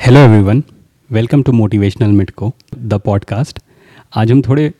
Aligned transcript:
Hello 0.00 0.20
everyone 0.20 0.62
welcome 1.10 1.42
to 1.42 1.52
motivational 1.52 2.08
मिटको 2.08 2.54
the 2.78 2.94
podcast 2.94 3.58
आज 4.14 4.32
हम 4.32 4.42
थोड़े 4.42 4.72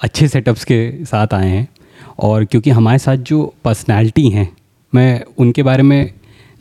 अच्छे 0.00 0.28
सेटअप्स 0.28 0.64
के 0.64 1.04
साथ 1.04 1.26
आए 1.34 1.48
हैं 1.48 1.68
और 2.18 2.44
क्योंकि 2.44 2.70
हमारे 2.70 2.98
साथ 2.98 3.16
जो 3.16 3.54
पर्सनैलिटी 3.64 4.30
हैं, 4.30 4.56
मैं 4.94 5.24
उनके 5.38 5.62
बारे 5.62 5.82
में 5.82 6.12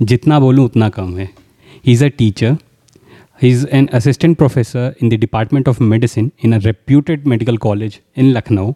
जितना 0.01 0.39
बोलूँ 0.39 0.65
उतना 0.65 0.89
कम 0.89 1.17
है। 1.17 1.29
He 1.85 1.91
is 1.91 2.05
a 2.05 2.07
teacher 2.07 2.57
he 3.41 3.49
is 3.49 3.67
an 3.67 3.89
assistant 3.93 4.37
professor 4.37 4.95
in 5.03 5.09
the 5.09 5.13
department 5.13 5.69
of 5.69 5.83
medicine 5.83 6.31
in 6.45 6.53
a 6.53 6.57
reputed 6.57 7.27
medical 7.27 7.57
college 7.57 7.99
in 8.17 8.25
Lucknow 8.25 8.73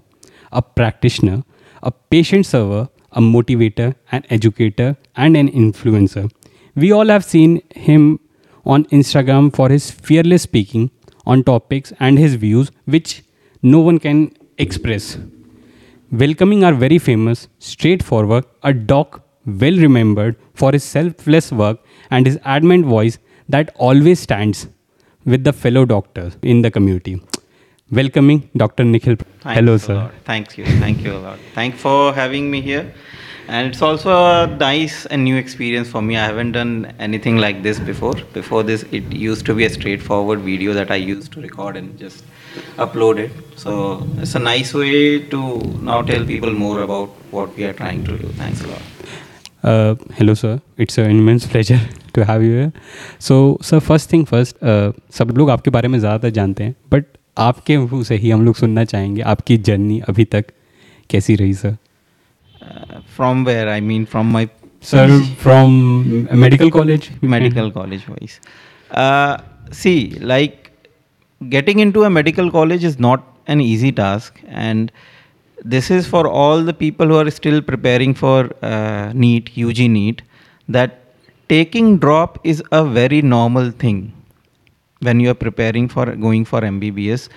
a 0.52 0.60
practitioner 0.60 1.42
a 1.84 1.90
patient 1.90 2.46
server 2.46 2.88
a 3.14 3.20
motivator 3.20 3.94
an 4.14 4.22
educator 4.32 4.96
and 5.20 5.38
an 5.38 5.50
influencer 5.54 6.30
we 6.78 6.92
all 6.92 7.12
have 7.12 7.22
seen 7.22 7.62
him 7.90 8.18
on 8.66 8.86
Instagram 8.86 9.54
for 9.56 9.70
his 9.70 9.92
fearless 9.92 10.44
speaking 10.44 10.92
on 11.26 11.44
topics 11.44 11.94
and 12.00 12.18
his 12.18 12.36
views, 12.36 12.72
which 12.86 13.24
no 13.62 13.80
one 13.80 14.00
can 14.00 14.32
express. 14.58 15.18
Welcoming 16.12 16.64
our 16.64 16.74
very 16.74 17.00
famous, 17.00 17.48
straightforward, 17.60 18.46
a 18.64 18.74
doc 18.74 19.24
well 19.46 19.78
remembered 19.78 20.36
for 20.54 20.72
his 20.72 20.84
selfless 20.84 21.52
work 21.52 21.80
and 22.12 22.26
his 22.26 22.40
adamant 22.44 22.86
voice 22.86 23.18
that 23.50 23.72
always 23.76 24.20
stands 24.20 24.68
with 25.26 25.44
the 25.44 25.54
fellow 25.54 25.86
doctors 25.86 26.38
in 26.42 26.62
the 26.62 26.72
community. 26.72 27.22
Welcoming 27.92 28.50
Dr. 28.56 28.84
Nikhil. 28.84 29.16
Thanks 29.42 29.60
Hello, 29.60 29.78
sir. 29.78 30.12
Thank 30.26 30.58
you. 30.58 30.66
Thank 30.66 31.04
you 31.04 31.14
a 31.14 31.20
lot. 31.20 31.40
Thanks 31.54 31.80
for 31.80 32.14
having 32.14 32.50
me 32.50 32.62
here 32.62 32.94
And 33.49 33.69
it's 33.69 33.81
also 33.81 34.11
a 34.11 34.47
nice 34.47 35.07
and 35.07 35.25
new 35.25 35.37
experience 35.37 35.89
for 35.89 36.03
me. 36.03 36.17
I 36.17 36.25
haven't 36.27 36.53
done 36.53 36.93
anything 36.99 37.39
like 37.39 37.63
this 37.63 37.79
before. 37.79 38.15
Before 38.35 38.63
this, 38.63 38.83
it 38.93 39.11
used 39.11 39.47
to 39.47 39.55
be 39.55 39.65
a 39.65 39.71
straightforward 39.71 40.41
video 40.41 40.75
that 40.75 40.91
I 40.91 40.97
used 40.97 41.33
to 41.33 41.41
record 41.41 41.77
and 41.77 41.99
just 41.99 42.25
upload 42.77 43.19
it. 43.19 43.31
So 43.57 44.07
it's 44.19 44.35
a 44.35 44.39
nice 44.39 44.75
way 44.75 45.21
to 45.31 45.41
now 45.81 46.03
tell 46.03 46.27
people 46.27 46.53
more 46.53 46.83
about 46.83 47.09
what 47.31 47.57
we 47.57 47.65
are 47.65 47.73
trying 47.73 48.05
to 48.05 48.19
do. 48.19 48.29
Thanks 48.43 48.63
a 48.63 48.69
lot. 48.69 48.83
Uh, 49.63 49.95
hello, 50.19 50.35
sir. 50.35 50.61
It's 50.77 50.99
an 50.99 51.11
immense 51.11 51.47
pleasure 51.47 51.81
to 52.13 52.25
have 52.25 52.43
you 52.43 52.53
here. 52.53 52.73
So, 53.19 53.59
sir, 53.63 53.81
first 53.81 54.11
thing 54.11 54.25
first, 54.27 54.63
uh, 54.63 54.93
सब 55.19 55.37
लोग 55.39 55.51
आपके 55.51 55.71
बारे 55.71 55.89
में 55.89 55.99
ज़्यादा 55.99 56.29
जानते 56.29 56.65
हैं 56.65 56.75
but 56.93 57.05
आपके 57.39 57.79
मुंह 57.79 58.05
से 58.05 58.17
ही 58.17 58.31
हम 58.31 58.45
लोग 58.45 58.55
सुनना 58.57 58.85
चाहेंगे 58.85 59.23
आपकी 59.35 59.57
जर्नी 59.69 60.01
अभी 60.09 60.25
तक 60.25 60.45
कैसी 61.11 61.35
रही 61.37 61.55
sir 61.55 61.71
Uh, 61.71 61.82
from 63.16 63.44
where? 63.44 63.70
I 63.70 63.80
mean 63.80 64.06
from 64.06 64.32
my 64.32 64.50
sir 64.82 65.08
from 65.46 66.28
medical 66.46 66.72
college? 66.72 67.12
Medical 67.22 67.72
college 67.80 68.08
wise. 68.08 68.40
Uh, 68.92 69.38
see 69.72 70.18
like 70.34 70.72
getting 71.50 71.80
into 71.80 72.04
a 72.04 72.10
medical 72.10 72.52
college 72.52 72.84
is 72.84 73.00
not 73.00 73.24
an 73.48 73.62
easy 73.62 73.92
task 73.92 74.42
and 74.48 74.92
this 75.64 75.90
is 75.90 76.08
for 76.08 76.28
all 76.28 76.62
the 76.64 76.74
people 76.74 77.08
who 77.08 77.18
are 77.18 77.32
still 77.32 77.62
preparing 77.62 78.14
for 78.14 78.50
uh, 78.62 79.12
NEET 79.14 79.52
ug 79.58 79.80
NEET 79.96 80.22
that 80.68 81.00
taking 81.50 81.98
drop 81.98 82.40
is 82.44 82.64
a 82.72 82.84
very 82.86 83.22
normal 83.22 83.72
thing 83.72 84.14
when 85.00 85.20
you 85.20 85.30
are 85.30 85.40
preparing 85.46 85.88
for 85.88 86.06
going 86.16 86.46
for 86.46 86.62
mbbs 86.62 87.28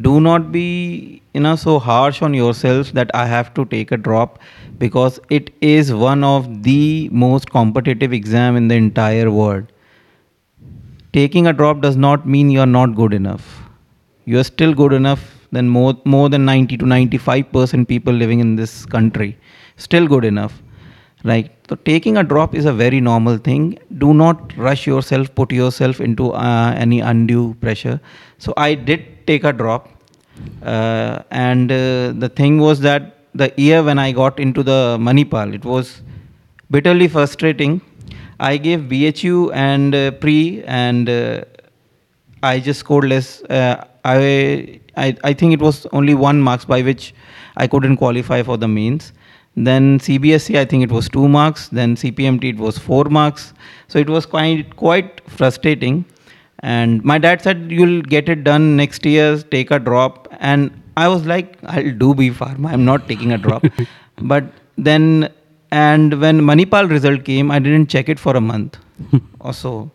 do 0.00 0.20
not 0.20 0.52
be 0.52 1.22
you 1.32 1.40
know 1.40 1.56
so 1.56 1.78
harsh 1.78 2.20
on 2.20 2.34
yourself 2.34 2.92
that 2.92 3.10
I 3.14 3.26
have 3.26 3.54
to 3.54 3.64
take 3.64 3.92
a 3.92 3.96
drop 3.96 4.38
because 4.78 5.18
it 5.30 5.54
is 5.60 5.92
one 5.92 6.22
of 6.22 6.62
the 6.62 7.08
most 7.10 7.50
competitive 7.50 8.12
exam 8.12 8.56
in 8.56 8.68
the 8.68 8.74
entire 8.74 9.30
world. 9.30 9.72
Taking 11.14 11.46
a 11.46 11.52
drop 11.52 11.80
does 11.80 11.96
not 11.96 12.28
mean 12.28 12.50
you 12.50 12.60
are 12.60 12.72
not 12.74 12.94
good 12.94 13.14
enough. 13.14 13.62
You 14.26 14.38
are 14.38 14.44
still 14.44 14.74
good 14.74 14.92
enough 14.92 15.24
than 15.50 15.68
more 15.68 15.94
more 16.04 16.28
than 16.28 16.44
90 16.44 16.76
to 16.76 16.86
95 16.86 17.50
percent 17.52 17.88
people 17.88 18.12
living 18.12 18.40
in 18.40 18.56
this 18.56 18.84
country. 18.84 19.38
Still 19.76 20.06
good 20.06 20.24
enough 20.24 20.62
right 21.24 21.50
so 21.68 21.76
taking 21.88 22.16
a 22.18 22.22
drop 22.22 22.54
is 22.54 22.66
a 22.66 22.72
very 22.72 23.00
normal 23.00 23.36
thing 23.38 23.78
do 23.98 24.12
not 24.14 24.56
rush 24.56 24.86
yourself 24.86 25.34
put 25.34 25.50
yourself 25.50 26.00
into 26.00 26.30
uh, 26.32 26.72
any 26.76 27.00
undue 27.00 27.54
pressure 27.54 28.00
so 28.38 28.52
i 28.56 28.74
did 28.74 29.04
take 29.26 29.44
a 29.44 29.52
drop 29.52 29.88
uh, 30.62 31.22
and 31.30 31.72
uh, 31.72 32.12
the 32.24 32.28
thing 32.28 32.58
was 32.58 32.80
that 32.80 33.12
the 33.34 33.52
year 33.56 33.82
when 33.82 33.98
i 33.98 34.10
got 34.12 34.38
into 34.40 34.62
the 34.62 34.80
manipal 35.08 35.54
it 35.58 35.64
was 35.64 36.00
bitterly 36.70 37.08
frustrating 37.08 37.80
i 38.40 38.56
gave 38.56 38.80
bhu 38.92 39.50
and 39.54 39.94
uh, 39.94 40.10
pre 40.22 40.62
and 40.64 41.08
uh, 41.08 41.44
I 42.42 42.60
just 42.60 42.80
scored 42.80 43.08
less. 43.08 43.42
Uh, 43.44 43.84
I, 44.04 44.80
I 44.96 45.16
I 45.24 45.32
think 45.32 45.52
it 45.52 45.60
was 45.60 45.86
only 45.92 46.14
one 46.14 46.40
marks 46.40 46.64
by 46.64 46.82
which 46.82 47.14
I 47.56 47.66
couldn't 47.66 47.96
qualify 47.96 48.42
for 48.42 48.56
the 48.56 48.68
mains. 48.68 49.12
Then 49.56 49.98
CBSE, 49.98 50.58
I 50.58 50.64
think 50.66 50.82
it 50.84 50.92
was 50.92 51.08
two 51.08 51.28
marks. 51.28 51.68
Then 51.68 51.96
CPMT, 51.96 52.50
it 52.50 52.58
was 52.58 52.78
four 52.78 53.04
marks. 53.04 53.54
So 53.88 53.98
it 53.98 54.08
was 54.08 54.26
quite 54.26 54.76
quite 54.76 55.22
frustrating. 55.28 56.04
And 56.60 57.04
my 57.04 57.18
dad 57.18 57.42
said, 57.42 57.70
"You'll 57.70 58.02
get 58.02 58.28
it 58.28 58.44
done 58.44 58.76
next 58.76 59.04
year. 59.04 59.38
Take 59.38 59.70
a 59.70 59.78
drop." 59.78 60.28
And 60.40 60.70
I 60.96 61.08
was 61.08 61.26
like, 61.26 61.58
"I'll 61.64 61.92
do 62.04 62.14
B 62.14 62.30
Pharma. 62.30 62.72
I'm 62.72 62.84
not 62.84 63.08
taking 63.08 63.32
a 63.32 63.38
drop." 63.38 63.66
but 64.22 64.44
then, 64.78 65.28
and 65.70 66.20
when 66.20 66.40
Manipal 66.40 66.88
result 66.88 67.24
came, 67.24 67.50
I 67.50 67.58
didn't 67.58 67.88
check 67.88 68.08
it 68.08 68.18
for 68.18 68.36
a 68.36 68.40
month 68.40 68.78
or 69.40 69.52
so 69.52 69.90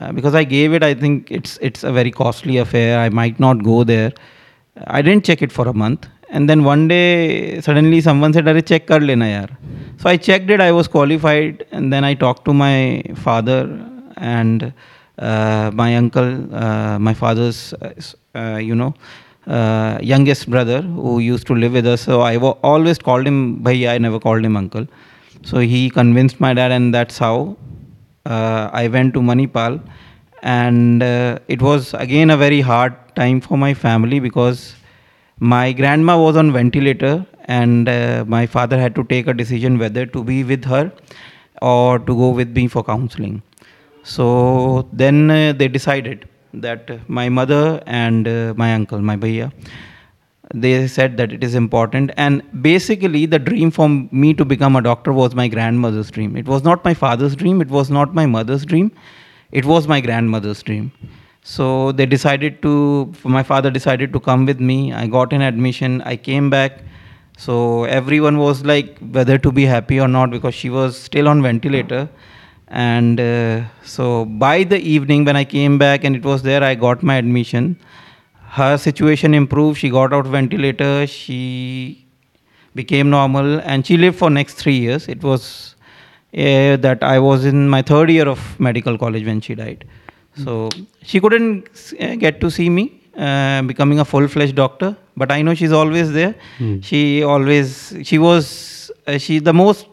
uh, 0.00 0.12
because 0.12 0.34
I 0.34 0.44
gave 0.44 0.72
it. 0.72 0.82
I 0.82 0.94
think 0.94 1.30
it's 1.30 1.58
it's 1.60 1.84
a 1.84 1.92
very 1.92 2.10
costly 2.10 2.58
affair. 2.58 2.98
I 2.98 3.08
might 3.08 3.38
not 3.38 3.62
go 3.62 3.84
there. 3.84 4.12
I 4.86 5.02
didn't 5.02 5.24
check 5.24 5.42
it 5.42 5.52
for 5.52 5.68
a 5.68 5.72
month, 5.72 6.08
and 6.28 6.50
then 6.50 6.64
one 6.64 6.88
day 6.88 7.60
suddenly 7.60 8.00
someone 8.00 8.32
said, 8.32 8.46
"Arey 8.46 8.66
check 8.66 8.86
kar 8.88 9.00
lena 9.00 9.26
yaar." 9.26 9.50
So 9.98 10.10
I 10.10 10.16
checked 10.16 10.50
it. 10.50 10.60
I 10.60 10.72
was 10.72 10.88
qualified, 10.88 11.64
and 11.70 11.92
then 11.92 12.04
I 12.04 12.14
talked 12.14 12.44
to 12.46 12.54
my 12.54 13.02
father 13.14 13.60
and 14.16 14.72
my 15.18 15.96
uncle, 15.96 16.54
uh, 16.54 16.98
my 16.98 17.14
father's, 17.14 17.72
uh, 17.74 17.92
uh, 18.38 18.56
you 18.56 18.74
know. 18.74 18.94
Uh, 19.46 19.98
youngest 20.00 20.48
brother 20.48 20.80
who 20.80 21.18
used 21.18 21.46
to 21.46 21.54
live 21.54 21.74
with 21.74 21.86
us 21.86 22.00
so 22.00 22.22
i 22.22 22.34
wa- 22.34 22.56
always 22.62 22.96
called 22.96 23.26
him 23.26 23.60
bhaiya 23.62 23.90
i 23.90 23.98
never 23.98 24.18
called 24.18 24.42
him 24.42 24.56
uncle 24.56 24.86
so 25.42 25.58
he 25.58 25.90
convinced 25.90 26.40
my 26.40 26.54
dad 26.54 26.72
and 26.72 26.94
that's 26.94 27.18
how 27.18 27.54
uh, 28.26 28.70
I 28.72 28.88
went 28.88 29.12
to 29.14 29.20
Manipal, 29.20 29.80
and 30.42 31.02
uh, 31.02 31.38
it 31.48 31.60
was 31.62 31.94
again 31.94 32.30
a 32.30 32.36
very 32.36 32.60
hard 32.60 32.94
time 33.16 33.40
for 33.40 33.58
my 33.58 33.74
family 33.74 34.18
because 34.20 34.74
my 35.38 35.72
grandma 35.72 36.18
was 36.18 36.36
on 36.36 36.52
ventilator, 36.52 37.26
and 37.44 37.88
uh, 37.88 38.24
my 38.26 38.46
father 38.46 38.78
had 38.78 38.94
to 38.94 39.04
take 39.04 39.26
a 39.26 39.34
decision 39.34 39.78
whether 39.78 40.06
to 40.06 40.24
be 40.24 40.42
with 40.44 40.64
her 40.64 40.90
or 41.62 41.98
to 41.98 42.14
go 42.16 42.30
with 42.30 42.50
me 42.56 42.66
for 42.68 42.82
counseling. 42.82 43.42
So 44.04 44.86
then 44.92 45.30
uh, 45.30 45.54
they 45.54 45.66
decided 45.66 46.28
that 46.52 47.08
my 47.08 47.28
mother 47.28 47.82
and 47.86 48.28
uh, 48.28 48.54
my 48.56 48.74
uncle, 48.74 49.00
my 49.00 49.16
bhaiya, 49.16 49.50
they 50.52 50.86
said 50.86 51.16
that 51.16 51.32
it 51.32 51.42
is 51.42 51.54
important. 51.54 52.12
And 52.18 52.42
basically 52.62 53.24
the 53.24 53.38
dream 53.38 53.70
for 53.70 53.88
me 53.88 54.34
to 54.34 54.44
become 54.44 54.76
a 54.76 54.82
doctor 54.82 55.12
was 55.12 55.34
my 55.34 55.48
grandmother's 55.48 56.10
dream. 56.10 56.36
It 56.36 56.46
was 56.46 56.62
not 56.62 56.84
my 56.84 56.92
father's 56.92 57.34
dream. 57.34 57.62
It 57.62 57.68
was 57.68 57.90
not 57.90 58.14
my 58.14 58.26
mother's 58.26 58.66
dream. 58.66 58.92
It 59.52 59.64
was 59.64 59.88
my 59.88 60.00
grandmother's 60.02 60.62
dream. 60.62 60.92
So 61.42 61.92
they 61.92 62.06
decided 62.06 62.60
to 62.62 63.12
my 63.24 63.42
father 63.42 63.70
decided 63.70 64.12
to 64.12 64.20
come 64.20 64.44
with 64.44 64.60
me. 64.60 64.92
I 64.92 65.06
got 65.06 65.32
an 65.32 65.40
admission. 65.40 66.02
I 66.02 66.16
came 66.16 66.50
back. 66.50 66.82
So 67.38 67.84
everyone 67.84 68.38
was 68.38 68.64
like 68.64 68.98
whether 68.98 69.38
to 69.38 69.50
be 69.50 69.64
happy 69.64 69.98
or 69.98 70.08
not 70.08 70.30
because 70.30 70.54
she 70.54 70.70
was 70.70 70.96
still 70.96 71.26
on 71.26 71.42
ventilator 71.42 72.08
and 72.74 73.20
uh, 73.20 73.62
so 73.84 74.24
by 74.24 74.64
the 74.64 74.78
evening 74.94 75.24
when 75.24 75.36
i 75.36 75.44
came 75.44 75.78
back 75.78 76.04
and 76.04 76.16
it 76.16 76.24
was 76.30 76.42
there 76.42 76.62
i 76.62 76.74
got 76.74 77.02
my 77.02 77.16
admission. 77.16 77.76
Her 78.56 78.76
situation 78.78 79.34
improved. 79.34 79.78
She 79.80 79.88
got 79.90 80.12
out 80.12 80.26
ventilator. 80.26 81.08
She 81.08 82.06
became 82.80 83.10
normal 83.10 83.60
and 83.60 83.84
she 83.86 83.96
lived 83.96 84.16
for 84.16 84.30
next 84.30 84.54
3 84.54 84.74
years. 84.76 85.08
It 85.08 85.22
was 85.24 85.74
uh, 86.36 86.76
that 86.84 87.02
i 87.02 87.18
was 87.18 87.44
in 87.52 87.68
my 87.68 87.80
third 87.82 88.10
year 88.10 88.28
of 88.34 88.44
medical 88.68 88.98
college 88.98 89.24
when 89.30 89.40
she 89.40 89.54
died. 89.62 89.84
So 90.44 90.68
she 91.02 91.20
couldn't 91.20 91.68
uh, 92.00 92.14
get 92.16 92.40
to 92.40 92.50
see 92.50 92.68
me 92.70 92.84
uh, 93.16 93.62
becoming 93.62 94.00
a 94.00 94.04
full 94.04 94.26
fledged 94.36 94.56
doctor. 94.56 94.96
But 95.16 95.30
i 95.30 95.42
know 95.42 95.54
she's 95.54 95.72
always 95.82 96.12
there. 96.20 96.34
She 96.90 97.22
always 97.22 97.74
she 98.02 98.18
was 98.18 98.46
uh, 99.06 99.18
she 99.18 99.38
the 99.50 99.52
most 99.64 99.86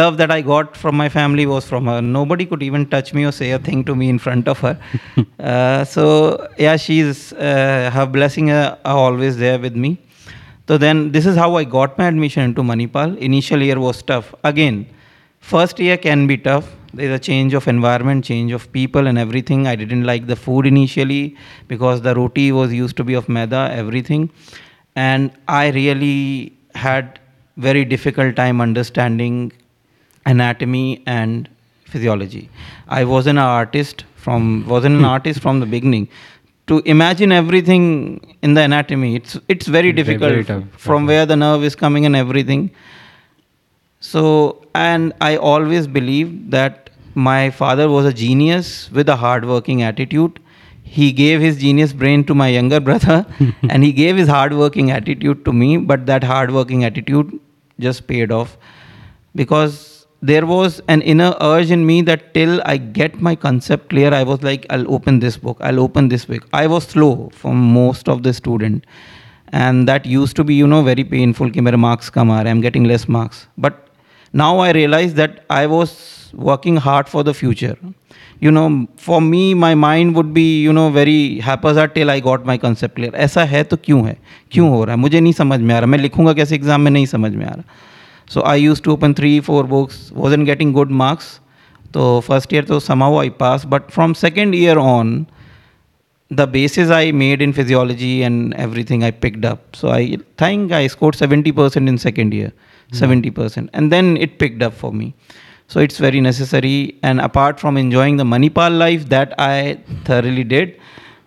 love 0.00 0.16
that 0.16 0.30
I 0.30 0.40
got 0.40 0.76
from 0.76 0.96
my 0.96 1.08
family 1.08 1.46
was 1.46 1.64
from 1.64 1.86
her. 1.86 2.00
Nobody 2.02 2.46
could 2.46 2.62
even 2.62 2.86
touch 2.88 3.12
me 3.14 3.24
or 3.24 3.32
say 3.32 3.52
a 3.52 3.58
thing 3.58 3.84
to 3.84 3.94
me 3.94 4.08
in 4.08 4.18
front 4.18 4.48
of 4.48 4.58
her. 4.60 4.78
uh, 5.38 5.84
so 5.84 6.48
yeah, 6.58 6.76
she's 6.76 7.32
uh, 7.34 7.90
her 7.92 8.06
blessing 8.06 8.50
uh, 8.50 8.76
are 8.84 8.96
always 8.96 9.36
there 9.36 9.58
with 9.58 9.76
me. 9.76 9.98
So 10.68 10.78
then 10.78 11.12
this 11.12 11.26
is 11.26 11.36
how 11.36 11.56
I 11.56 11.64
got 11.64 11.98
my 11.98 12.06
admission 12.06 12.42
into 12.42 12.62
Manipal. 12.62 13.18
Initial 13.18 13.62
year 13.62 13.78
was 13.78 14.02
tough. 14.02 14.34
Again, 14.44 14.86
first 15.40 15.78
year 15.78 15.96
can 15.96 16.26
be 16.26 16.38
tough. 16.38 16.68
there's 16.94 17.14
a 17.14 17.18
change 17.18 17.54
of 17.54 17.66
environment 17.68 18.24
change 18.24 18.52
of 18.52 18.70
people 18.72 19.06
and 19.10 19.18
everything 19.18 19.66
i 19.66 19.74
didn't 19.82 20.04
like 20.04 20.26
the 20.26 20.36
food 20.36 20.66
initially 20.66 21.36
because 21.68 22.02
the 22.02 22.14
roti 22.14 22.52
was 22.52 22.72
used 22.72 22.96
to 22.96 23.04
be 23.10 23.14
of 23.20 23.28
maida 23.36 23.62
everything 23.82 24.28
and 24.94 25.30
i 25.48 25.70
really 25.70 26.52
had 26.74 27.18
very 27.56 27.84
difficult 27.94 28.36
time 28.36 28.60
understanding 28.60 29.52
anatomy 30.26 31.02
and 31.06 31.48
physiology 31.84 32.48
i 32.88 33.04
wasn't 33.04 33.38
an 33.38 33.44
artist 33.44 34.04
from 34.16 34.66
wasn't 34.66 34.94
an 34.94 35.00
hmm. 35.00 35.14
artist 35.16 35.40
from 35.40 35.60
the 35.60 35.66
beginning 35.66 36.08
to 36.66 36.80
imagine 36.84 37.32
everything 37.32 37.84
in 38.42 38.54
the 38.54 38.60
anatomy 38.60 39.16
it's 39.16 39.38
it's 39.48 39.66
very 39.66 39.92
Very 39.92 39.92
difficult 39.92 40.46
tough. 40.46 40.64
from 40.86 41.06
where 41.06 41.26
the 41.26 41.36
nerve 41.36 41.64
is 41.64 41.74
coming 41.74 42.06
and 42.06 42.16
everything 42.16 42.70
so, 44.02 44.66
and 44.74 45.12
I 45.20 45.36
always 45.36 45.86
believed 45.86 46.50
that 46.50 46.90
my 47.14 47.50
father 47.50 47.88
was 47.88 48.04
a 48.04 48.12
genius 48.12 48.90
with 48.90 49.08
a 49.08 49.14
hard-working 49.14 49.82
attitude. 49.82 50.40
He 50.82 51.12
gave 51.12 51.40
his 51.40 51.58
genius 51.58 51.92
brain 51.92 52.24
to 52.24 52.34
my 52.34 52.48
younger 52.48 52.80
brother, 52.80 53.24
and 53.70 53.84
he 53.84 53.92
gave 53.92 54.16
his 54.16 54.26
hard-working 54.26 54.90
attitude 54.90 55.44
to 55.44 55.52
me. 55.52 55.76
But 55.76 56.06
that 56.06 56.24
hard-working 56.24 56.82
attitude 56.82 57.38
just 57.78 58.08
paid 58.08 58.32
off 58.32 58.56
because 59.36 59.91
there 60.21 60.45
was 60.45 60.81
an 60.87 61.01
inner 61.01 61.35
urge 61.39 61.71
in 61.71 61.85
me 61.85 62.01
that 62.03 62.33
till 62.33 62.61
I 62.65 62.77
get 62.77 63.21
my 63.21 63.35
concept 63.35 63.89
clear, 63.89 64.13
I 64.13 64.23
was 64.23 64.41
like, 64.43 64.65
I'll 64.69 64.91
open 64.93 65.19
this 65.19 65.37
book, 65.37 65.57
I'll 65.61 65.79
open 65.79 66.09
this 66.09 66.25
book. 66.25 66.47
I 66.53 66.65
was 66.67 66.87
slow 66.95 67.29
for 67.33 67.53
most 67.53 68.09
of 68.09 68.23
the 68.23 68.33
student, 68.33 68.85
and 69.51 69.87
that 69.87 70.05
used 70.05 70.35
to 70.37 70.43
be, 70.43 70.55
you 70.55 70.67
know, 70.67 70.81
very 70.83 71.03
painful. 71.03 71.51
कि 71.51 71.61
मेरे 71.61 71.77
marks 71.77 72.09
कम 72.09 72.31
आ 72.31 72.41
रहे 72.41 72.53
हैं, 72.53 72.59
I'm 72.59 72.63
getting 72.67 72.87
less 72.93 73.07
marks. 73.17 73.45
But 73.57 73.83
now 74.33 74.57
I 74.59 74.71
realize 74.71 75.13
that 75.15 75.43
I 75.49 75.65
was 75.67 75.95
working 76.33 76.77
hard 76.77 77.07
for 77.07 77.23
the 77.23 77.33
future. 77.33 77.77
You 78.39 78.51
know, 78.51 78.87
for 78.97 79.19
me, 79.21 79.53
my 79.53 79.73
mind 79.73 80.15
would 80.15 80.33
be, 80.33 80.61
you 80.61 80.73
know, 80.73 80.89
very 80.91 81.39
haphazard 81.39 81.95
till 81.95 82.11
I 82.11 82.19
got 82.19 82.45
my 82.45 82.57
concept 82.57 82.95
clear. 82.95 83.11
ऐसा 83.27 83.43
है 83.53 83.63
तो 83.63 83.77
क्यों 83.83 84.05
है 84.07 84.17
क्यों 84.51 84.69
हो 84.69 84.83
रहा 84.83 84.95
है 84.95 85.01
मुझे 85.01 85.19
नहीं 85.19 85.33
समझ 85.33 85.59
में 85.59 85.73
आ 85.75 85.79
रहा 85.79 85.87
मैं 85.87 85.99
लिखूंगा 85.99 86.33
कैसे 86.33 86.55
एग्जाम 86.55 86.81
में 86.81 86.91
नहीं 86.91 87.05
समझ 87.05 87.31
में 87.35 87.45
आ 87.45 87.49
रहा 87.49 87.63
so 88.28 88.40
I 88.42 88.56
used 88.56 88.84
to 88.84 88.92
open 88.92 89.14
three, 89.14 89.40
four 89.40 89.64
books, 89.64 90.10
wasn't 90.12 90.46
getting 90.46 90.72
good 90.72 90.90
marks. 90.90 91.40
So 91.94 92.20
first 92.20 92.50
year, 92.52 92.64
so 92.66 92.78
somehow 92.78 93.18
I 93.18 93.28
passed. 93.28 93.68
But 93.68 93.90
from 93.90 94.14
second 94.14 94.54
year 94.54 94.78
on, 94.78 95.26
the 96.30 96.46
basis 96.46 96.90
I 96.90 97.12
made 97.12 97.42
in 97.42 97.52
physiology 97.52 98.22
and 98.22 98.54
everything 98.54 99.04
I 99.04 99.10
picked 99.10 99.44
up. 99.44 99.76
So 99.76 99.90
I 99.90 100.16
think 100.38 100.72
I 100.72 100.86
scored 100.86 101.14
70% 101.14 101.88
in 101.88 101.98
second 101.98 102.32
year, 102.32 102.52
mm. 102.90 103.32
70%. 103.32 103.68
And 103.74 103.92
then 103.92 104.16
it 104.16 104.38
picked 104.38 104.62
up 104.62 104.72
for 104.72 104.92
me. 104.92 105.14
So 105.68 105.80
it's 105.80 105.98
very 105.98 106.20
necessary. 106.20 106.98
And 107.02 107.20
apart 107.20 107.60
from 107.60 107.76
enjoying 107.76 108.16
the 108.16 108.24
Manipal 108.24 108.76
life 108.78 109.08
that 109.10 109.34
I 109.38 109.78
thoroughly 110.04 110.44
did, 110.44 110.80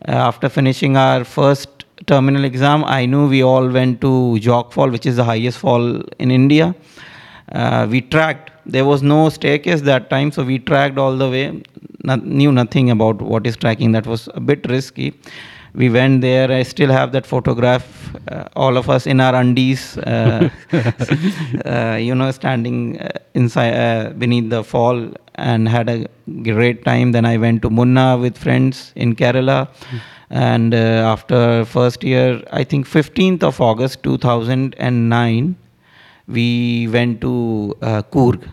uh, 0.07 0.11
after 0.11 0.49
finishing 0.49 0.97
our 0.97 1.23
first 1.23 1.74
terminal 2.05 2.43
exam, 2.43 2.83
I 2.83 3.05
knew 3.05 3.27
we 3.27 3.43
all 3.43 3.67
went 3.67 4.01
to 4.01 4.39
Jog 4.39 4.73
Fall, 4.73 4.89
which 4.89 5.05
is 5.05 5.15
the 5.15 5.23
highest 5.23 5.57
fall 5.57 6.01
in 6.19 6.31
India. 6.31 6.75
Uh, 7.51 7.87
we 7.89 8.01
tracked. 8.01 8.51
There 8.65 8.85
was 8.85 9.03
no 9.03 9.29
staircase 9.29 9.81
that 9.81 10.09
time, 10.09 10.31
so 10.31 10.43
we 10.43 10.59
tracked 10.59 10.97
all 10.97 11.15
the 11.15 11.29
way. 11.29 11.63
Not, 12.03 12.25
knew 12.25 12.51
nothing 12.51 12.89
about 12.89 13.21
what 13.21 13.47
is 13.47 13.55
tracking. 13.57 13.91
That 13.91 14.07
was 14.07 14.29
a 14.33 14.39
bit 14.39 14.67
risky. 14.69 15.13
We 15.75 15.89
went 15.89 16.21
there. 16.21 16.51
I 16.51 16.63
still 16.63 16.89
have 16.89 17.11
that 17.11 17.25
photograph. 17.25 18.15
Uh, 18.31 18.47
all 18.55 18.77
of 18.77 18.89
us 18.89 19.05
in 19.05 19.19
our 19.19 19.35
undies, 19.35 19.97
uh, 19.97 20.49
uh, 21.65 21.97
you 21.99 22.15
know, 22.15 22.31
standing 22.31 22.99
uh, 22.99 23.09
inside 23.33 23.73
uh, 23.73 24.09
beneath 24.11 24.49
the 24.49 24.63
fall, 24.63 25.11
and 25.35 25.67
had 25.67 25.89
a 25.89 26.07
great 26.43 26.85
time. 26.85 27.11
Then 27.11 27.25
I 27.25 27.35
went 27.37 27.61
to 27.63 27.69
Munnar 27.69 28.19
with 28.19 28.37
friends 28.37 28.93
in 28.95 29.15
Kerala. 29.15 29.67
And 30.29 30.73
uh, 30.73 30.77
after 30.77 31.65
first 31.65 32.03
year, 32.03 32.41
I 32.51 32.63
think 32.63 32.87
15th 32.87 33.43
of 33.43 33.59
August 33.59 34.01
2009, 34.03 35.55
we 36.27 36.87
went 36.87 37.21
to 37.21 37.77
Coorg. 38.11 38.49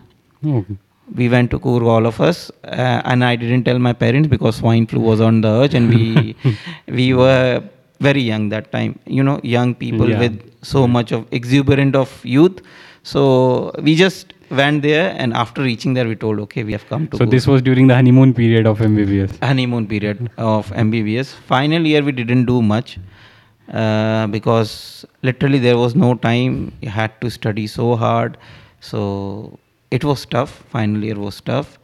We 1.15 1.27
went 1.29 1.51
to 1.51 1.59
Coorg, 1.59 1.83
all 1.85 2.05
of 2.05 2.19
us, 2.21 2.49
uh, 2.63 3.01
and 3.05 3.23
I 3.25 3.35
didn't 3.35 3.65
tell 3.65 3.77
my 3.77 3.91
parents 3.93 4.27
because 4.29 4.55
swine 4.55 4.87
flu 4.87 5.01
was 5.01 5.19
on 5.21 5.41
the 5.41 5.49
urge, 5.49 5.73
and 5.73 5.89
we 5.89 6.35
we 6.87 7.13
were 7.13 7.61
very 7.99 8.21
young 8.21 8.49
that 8.49 8.71
time. 8.71 8.97
You 9.05 9.23
know, 9.23 9.39
young 9.43 9.75
people 9.75 10.09
Yeah. 10.09 10.19
with 10.19 10.39
so 10.61 10.87
much 10.87 11.11
of 11.11 11.25
exuberant 11.31 11.95
of 11.95 12.13
youth. 12.23 12.61
So 13.03 13.71
we 13.81 13.95
just 13.95 14.33
went 14.49 14.81
there, 14.81 15.13
and 15.17 15.33
after 15.33 15.61
reaching 15.61 15.93
there, 15.93 16.07
we 16.07 16.15
told, 16.15 16.39
okay, 16.39 16.63
we 16.63 16.71
have 16.71 16.87
come 16.87 17.07
to. 17.09 17.17
So 17.17 17.25
this 17.25 17.47
was 17.47 17.61
during 17.61 17.87
the 17.87 17.95
honeymoon 17.95 18.33
period 18.33 18.65
of 18.65 18.79
MBBS. 18.79 19.37
honeymoon 19.43 19.87
period 19.87 20.29
of 20.37 20.71
MBBS. 20.71 21.33
Final 21.53 21.85
year 21.85 22.01
we 22.01 22.13
didn't 22.13 22.45
do 22.45 22.61
much 22.61 22.97
uh, 23.73 24.27
because 24.27 25.05
literally 25.21 25.59
there 25.59 25.77
was 25.77 25.95
no 25.95 26.15
time. 26.15 26.71
You 26.81 26.89
had 26.89 27.19
to 27.21 27.29
study 27.29 27.67
so 27.67 27.95
hard, 27.97 28.37
so 28.79 29.59
it 29.97 30.03
was 30.03 30.25
tough. 30.25 30.51
Final 30.75 31.03
year 31.03 31.19
was 31.27 31.39
tough, 31.41 31.77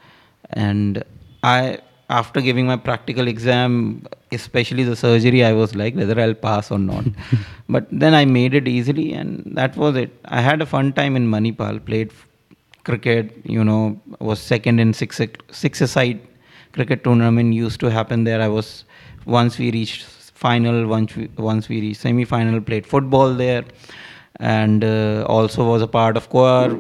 and 0.52 1.04
I 1.44 1.80
after 2.10 2.42
giving 2.42 2.66
my 2.66 2.76
practical 2.76 3.28
exam, 3.28 4.06
especially 4.32 4.84
the 4.84 4.96
surgery, 4.96 5.44
I 5.46 5.54
was 5.54 5.76
like 5.76 5.96
whether 5.96 6.20
I'll 6.20 6.34
pass 6.34 6.72
or 6.72 6.80
not. 6.80 7.06
but 7.70 7.88
then 7.92 8.16
I 8.16 8.26
made 8.26 8.56
it 8.62 8.68
easily, 8.68 9.14
and 9.14 9.52
that 9.60 9.78
was 9.78 9.96
it. 9.96 10.16
I 10.26 10.42
had 10.42 10.62
a 10.62 10.66
fun 10.66 10.92
time 10.94 11.16
in 11.16 11.30
Manipal. 11.36 11.86
Played 11.86 12.12
cricket, 12.84 13.36
you 13.44 13.64
know, 13.64 14.00
was 14.20 14.40
second 14.40 14.80
in 14.80 14.94
six 14.94 15.22
six 15.52 15.92
side 15.92 16.20
cricket 16.74 17.04
tournament 17.04 17.54
used 17.54 17.80
to 17.80 17.92
happen 18.00 18.24
there. 18.24 18.42
I 18.42 18.48
was 18.48 18.86
once 19.26 19.58
we 19.60 19.72
reached 19.72 20.04
final, 20.46 20.88
once 20.88 21.16
we 21.16 21.30
once 21.38 21.70
we 21.70 21.82
reached 21.82 22.02
semi 22.02 22.26
final, 22.26 22.62
played 22.62 22.88
football 22.88 23.34
there, 23.34 23.66
and 24.40 24.84
uh, 24.84 25.26
also 25.28 25.70
was 25.74 25.84
a 25.84 25.92
part 26.00 26.18
of 26.18 26.30
choir. 26.30 26.80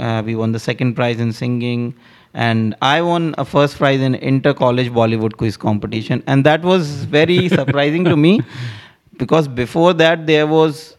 Uh, 0.00 0.22
we 0.24 0.34
won 0.34 0.52
the 0.52 0.58
second 0.58 0.94
prize 0.94 1.20
in 1.20 1.32
singing, 1.32 1.94
and 2.34 2.74
I 2.82 3.02
won 3.02 3.34
a 3.38 3.44
first 3.44 3.76
prize 3.76 4.00
in 4.00 4.14
inter 4.16 4.54
college 4.54 4.90
Bollywood 4.90 5.36
quiz 5.36 5.56
competition, 5.56 6.22
and 6.26 6.44
that 6.44 6.62
was 6.62 7.04
very 7.04 7.48
surprising 7.60 8.04
to 8.04 8.16
me. 8.16 8.40
Because 9.16 9.48
before 9.48 9.92
that 9.94 10.26
there 10.26 10.46
was 10.46 10.96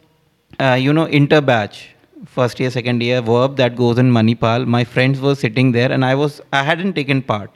uh, 0.60 0.74
you 0.74 0.92
know 0.92 1.06
inter 1.06 1.40
batch 1.40 1.88
first 2.26 2.60
year 2.60 2.70
second 2.70 3.02
year 3.02 3.20
verb 3.20 3.56
that 3.56 3.76
goes 3.76 3.98
in 3.98 4.12
manipal. 4.12 4.66
My 4.66 4.84
friends 4.84 5.20
were 5.20 5.34
sitting 5.34 5.72
there 5.72 5.90
and 5.90 6.04
i 6.04 6.14
was 6.14 6.40
i 6.52 6.62
hadn't 6.62 6.94
taken 6.94 7.22
part 7.22 7.50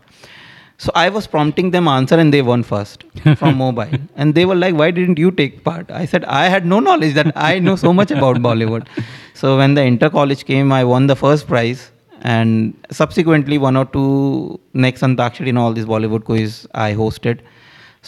so 0.78 0.92
i 0.94 1.08
was 1.08 1.26
prompting 1.26 1.70
them 1.70 1.88
answer 1.88 2.18
and 2.22 2.32
they 2.34 2.42
won 2.42 2.62
first 2.62 3.04
from 3.36 3.56
mobile 3.56 3.98
and 4.16 4.34
they 4.34 4.44
were 4.44 4.54
like 4.54 4.74
why 4.74 4.90
didn't 4.90 5.18
you 5.18 5.30
take 5.30 5.64
part 5.64 5.90
i 5.90 6.04
said 6.04 6.24
i 6.24 6.46
had 6.54 6.66
no 6.66 6.80
knowledge 6.80 7.14
that 7.14 7.32
i 7.34 7.58
know 7.58 7.76
so 7.76 7.92
much 7.92 8.10
about 8.10 8.36
bollywood 8.36 8.86
so 9.34 9.56
when 9.56 9.74
the 9.74 9.82
inter 9.82 10.10
college 10.10 10.44
came 10.44 10.72
i 10.72 10.82
won 10.84 11.06
the 11.06 11.16
first 11.16 11.46
prize 11.46 11.90
and 12.22 12.74
subsequently 12.90 13.58
one 13.58 13.76
or 13.76 13.86
two 13.96 14.60
next 14.86 15.02
antakshari 15.02 15.48
in 15.54 15.56
all 15.56 15.72
these 15.72 15.90
bollywood 15.94 16.24
quiz 16.24 16.66
i 16.86 16.92
hosted 17.02 17.46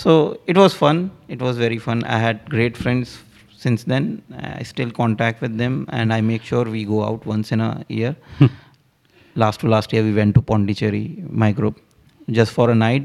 so 0.03 0.39
it 0.47 0.57
was 0.57 0.75
fun. 0.75 1.11
It 1.27 1.43
was 1.43 1.57
very 1.59 1.79
fun. 1.79 2.05
I 2.05 2.19
had 2.19 2.49
great 2.49 2.77
friends 2.77 3.19
since 3.57 3.83
then. 3.83 4.23
I 4.59 4.63
still 4.63 4.93
contact 4.93 5.41
with 5.41 5.59
them, 5.59 5.87
and 5.89 6.13
I 6.13 6.21
make 6.21 6.45
sure 6.45 6.65
we 6.65 6.85
go 6.85 7.03
out 7.05 7.27
once 7.27 7.51
in 7.51 7.61
a 7.61 7.85
year. 7.89 8.15
last 9.35 9.59
to 9.61 9.69
last 9.69 9.93
year, 9.93 10.05
we 10.05 10.13
went 10.15 10.37
to 10.37 10.43
Pondicherry, 10.43 11.25
my 11.29 11.51
group, 11.51 11.81
just 12.31 12.53
for 12.53 12.71
a 12.71 12.75
night. 12.75 13.05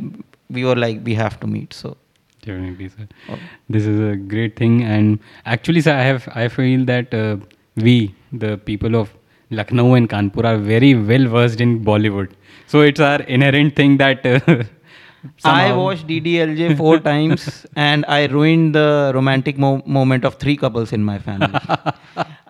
We 0.49 0.65
were 0.65 0.75
like, 0.75 1.01
we 1.03 1.15
have 1.15 1.39
to 1.39 1.47
meet. 1.47 1.73
So 1.73 1.97
Definitely, 2.45 2.89
sir. 2.89 3.07
Oh. 3.29 3.39
This 3.69 3.85
is 3.85 3.99
a 3.99 4.15
great 4.17 4.57
thing, 4.57 4.83
and 4.83 5.19
actually, 5.45 5.79
sir, 5.79 5.93
I 5.93 6.01
have 6.01 6.27
I 6.35 6.47
feel 6.49 6.83
that 6.85 7.13
uh, 7.13 7.37
we, 7.77 8.13
the 8.33 8.57
people 8.57 8.95
of 8.97 9.13
Lucknow 9.49 9.93
and 9.93 10.09
Kanpur, 10.09 10.43
are 10.43 10.57
very 10.57 10.93
well 10.93 11.27
versed 11.27 11.61
in 11.61 11.83
Bollywood. 11.85 12.31
So 12.67 12.81
it's 12.81 12.99
our 12.99 13.21
inherent 13.21 13.75
thing 13.77 13.97
that. 13.97 14.25
Uh, 14.25 14.63
I 15.45 15.71
watched 15.71 16.05
DDLJ 16.07 16.75
four 16.75 16.99
times, 17.09 17.65
and 17.77 18.03
I 18.09 18.25
ruined 18.25 18.75
the 18.75 19.13
romantic 19.15 19.57
mo- 19.57 19.81
moment 19.85 20.25
of 20.25 20.35
three 20.35 20.57
couples 20.57 20.91
in 20.91 21.01
my 21.01 21.17
family. 21.17 21.47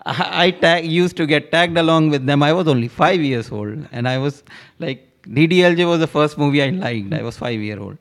I 0.06 0.46
I 0.46 0.50
tag, 0.50 0.84
used 0.84 1.16
to 1.18 1.26
get 1.26 1.52
tagged 1.52 1.78
along 1.78 2.10
with 2.10 2.26
them. 2.26 2.42
I 2.42 2.52
was 2.52 2.66
only 2.66 2.88
five 2.88 3.20
years 3.20 3.52
old, 3.52 3.86
and 3.92 4.08
I 4.08 4.18
was 4.18 4.42
like, 4.80 5.08
DDLJ 5.26 5.88
was 5.88 6.00
the 6.00 6.06
first 6.06 6.38
movie 6.38 6.62
I 6.62 6.70
liked. 6.70 7.12
I 7.12 7.22
was 7.22 7.36
five 7.36 7.60
year 7.60 7.78
old, 7.80 7.98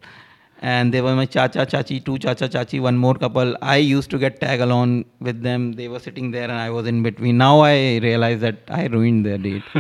and 0.62 0.94
they 0.94 1.02
were 1.02 1.16
my 1.16 1.26
chacha 1.26 1.66
chachi, 1.66 2.04
two 2.04 2.18
chacha 2.18 2.50
chachi, 2.50 2.82
one 2.82 2.98
more 2.98 3.14
couple. 3.16 3.56
I 3.62 3.78
used 3.78 4.10
to 4.12 4.18
get 4.18 4.40
tag 4.42 4.60
along 4.60 5.06
with 5.20 5.42
them. 5.42 5.74
They 5.74 5.88
were 5.88 6.00
sitting 6.00 6.32
there, 6.32 6.44
and 6.44 6.60
I 6.60 6.70
was 6.70 6.86
in 6.88 7.02
between. 7.04 7.38
Now 7.38 7.62
I 7.62 8.00
realize 8.04 8.42
that 8.42 8.58
I 8.68 8.88
ruined 8.88 9.26
their 9.26 9.38
date. 9.38 9.64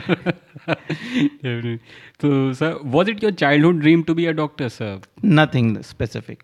Definitely. 0.65 1.79
So, 2.21 2.53
sir, 2.53 2.77
was 2.81 3.09
it 3.09 3.21
your 3.21 3.31
childhood 3.31 3.81
dream 3.81 4.03
to 4.05 4.15
be 4.15 4.27
a 4.27 4.33
doctor, 4.33 4.69
sir? 4.69 4.99
Nothing 5.21 5.83
specific. 5.83 6.43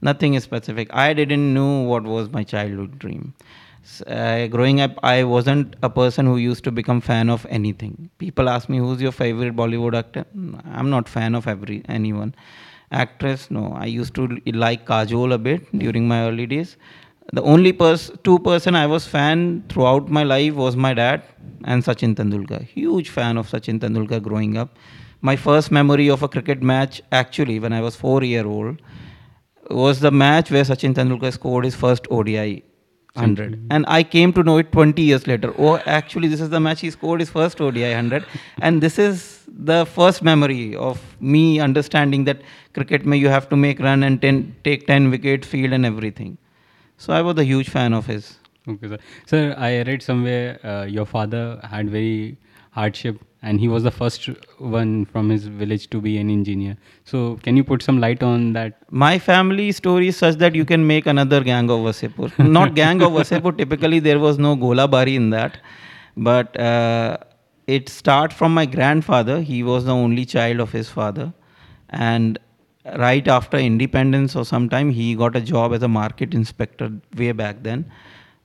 Nothing 0.00 0.34
is 0.34 0.44
specific. 0.44 0.88
I 0.92 1.12
didn't 1.12 1.52
know 1.54 1.82
what 1.82 2.04
was 2.04 2.30
my 2.30 2.42
childhood 2.44 2.98
dream. 2.98 3.34
Uh, 4.06 4.46
growing 4.46 4.80
up, 4.80 4.92
I 5.02 5.24
wasn't 5.24 5.74
a 5.82 5.90
person 5.90 6.26
who 6.26 6.36
used 6.36 6.62
to 6.64 6.70
become 6.70 7.00
fan 7.00 7.28
of 7.28 7.44
anything. 7.50 8.10
People 8.18 8.48
ask 8.48 8.68
me, 8.68 8.78
"Who's 8.78 9.02
your 9.02 9.12
favorite 9.12 9.56
Bollywood 9.60 9.96
actor?" 10.00 10.24
Mm, 10.36 10.60
I'm 10.80 10.90
not 10.94 11.08
fan 11.08 11.34
of 11.34 11.48
every 11.52 11.78
anyone. 11.96 12.34
Actress, 13.02 13.50
no. 13.50 13.64
I 13.84 13.86
used 13.86 14.14
to 14.20 14.28
like 14.64 14.86
Kajol 14.86 15.34
a 15.34 15.38
bit 15.48 15.66
during 15.84 16.06
my 16.14 16.20
early 16.28 16.46
days. 16.54 16.76
The 17.32 17.42
only 17.42 17.72
pers- 17.82 18.10
two 18.28 18.38
person 18.48 18.80
I 18.84 18.86
was 18.94 19.06
fan 19.16 19.44
throughout 19.68 20.10
my 20.18 20.24
life 20.32 20.54
was 20.64 20.76
my 20.86 20.94
dad 21.02 21.22
and 21.64 21.82
Sachin 21.90 22.14
Tendulkar. 22.14 22.62
Huge 22.78 23.12
fan 23.18 23.36
of 23.44 23.48
Sachin 23.50 23.80
Tendulkar 23.84 24.22
growing 24.30 24.56
up. 24.64 24.76
My 25.30 25.36
first 25.36 25.72
memory 25.72 26.10
of 26.16 26.22
a 26.22 26.28
cricket 26.28 26.62
match, 26.74 27.00
actually, 27.22 27.58
when 27.58 27.72
I 27.72 27.80
was 27.80 27.96
four 27.96 28.22
year 28.22 28.46
old, 28.46 28.82
was 29.70 30.00
the 30.00 30.12
match 30.24 30.50
where 30.50 30.68
Sachin 30.72 30.94
Tendulkar 31.00 31.32
scored 31.32 31.64
his 31.64 31.74
first 31.86 32.06
ODI 32.10 32.62
100. 33.14 33.66
And 33.70 33.84
I 33.88 34.02
came 34.02 34.32
to 34.32 34.42
know 34.42 34.58
it 34.58 34.72
20 34.72 35.02
years 35.02 35.26
later. 35.26 35.54
Oh, 35.58 35.76
actually, 35.86 36.28
this 36.28 36.40
is 36.40 36.50
the 36.50 36.60
match 36.60 36.80
he 36.80 36.90
scored 36.90 37.20
his 37.20 37.30
first 37.30 37.60
ODI 37.60 37.82
100. 37.82 38.24
and 38.60 38.80
this 38.82 38.98
is 38.98 39.44
the 39.46 39.84
first 39.84 40.22
memory 40.22 40.74
of 40.76 41.00
me 41.20 41.60
understanding 41.60 42.24
that 42.24 42.40
cricket 42.72 43.04
may 43.04 43.16
you 43.16 43.28
have 43.28 43.48
to 43.50 43.56
make 43.56 43.80
run 43.80 44.02
and 44.02 44.20
ten, 44.22 44.54
take 44.64 44.86
10 44.86 45.10
wickets, 45.10 45.46
field 45.46 45.72
and 45.72 45.84
everything. 45.84 46.38
So 46.96 47.12
I 47.12 47.20
was 47.20 47.36
a 47.38 47.44
huge 47.44 47.68
fan 47.68 47.92
of 47.92 48.06
his. 48.06 48.38
Okay, 48.66 48.88
sir. 48.88 48.98
Sir, 49.26 49.54
I 49.58 49.82
read 49.82 50.02
somewhere 50.02 50.58
uh, 50.64 50.84
your 50.84 51.04
father 51.04 51.60
had 51.68 51.90
very 51.90 52.38
hardship 52.72 53.20
and 53.42 53.58
he 53.60 53.68
was 53.68 53.82
the 53.82 53.90
first 53.90 54.28
one 54.58 55.04
from 55.04 55.28
his 55.28 55.46
village 55.46 55.88
to 55.90 56.00
be 56.00 56.16
an 56.18 56.30
engineer. 56.30 56.76
So, 57.04 57.38
can 57.42 57.56
you 57.56 57.64
put 57.64 57.82
some 57.82 57.98
light 58.00 58.22
on 58.22 58.52
that? 58.52 58.78
My 58.90 59.18
family 59.18 59.72
story 59.72 60.08
is 60.08 60.16
such 60.16 60.36
that 60.36 60.54
you 60.54 60.64
can 60.64 60.86
make 60.86 61.06
another 61.06 61.42
gang 61.42 61.68
of 61.70 61.80
Wasseypur. 61.80 62.38
Not 62.58 62.74
gang 62.74 63.02
of 63.02 63.10
Wasseypur, 63.12 63.58
typically 63.58 63.98
there 63.98 64.20
was 64.20 64.38
no 64.38 64.56
Golabari 64.56 65.16
in 65.16 65.30
that. 65.30 65.58
But 66.16 66.58
uh, 66.58 67.18
it 67.66 67.88
starts 67.88 68.34
from 68.34 68.54
my 68.54 68.64
grandfather. 68.64 69.40
He 69.40 69.62
was 69.62 69.84
the 69.84 69.94
only 69.94 70.24
child 70.24 70.60
of 70.60 70.70
his 70.70 70.88
father. 70.88 71.32
And 71.90 72.38
right 72.96 73.26
after 73.26 73.56
independence 73.56 74.36
or 74.36 74.44
sometime, 74.44 74.90
he 74.90 75.14
got 75.16 75.34
a 75.34 75.40
job 75.40 75.74
as 75.74 75.82
a 75.82 75.88
market 75.88 76.32
inspector 76.32 76.92
way 77.16 77.32
back 77.32 77.62
then. 77.62 77.90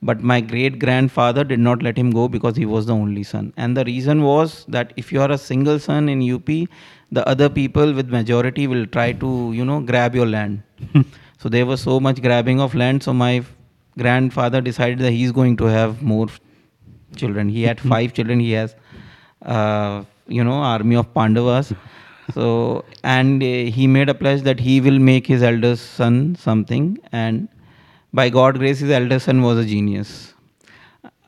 But 0.01 0.22
my 0.22 0.42
great 0.42 0.77
grandfather 0.80 1.44
did 1.44 1.60
not 1.60 1.82
let 1.82 1.98
him 1.98 2.12
go 2.12 2.27
because 2.27 2.56
he 2.56 2.66
was 2.66 2.86
the 2.86 2.94
only 2.94 3.24
son. 3.24 3.54
And 3.58 3.75
the 3.75 3.84
reason 3.84 4.22
was 4.22 4.63
that 4.68 4.94
if 4.96 5.12
you 5.12 5.22
are 5.22 5.32
a 5.32 5.38
single 5.38 5.80
son 5.80 6.08
in 6.08 6.22
UP, 6.32 6.46
the 7.12 7.27
other 7.27 7.50
people 7.50 7.94
with 7.94 8.10
majority 8.10 8.68
will 8.68 8.86
try 8.86 9.13
to, 9.13 9.51
you 9.54 9.66
know, 9.66 9.80
grab 9.80 10.13
your 10.13 10.27
land. 10.27 10.62
so 11.39 11.50
there 11.50 11.66
was 11.66 11.82
so 11.82 12.00
much 12.00 12.22
grabbing 12.22 12.62
of 12.62 12.75
land. 12.75 13.01
So 13.01 13.13
my 13.13 13.44
grandfather 13.98 14.62
decided 14.62 15.00
that 15.00 15.12
he's 15.12 15.32
going 15.32 15.58
to 15.58 15.66
have 15.66 16.04
more 16.04 16.27
children. 17.16 17.50
He 17.50 17.63
had 17.63 17.80
five 17.94 18.13
children. 18.13 18.39
He 18.39 18.51
has, 18.51 18.75
uh, 19.42 20.04
you 20.27 20.44
know, 20.44 20.54
army 20.54 20.96
of 20.96 21.13
Pandavas. 21.13 21.74
So 22.34 22.84
and 23.06 23.42
uh, 23.42 23.46
he 23.46 23.88
made 23.88 24.10
a 24.10 24.13
pledge 24.13 24.42
that 24.42 24.60
he 24.60 24.82
will 24.82 25.00
make 25.00 25.25
his 25.25 25.42
eldest 25.42 25.94
son 25.94 26.36
something. 26.36 27.00
And 27.13 27.48
by 28.17 28.29
God 28.29 28.57
grace, 28.57 28.79
his 28.79 28.89
eldest 28.89 29.25
son 29.27 29.41
was 29.43 29.59
a 29.59 29.65
genius. 29.65 30.33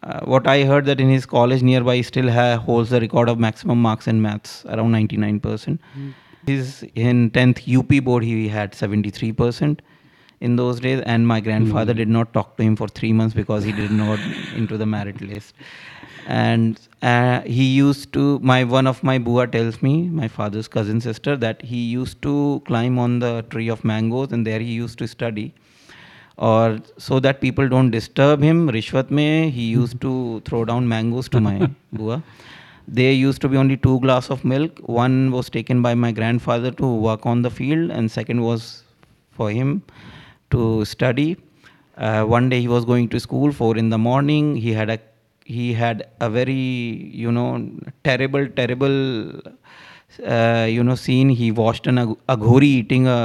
Uh, 0.01 0.21
what 0.33 0.47
I 0.47 0.63
heard 0.63 0.85
that 0.85 0.99
in 0.99 1.09
his 1.09 1.25
college 1.25 1.61
nearby, 1.61 1.97
he 1.97 2.03
still 2.03 2.31
ha- 2.31 2.57
holds 2.57 2.89
the 2.89 3.01
record 3.01 3.29
of 3.29 3.37
maximum 3.37 3.81
marks 3.81 4.07
in 4.07 4.21
maths, 4.21 4.65
around 4.65 4.93
99%. 4.93 5.77
His 6.47 6.83
in 6.95 7.29
10th 7.31 7.61
UP 7.77 8.03
board, 8.03 8.23
he 8.23 8.47
had 8.47 8.71
73% 8.71 9.81
in 10.39 10.55
those 10.55 10.79
days, 10.79 11.03
and 11.05 11.27
my 11.27 11.39
grandfather 11.41 11.93
did 11.93 12.07
not 12.17 12.33
talk 12.33 12.57
to 12.57 12.63
him 12.63 12.75
for 12.75 12.87
three 12.87 13.13
months 13.13 13.35
because 13.35 13.63
he 13.63 13.73
did 13.73 13.91
not 13.91 14.19
into 14.55 14.77
the 14.77 14.85
merit 14.85 15.21
list. 15.21 15.53
And 16.25 16.79
uh, 17.01 17.41
he 17.41 17.65
used 17.65 18.13
to 18.13 18.39
my 18.39 18.63
one 18.63 18.87
of 18.87 19.03
my 19.03 19.17
bua 19.19 19.47
tells 19.47 19.81
me, 19.83 19.95
my 20.23 20.27
father's 20.27 20.67
cousin 20.67 21.01
sister, 21.01 21.37
that 21.37 21.61
he 21.61 21.81
used 22.01 22.21
to 22.23 22.63
climb 22.65 22.97
on 22.97 23.19
the 23.19 23.33
tree 23.49 23.67
of 23.77 23.83
mangoes, 23.83 24.31
and 24.31 24.47
there 24.47 24.59
he 24.59 24.71
used 24.83 24.97
to 24.99 25.07
study 25.07 25.53
or 26.39 26.79
so 26.97 27.19
that 27.19 27.41
people 27.41 27.67
don't 27.67 27.91
disturb 27.91 28.41
him 28.41 28.59
rishwat 28.75 29.09
mein 29.19 29.51
he 29.57 29.65
used 29.79 29.99
to 30.05 30.11
throw 30.45 30.63
down 30.65 30.87
mangoes 30.87 31.27
to 31.29 31.41
my 31.47 31.69
bua. 31.93 32.23
There 32.87 33.11
used 33.11 33.41
to 33.41 33.49
be 33.49 33.57
only 33.57 33.77
two 33.77 33.99
glass 33.99 34.29
of 34.31 34.43
milk. 34.43 34.79
One 34.79 35.31
was 35.31 35.49
taken 35.49 35.81
by 35.83 35.93
my 35.93 36.11
grandfather 36.11 36.71
to 36.71 36.87
work 37.07 37.25
on 37.25 37.43
the 37.43 37.51
field 37.51 37.91
and 37.91 38.09
second 38.09 38.41
was 38.41 38.83
for 39.29 39.51
him 39.51 39.83
to 40.51 40.85
study. 40.85 41.37
Uh, 41.97 42.23
one 42.23 42.49
day 42.49 42.61
he 42.61 42.67
was 42.67 42.85
going 42.85 43.09
to 43.09 43.19
school 43.19 43.51
four 43.51 43.77
in 43.77 43.89
the 43.89 43.97
morning. 43.97 44.55
He 44.55 44.73
had 44.73 44.89
a 44.89 44.97
he 45.45 45.73
had 45.73 46.07
a 46.19 46.29
very 46.29 46.53
you 47.23 47.31
know 47.31 47.69
terrible 48.03 48.47
terrible 48.47 48.97
uh, 50.25 50.67
you 50.69 50.83
know 50.83 50.95
scene. 50.95 51.29
He 51.29 51.51
watched 51.51 51.85
an 51.85 51.99
ag- 51.99 52.17
aghori 52.27 52.71
eating 52.81 53.07
a 53.07 53.19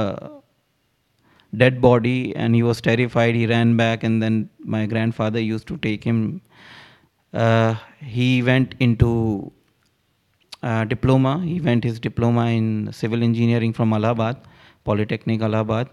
dead 1.57 1.81
body 1.81 2.35
and 2.35 2.55
he 2.55 2.63
was 2.63 2.81
terrified. 2.81 3.35
He 3.35 3.45
ran 3.47 3.75
back 3.77 4.03
and 4.03 4.21
then 4.21 4.49
my 4.59 4.85
grandfather 4.85 5.39
used 5.39 5.67
to 5.67 5.77
take 5.77 6.03
him. 6.03 6.41
Uh, 7.33 7.75
he 7.99 8.41
went 8.41 8.75
into 8.79 9.51
uh, 10.63 10.85
diploma. 10.85 11.41
He 11.43 11.59
went 11.59 11.83
his 11.83 11.99
diploma 11.99 12.47
in 12.47 12.91
civil 12.91 13.23
engineering 13.23 13.73
from 13.73 13.93
allahabad 13.93 14.37
polytechnic 14.83 15.41
allahabad. 15.41 15.89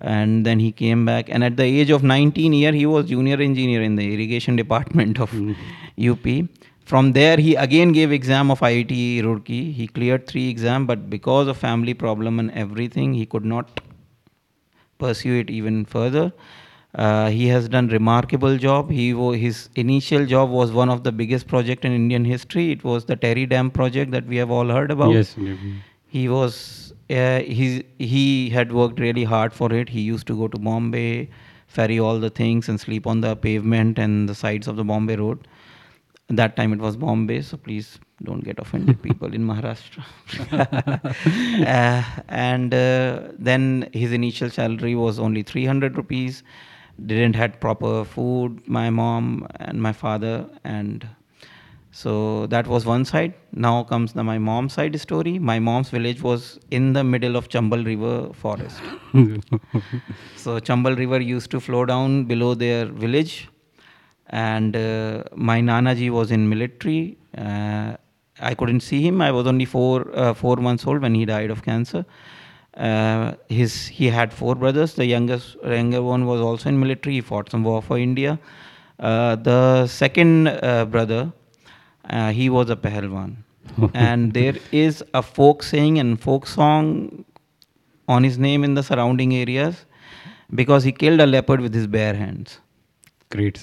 And 0.00 0.44
then 0.44 0.58
he 0.58 0.70
came 0.70 1.04
back. 1.04 1.28
And 1.28 1.42
at 1.42 1.56
the 1.56 1.64
age 1.64 1.90
of 1.90 2.02
19 2.02 2.52
year 2.52 2.72
he 2.72 2.86
was 2.86 3.06
junior 3.06 3.40
engineer 3.40 3.82
in 3.82 3.96
the 3.96 4.14
irrigation 4.14 4.56
department 4.56 5.20
of 5.20 5.32
up 6.14 6.26
from 6.84 7.12
there 7.12 7.36
he 7.36 7.54
again 7.54 7.92
gave 7.92 8.12
exam 8.12 8.50
of 8.50 8.60
iit 8.60 9.22
roorkee. 9.22 9.74
He 9.74 9.86
cleared 9.86 10.26
three 10.26 10.48
exam 10.48 10.86
but 10.86 11.10
because 11.10 11.46
of 11.48 11.56
family 11.56 11.94
problem 11.94 12.38
and 12.38 12.50
everything 12.52 13.12
he 13.14 13.26
could 13.26 13.44
not 13.44 13.80
pursue 14.98 15.38
it 15.40 15.50
even 15.50 15.84
further. 15.84 16.32
Uh, 16.94 17.28
he 17.28 17.46
has 17.48 17.68
done 17.68 17.88
remarkable 17.88 18.56
job. 18.56 18.90
He 18.90 19.12
wo- 19.14 19.32
his 19.32 19.68
initial 19.76 20.24
job 20.26 20.50
was 20.50 20.72
one 20.72 20.88
of 20.88 21.04
the 21.04 21.12
biggest 21.12 21.46
project 21.46 21.84
in 21.84 21.92
Indian 21.92 22.24
history. 22.24 22.70
It 22.72 22.82
was 22.84 23.04
the 23.04 23.16
Tehri 23.16 23.48
Dam 23.48 23.70
project 23.70 24.10
that 24.12 24.26
we 24.26 24.36
have 24.36 24.50
all 24.50 24.68
heard 24.68 24.90
about. 24.90 25.12
Yes. 25.12 25.36
maybe. 25.36 25.74
He 26.06 26.28
was 26.28 26.92
uh, 27.10 27.40
he 27.40 27.84
he 27.98 28.48
had 28.50 28.72
worked 28.72 28.98
really 29.00 29.24
hard 29.24 29.52
for 29.52 29.72
it. 29.72 29.90
He 29.90 30.00
used 30.00 30.26
to 30.28 30.36
go 30.36 30.48
to 30.48 30.58
Bombay, 30.58 31.28
ferry 31.66 31.98
all 32.00 32.18
the 32.18 32.30
things, 32.30 32.68
and 32.68 32.80
sleep 32.80 33.06
on 33.06 33.20
the 33.20 33.36
pavement 33.36 33.98
and 33.98 34.28
the 34.28 34.34
sides 34.34 34.66
of 34.66 34.76
the 34.76 34.84
Bombay 34.84 35.16
road. 35.16 35.46
That 36.28 36.56
time 36.56 36.72
it 36.72 36.78
was 36.78 36.96
Bombay, 36.96 37.42
so 37.42 37.56
please 37.58 37.98
don't 38.22 38.44
get 38.44 38.58
offended, 38.58 39.02
people 39.08 39.32
in 39.34 39.46
Maharashtra. 39.46 40.04
uh, 41.66 42.22
and 42.28 42.74
uh, 42.74 43.28
then 43.38 43.88
his 43.92 44.12
initial 44.12 44.50
salary 44.50 44.94
was 44.94 45.18
only 45.18 45.42
300 45.42 45.96
rupees. 45.96 46.42
Didn't 47.04 47.36
had 47.36 47.60
proper 47.60 48.04
food. 48.04 48.66
My 48.66 48.90
mom 48.90 49.46
and 49.60 49.80
my 49.80 49.92
father 49.92 50.46
and 50.64 51.08
so 51.90 52.46
that 52.48 52.66
was 52.66 52.84
one 52.86 53.04
side. 53.04 53.34
Now 53.52 53.82
comes 53.82 54.12
the 54.12 54.22
my 54.22 54.38
mom's 54.38 54.74
side 54.74 54.98
story. 55.00 55.38
My 55.38 55.58
mom's 55.58 55.88
village 55.90 56.22
was 56.22 56.58
in 56.70 56.92
the 56.92 57.02
middle 57.02 57.34
of 57.34 57.48
Chambal 57.48 57.84
River 57.84 58.32
forest. 58.32 58.80
so 60.36 60.60
Chambal 60.60 60.96
River 60.96 61.20
used 61.20 61.50
to 61.52 61.60
flow 61.60 61.84
down 61.84 62.24
below 62.24 62.54
their 62.54 62.86
village, 62.86 63.48
and 64.28 64.76
uh, 64.76 65.24
my 65.34 65.60
Nanaji 65.60 66.10
was 66.10 66.30
in 66.30 66.48
military. 66.48 67.16
Uh, 67.36 67.96
I 68.40 68.54
couldn't 68.54 68.80
see 68.80 69.02
him. 69.02 69.20
I 69.20 69.30
was 69.32 69.46
only 69.46 69.64
four 69.64 70.10
uh, 70.14 70.34
four 70.34 70.56
months 70.56 70.86
old 70.86 71.02
when 71.02 71.14
he 71.14 71.24
died 71.24 71.50
of 71.50 71.62
cancer. 71.62 72.04
Uh, 72.76 73.34
his 73.48 73.86
he 73.86 74.06
had 74.06 74.32
four 74.32 74.54
brothers. 74.54 74.94
The 74.94 75.06
youngest 75.06 75.56
younger 75.64 76.02
one 76.02 76.26
was 76.26 76.40
also 76.40 76.68
in 76.68 76.78
military. 76.78 77.16
He 77.16 77.20
fought 77.20 77.50
some 77.50 77.64
war 77.64 77.82
for 77.82 77.98
India. 77.98 78.38
Uh, 78.98 79.36
the 79.36 79.86
second 79.86 80.48
uh, 80.48 80.84
brother, 80.84 81.32
uh, 82.08 82.32
he 82.32 82.48
was 82.50 82.70
a 82.70 82.76
Pahalwan. 82.76 83.36
and 83.94 84.32
there 84.32 84.56
is 84.72 85.04
a 85.14 85.22
folk 85.22 85.62
saying 85.62 85.98
and 85.98 86.20
folk 86.20 86.46
song 86.46 87.24
on 88.08 88.24
his 88.24 88.38
name 88.38 88.64
in 88.64 88.74
the 88.74 88.82
surrounding 88.82 89.34
areas 89.34 89.84
because 90.54 90.84
he 90.84 90.92
killed 90.92 91.20
a 91.20 91.26
leopard 91.26 91.60
with 91.60 91.74
his 91.74 91.86
bare 91.86 92.14
hands. 92.14 92.60
Great. 93.30 93.62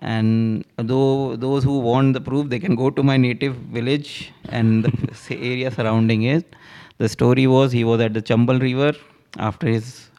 And 0.00 0.64
though 0.76 1.36
those 1.36 1.64
who 1.64 1.78
want 1.78 2.14
the 2.14 2.20
proof, 2.20 2.48
they 2.48 2.58
can 2.58 2.74
go 2.74 2.90
to 2.90 3.02
my 3.02 3.16
native 3.16 3.54
village 3.56 4.32
and 4.48 4.84
the 4.84 4.92
area 5.36 5.70
surrounding 5.70 6.22
it. 6.22 6.54
The 6.98 7.08
story 7.08 7.46
was 7.46 7.72
he 7.72 7.84
was 7.84 8.00
at 8.00 8.14
the 8.14 8.22
Chambal 8.22 8.60
River 8.60 8.92
after 9.38 9.68
his 9.68 10.10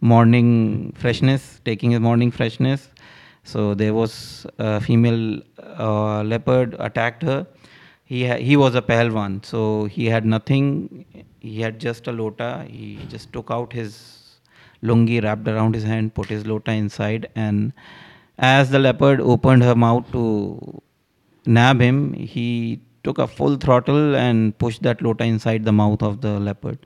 morning 0.00 0.92
freshness, 0.96 1.60
taking 1.64 1.90
his 1.90 2.00
morning 2.00 2.30
freshness. 2.30 2.88
So 3.44 3.74
there 3.74 3.94
was 3.94 4.46
a 4.58 4.80
female 4.80 5.40
uh, 5.78 6.22
leopard 6.22 6.76
attacked 6.78 7.22
her. 7.22 7.46
He 8.04 8.26
he 8.48 8.56
was 8.56 8.74
a 8.74 8.82
Pahalwan, 8.82 9.44
so 9.44 9.84
he 9.84 10.06
had 10.06 10.24
nothing. 10.24 11.04
He 11.40 11.60
had 11.60 11.78
just 11.78 12.06
a 12.06 12.12
lota. 12.12 12.66
He 12.68 12.98
just 13.08 13.32
took 13.32 13.50
out 13.50 13.72
his 13.72 14.38
lungi, 14.82 15.22
wrapped 15.22 15.48
around 15.48 15.74
his 15.74 15.84
hand, 15.84 16.14
put 16.14 16.28
his 16.28 16.46
lota 16.46 16.72
inside, 16.72 17.28
and 17.34 17.72
as 18.38 18.70
the 18.70 18.78
leopard 18.78 19.20
opened 19.20 19.62
her 19.62 19.74
mouth 19.74 20.10
to 20.12 20.82
nab 21.46 21.80
him, 21.80 22.12
he 22.12 22.80
took 23.04 23.18
a 23.18 23.26
full 23.26 23.56
throttle 23.56 24.14
and 24.16 24.56
pushed 24.58 24.82
that 24.82 25.00
lota 25.02 25.24
inside 25.24 25.64
the 25.64 25.72
mouth 25.72 26.02
of 26.02 26.20
the 26.20 26.38
leopard. 26.38 26.78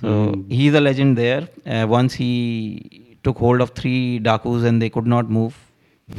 So 0.00 0.08
Mm. 0.08 0.50
he's 0.50 0.74
a 0.74 0.80
legend 0.80 1.16
there. 1.18 1.48
Uh, 1.66 1.86
once 1.88 2.14
he 2.14 3.16
took 3.22 3.38
hold 3.38 3.60
of 3.60 3.70
three 3.70 4.18
dakus 4.20 4.64
and 4.64 4.80
they 4.82 4.88
could 4.90 5.06
not 5.06 5.30
move, 5.30 5.56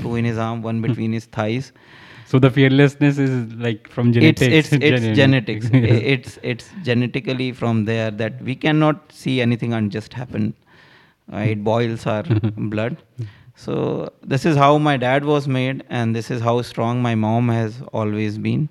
two 0.02 0.16
in 0.16 0.26
his 0.26 0.38
arm, 0.38 0.62
one 0.62 0.82
between 0.82 1.12
his 1.14 1.26
thighs. 1.26 1.72
So 2.26 2.40
the 2.40 2.50
fearlessness 2.50 3.18
is 3.18 3.54
like 3.56 3.90
from 3.90 4.14
genetics. 4.14 4.42
It's 4.60 4.72
it's 4.74 4.86
it's 5.06 5.18
genetics. 5.18 5.70
Yes. 5.74 6.02
it's 6.16 6.40
it's 6.44 6.70
genetically 6.84 7.52
from 7.62 7.86
there 7.86 8.12
that 8.12 8.42
we 8.50 8.56
cannot 8.56 9.12
see 9.12 9.42
anything 9.42 9.74
unjust 9.74 10.14
happen. 10.14 10.54
Uh, 11.34 11.38
it 11.56 11.64
boils 11.72 12.06
our 12.06 12.24
blood. 12.76 12.98
So 13.62 14.12
this 14.24 14.46
is 14.50 14.58
how 14.58 14.78
my 14.80 14.98
dad 14.98 15.24
was 15.24 15.48
made, 15.48 15.84
and 15.88 16.16
this 16.16 16.32
is 16.36 16.42
how 16.42 16.62
strong 16.64 17.02
my 17.02 17.14
mom 17.14 17.50
has 17.50 17.76
always 17.94 18.38
been. 18.46 18.70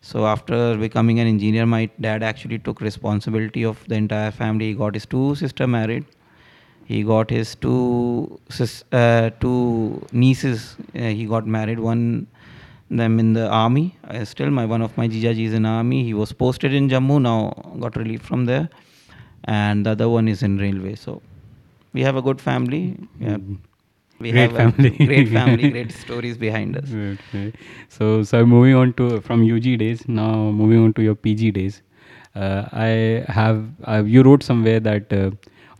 So 0.00 0.26
after 0.26 0.76
becoming 0.76 1.18
an 1.18 1.26
engineer, 1.26 1.66
my 1.66 1.86
dad 2.00 2.22
actually 2.22 2.58
took 2.60 2.80
responsibility 2.80 3.64
of 3.64 3.82
the 3.88 3.96
entire 3.96 4.30
family. 4.30 4.66
He 4.66 4.74
got 4.74 4.94
his 4.94 5.06
two 5.06 5.34
sister 5.34 5.66
married. 5.66 6.04
He 6.84 7.02
got 7.02 7.30
his 7.30 7.56
two 7.56 8.40
uh, 8.92 9.30
two 9.40 10.06
nieces. 10.12 10.76
Uh, 10.94 11.08
he 11.20 11.26
got 11.26 11.48
married. 11.58 11.80
One 11.80 12.28
them 12.90 13.18
in 13.18 13.32
the 13.32 13.48
army. 13.48 13.86
Uh, 14.04 14.24
still, 14.24 14.50
my 14.50 14.66
one 14.66 14.82
of 14.82 14.96
my 14.96 15.08
jijaji 15.08 15.46
is 15.46 15.52
in 15.52 15.66
army. 15.66 16.04
He 16.04 16.14
was 16.14 16.32
posted 16.32 16.72
in 16.72 16.88
Jammu. 16.88 17.20
Now 17.22 17.40
got 17.80 17.96
relieved 17.96 18.24
from 18.24 18.44
there, 18.44 18.68
and 19.44 19.84
the 19.84 19.96
other 19.96 20.08
one 20.08 20.28
is 20.28 20.44
in 20.44 20.58
railway. 20.58 20.94
So 20.94 21.22
we 21.92 22.02
have 22.02 22.14
a 22.14 22.22
good 22.22 22.40
family. 22.40 22.84
Yeah. 23.18 23.38
We 24.20 24.32
Great 24.32 24.50
have 24.50 24.74
family. 24.74 24.90
Great 25.06 25.28
family. 25.32 25.70
Great 25.70 25.92
stories 25.92 26.36
behind 26.36 26.76
us. 26.76 26.92
Okay. 26.92 27.52
So, 27.88 28.22
so 28.22 28.44
moving 28.44 28.74
on 28.74 28.92
to 28.94 29.20
from 29.20 29.44
UG 29.50 29.78
days, 29.78 30.08
now 30.08 30.50
moving 30.50 30.84
on 30.84 30.92
to 30.94 31.02
your 31.02 31.14
PG 31.14 31.52
days. 31.52 31.82
Uh, 32.34 32.68
I 32.72 33.24
have 33.28 33.64
uh, 33.86 34.02
you 34.04 34.22
wrote 34.22 34.42
somewhere 34.42 34.80
that 34.80 35.12
uh, 35.12 35.30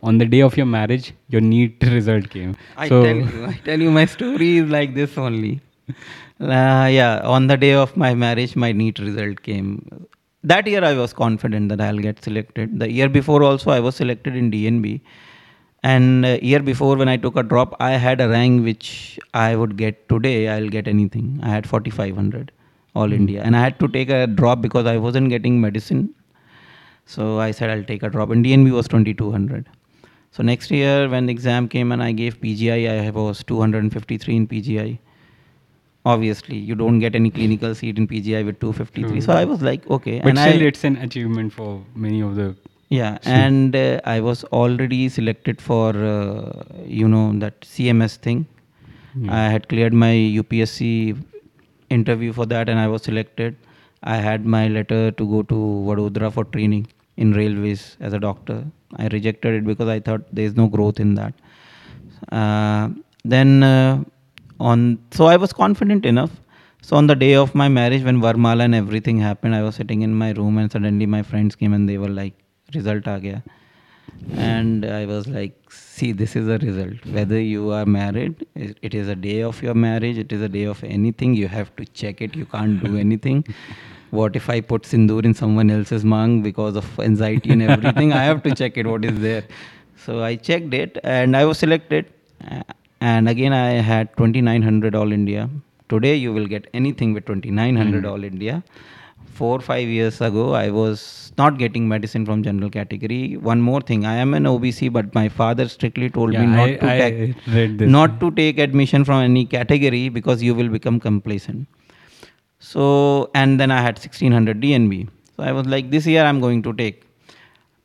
on 0.01 0.17
the 0.17 0.25
day 0.25 0.41
of 0.41 0.55
your 0.55 0.65
marriage, 0.65 1.13
your 1.27 1.41
NEET 1.41 1.83
result 1.83 2.29
came. 2.29 2.55
I 2.77 2.87
so, 2.87 3.03
tell 3.03 3.15
you, 3.15 3.45
I 3.45 3.59
tell 3.65 3.79
you, 3.79 3.91
my 3.91 4.05
story 4.05 4.57
is 4.57 4.69
like 4.69 4.95
this 4.95 5.17
only. 5.17 5.61
Uh, 6.41 6.87
yeah, 6.89 7.19
on 7.25 7.47
the 7.47 7.57
day 7.57 7.73
of 7.73 7.97
my 7.97 8.13
marriage, 8.15 8.55
my 8.55 8.71
NEET 8.71 8.99
result 8.99 9.41
came. 9.43 10.07
That 10.41 10.67
year, 10.67 10.81
I 10.85 10.93
was 10.93 11.11
confident 11.11 11.67
that 11.67 11.81
I'll 11.81 11.97
get 11.97 12.23
selected. 12.23 12.79
The 12.79 12.89
year 12.89 13.09
before, 13.09 13.43
also, 13.43 13.71
I 13.71 13.81
was 13.81 13.97
selected 13.97 14.37
in 14.37 14.49
DNB. 14.49 15.01
And 15.83 16.25
uh, 16.25 16.37
year 16.41 16.59
before, 16.59 16.97
when 16.97 17.07
I 17.07 17.17
took 17.17 17.37
a 17.37 17.43
drop, 17.43 17.75
I 17.79 17.91
had 17.91 18.19
a 18.19 18.27
rank 18.27 18.63
which 18.65 19.19
I 19.33 19.55
would 19.55 19.77
get 19.77 20.09
today. 20.09 20.49
I'll 20.49 20.69
get 20.69 20.87
anything. 20.87 21.39
I 21.41 21.49
had 21.49 21.67
4500 21.67 22.51
all 22.95 23.13
India, 23.13 23.41
and 23.43 23.55
I 23.55 23.61
had 23.61 23.79
to 23.79 23.87
take 23.87 24.09
a 24.09 24.27
drop 24.27 24.61
because 24.61 24.85
I 24.85 24.97
wasn't 24.97 25.29
getting 25.29 25.61
medicine. 25.61 26.13
So 27.05 27.39
I 27.39 27.51
said 27.51 27.69
I'll 27.69 27.83
take 27.83 28.03
a 28.03 28.09
drop. 28.09 28.29
And 28.29 28.45
DNB 28.45 28.71
was 28.71 28.87
2200. 28.87 29.67
So 30.31 30.43
next 30.43 30.69
year, 30.69 31.09
when 31.09 31.25
the 31.25 31.31
exam 31.31 31.67
came 31.67 31.91
and 31.91 32.03
I 32.03 32.11
gave 32.11 32.39
PGI, 32.39 33.07
I 33.07 33.09
was 33.09 33.43
253 33.43 34.35
in 34.35 34.47
PGI. 34.47 34.99
Obviously, 36.05 36.57
you 36.57 36.75
don't 36.75 36.99
get 36.99 37.15
any 37.15 37.29
clinical 37.29 37.73
seat 37.73 37.97
in 37.97 38.07
PGI 38.07 38.45
with 38.45 38.59
253. 38.59 39.03
True. 39.03 39.21
So 39.21 39.33
I 39.33 39.45
was 39.45 39.61
like, 39.61 39.89
okay. 39.89 40.19
but 40.19 40.29
and 40.29 40.37
still, 40.37 40.61
I, 40.61 40.65
it's 40.65 40.83
an 40.83 40.97
achievement 40.97 41.53
for 41.53 41.83
many 41.95 42.21
of 42.21 42.35
the. 42.35 42.55
Yeah, 42.89 43.19
and 43.23 43.75
uh, 43.75 44.01
I 44.03 44.19
was 44.19 44.43
already 44.45 45.09
selected 45.09 45.61
for, 45.61 45.89
uh, 45.95 46.63
you 46.85 47.07
know, 47.07 47.33
that 47.39 47.61
CMS 47.61 48.15
thing. 48.17 48.47
I 49.27 49.49
had 49.49 49.67
cleared 49.69 49.93
my 49.93 50.11
UPSC 50.13 51.23
interview 51.89 52.33
for 52.33 52.45
that 52.45 52.69
and 52.69 52.79
I 52.79 52.87
was 52.87 53.03
selected. 53.03 53.55
I 54.03 54.17
had 54.17 54.45
my 54.45 54.67
letter 54.67 55.11
to 55.11 55.27
go 55.27 55.43
to 55.43 55.55
Vadodara 55.87 56.31
for 56.31 56.45
training 56.45 56.87
in 57.17 57.33
railways 57.33 57.97
as 57.99 58.13
a 58.13 58.19
doctor. 58.19 58.65
I 58.95 59.07
rejected 59.07 59.53
it 59.55 59.65
because 59.65 59.89
I 59.89 59.99
thought 59.99 60.21
there 60.33 60.45
is 60.45 60.55
no 60.55 60.67
growth 60.67 60.99
in 60.99 61.15
that. 61.15 61.33
Uh, 62.31 62.89
then 63.25 63.63
uh, 63.63 64.03
on, 64.59 64.99
so 65.11 65.25
I 65.25 65.35
was 65.37 65.53
confident 65.53 66.05
enough. 66.05 66.31
So 66.81 66.95
on 66.95 67.07
the 67.07 67.15
day 67.15 67.35
of 67.35 67.53
my 67.55 67.67
marriage, 67.67 68.03
when 68.03 68.21
Varmala 68.21 68.63
and 68.63 68.75
everything 68.75 69.19
happened, 69.19 69.53
I 69.55 69.63
was 69.63 69.75
sitting 69.75 70.01
in 70.01 70.15
my 70.15 70.31
room 70.31 70.57
and 70.57 70.71
suddenly 70.71 71.05
my 71.05 71.23
friends 71.23 71.55
came 71.55 71.73
and 71.73 71.89
they 71.89 71.97
were 71.97 72.09
like, 72.09 72.33
"Result 72.73 73.07
aa 73.07 73.19
gaya." 73.19 73.41
and 74.51 74.85
i 74.85 75.05
was 75.05 75.27
like 75.27 75.55
see 75.71 76.11
this 76.11 76.35
is 76.35 76.47
a 76.47 76.57
result. 76.57 77.05
Whether 77.05 77.39
you 77.39 77.71
are 77.71 77.85
married 77.85 78.45
it 78.55 78.93
is 78.93 79.07
a 79.07 79.15
day 79.15 79.41
of 79.41 79.61
your 79.61 79.73
marriage 79.73 80.17
it 80.17 80.31
is 80.31 80.41
a 80.41 80.49
day 80.49 80.63
of 80.63 80.83
anything 80.83 81.33
you 81.33 81.47
have 81.47 81.75
to 81.77 81.85
check 81.85 82.21
it 82.21 82.35
you 82.35 82.45
can't 82.45 82.83
do 82.83 82.97
anything. 82.97 83.43
What 84.11 84.35
if 84.35 84.49
i 84.49 84.61
put 84.61 84.83
sindoor 84.83 85.23
in 85.25 85.33
someone 85.33 85.69
else's 85.69 86.05
mang 86.05 86.41
because 86.41 86.75
of 86.75 86.99
anxiety 86.99 87.51
and 87.51 87.61
everything? 87.61 88.13
I 88.13 88.23
have 88.23 88.41
to 88.43 88.55
check 88.55 88.77
it 88.77 88.87
what 88.87 89.05
is 89.05 89.19
there? 89.19 89.43
So 90.05 90.23
i 90.23 90.35
checked 90.35 90.73
it 90.73 90.97
and 91.03 91.35
i 91.35 91.45
was 91.45 91.57
selected. 91.59 92.05
And 93.01 93.29
again 93.29 93.53
i 93.53 93.71
had 93.91 94.15
2900 94.17 94.95
all 94.95 95.11
india. 95.11 95.49
Today 95.89 96.15
you 96.15 96.31
will 96.33 96.47
get 96.47 96.67
anything 96.73 97.13
with 97.13 97.25
2900 97.25 98.03
hmm. 98.03 98.09
all 98.09 98.23
india 98.23 98.63
four 99.37 99.59
five 99.59 99.87
years 99.87 100.19
ago 100.21 100.53
i 100.53 100.69
was 100.69 101.31
not 101.37 101.57
getting 101.57 101.87
medicine 101.87 102.25
from 102.25 102.43
general 102.43 102.69
category. 102.69 103.37
One 103.37 103.61
more 103.61 103.79
thing 103.81 104.05
i 104.05 104.15
am 104.15 104.33
an 104.33 104.43
obc 104.43 104.91
but 104.91 105.13
my 105.15 105.29
father 105.29 105.67
strictly 105.69 106.09
told 106.09 106.33
Yeah, 106.33 106.41
me 106.41 106.47
not 106.47 106.69
I- 106.69 106.77
to 106.77 106.87
I 106.87 106.97
take 106.99 107.87
not 107.97 108.19
to 108.19 108.31
take 108.31 108.59
admission 108.59 109.05
from 109.05 109.21
any 109.23 109.45
category 109.45 110.09
because 110.09 110.43
you 110.43 110.53
will 110.55 110.69
become 110.69 110.99
complacent. 110.99 111.67
So 112.59 113.29
and 113.33 113.59
then 113.59 113.71
i 113.71 113.81
had 113.81 113.99
1600 113.99 114.59
dnb 114.61 115.07
so 115.35 115.43
i 115.43 115.51
was 115.51 115.65
like 115.65 115.91
this 115.91 116.05
year 116.05 116.25
i'm 116.25 116.41
going 116.41 116.61
to 116.63 116.73
take. 116.73 117.03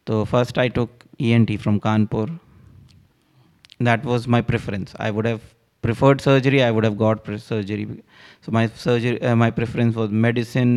So 0.08 0.24
first 0.24 0.58
i 0.58 0.68
took 0.68 1.04
ent 1.20 1.60
from 1.60 1.80
kanpur. 1.80 2.28
That 3.80 4.04
was 4.04 4.26
my 4.26 4.40
preference. 4.40 4.94
I 4.98 5.10
would 5.10 5.26
have 5.26 5.53
preferred 5.84 6.20
surgery 6.26 6.60
i 6.66 6.70
would 6.74 6.84
have 6.88 6.98
got 7.06 7.26
surgery. 7.40 7.86
So 8.44 8.52
my 8.56 8.66
surgery 8.84 9.20
uh, 9.22 9.36
my 9.36 9.50
preference 9.58 9.94
was 10.00 10.10
medicine 10.10 10.72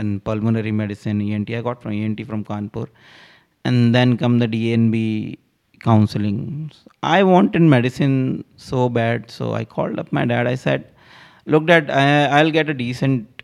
and 0.00 0.22
pulmonary 0.28 0.72
medicine 0.82 1.20
ent 1.36 1.50
i 1.58 1.62
got 1.68 1.82
from 1.82 1.92
ent 1.92 2.20
from 2.30 2.44
kanpur. 2.50 2.86
And 3.64 3.94
then 3.94 4.16
come 4.22 4.38
the 4.42 4.48
dnb 4.54 5.38
counseling. 5.84 6.70
I 7.02 7.22
wanted 7.22 7.62
medicine 7.62 8.16
so 8.56 8.88
bad 9.00 9.30
so 9.30 9.52
i 9.60 9.64
called 9.64 9.98
up 9.98 10.12
my 10.12 10.24
dad. 10.24 10.46
I 10.46 10.54
said 10.54 10.86
look 11.46 11.66
dad 11.66 11.90
I, 11.90 12.04
i'll 12.38 12.54
get 12.58 12.68
a 12.68 12.74
decent 12.74 13.42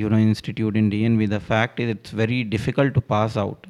you 0.00 0.08
know 0.08 0.18
institute 0.18 0.76
in 0.76 0.90
dnb 0.90 1.28
the 1.36 1.40
fact 1.40 1.80
is 1.80 1.90
it's 1.96 2.10
very 2.10 2.44
difficult 2.44 2.94
to 2.94 3.00
pass 3.00 3.36
out. 3.36 3.66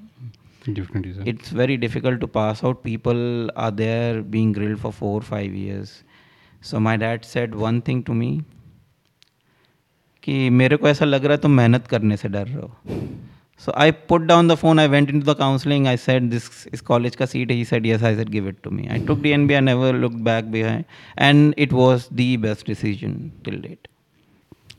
Definitely, 0.72 1.14
sir. 1.14 1.22
it's 1.24 1.50
very 1.59 1.76
difficult 1.76 2.20
to 2.20 2.29
pass 2.29 2.62
out. 2.62 2.83
People 2.83 3.50
are 3.57 3.70
there 3.70 4.22
being 4.22 4.53
grilled 4.53 4.81
for 4.81 4.92
four 4.92 5.18
or 5.20 5.22
five 5.22 5.55
years 5.55 6.03
so 6.62 6.80
my 6.80 6.95
dad 6.98 7.26
said 7.26 7.56
one 7.63 7.82
thing 7.88 8.04
to 8.10 8.19
me 8.21 8.32
कि 10.24 10.50
मेरे 10.50 10.76
को 10.76 10.88
ऐसा 10.88 11.06
लग 11.06 11.26
रहा 11.26 11.34
है 11.34 11.41
तुम 11.41 11.52
मेहनत 11.52 11.88
करने 11.88 12.17
से 12.17 12.30
डर 12.30 12.48
रहे 12.48 12.62
हो 12.62 12.71
so 13.65 13.71
I 13.78 13.91
put 14.10 14.21
down 14.21 14.48
the 14.48 14.56
phone 14.56 14.80
I 14.80 14.88
went 14.88 15.10
in 15.10 15.21
to 15.21 15.32
the 15.32 15.36
counselling 15.38 15.88
I 15.88 15.98
said 15.98 16.30
this 16.30 16.50
इस 16.74 16.82
कॉलेज 16.82 17.15
का 17.15 17.26
सीट 17.26 17.52
है 17.52 17.58
ही 17.58 17.65
said 17.65 17.86
yes 17.88 18.04
I 18.04 18.15
said 18.15 18.30
give 18.30 18.48
it 18.50 18.56
to 18.63 18.69
me 18.69 18.88
I 18.91 19.06
took 19.08 19.21
D 19.21 19.30
N 19.32 19.48
B 19.48 19.54
I 19.54 19.62
never 19.62 19.95
look 19.95 20.13
back 20.30 20.45
behind 20.52 20.84
and 21.19 21.54
it 21.58 21.74
was 21.74 22.08
the 22.13 22.36
best 22.41 22.67
decision 22.67 23.19
till 23.45 23.62
date 23.62 23.88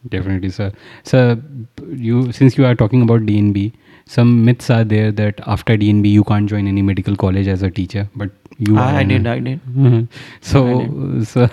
Definitely, 0.08 0.50
sir. 0.50 0.72
Sir, 1.02 1.42
you 1.90 2.32
since 2.32 2.56
you 2.56 2.64
are 2.64 2.74
talking 2.74 3.02
about 3.02 3.22
DNB, 3.22 3.72
some 4.06 4.44
myths 4.44 4.70
are 4.70 4.84
there 4.84 5.10
that 5.12 5.40
after 5.46 5.76
DNB 5.76 6.10
you 6.10 6.24
can't 6.24 6.48
join 6.48 6.68
any 6.68 6.82
medical 6.82 7.16
college 7.16 7.48
as 7.48 7.62
a 7.62 7.70
teacher, 7.70 8.08
but 8.14 8.30
you 8.67 8.77
are. 8.77 8.87
I 8.95 9.03
did, 9.03 9.25
I 9.25 9.39
did. 9.39 9.59
So, 10.49 10.59
I 10.81 11.23
sir, 11.31 11.47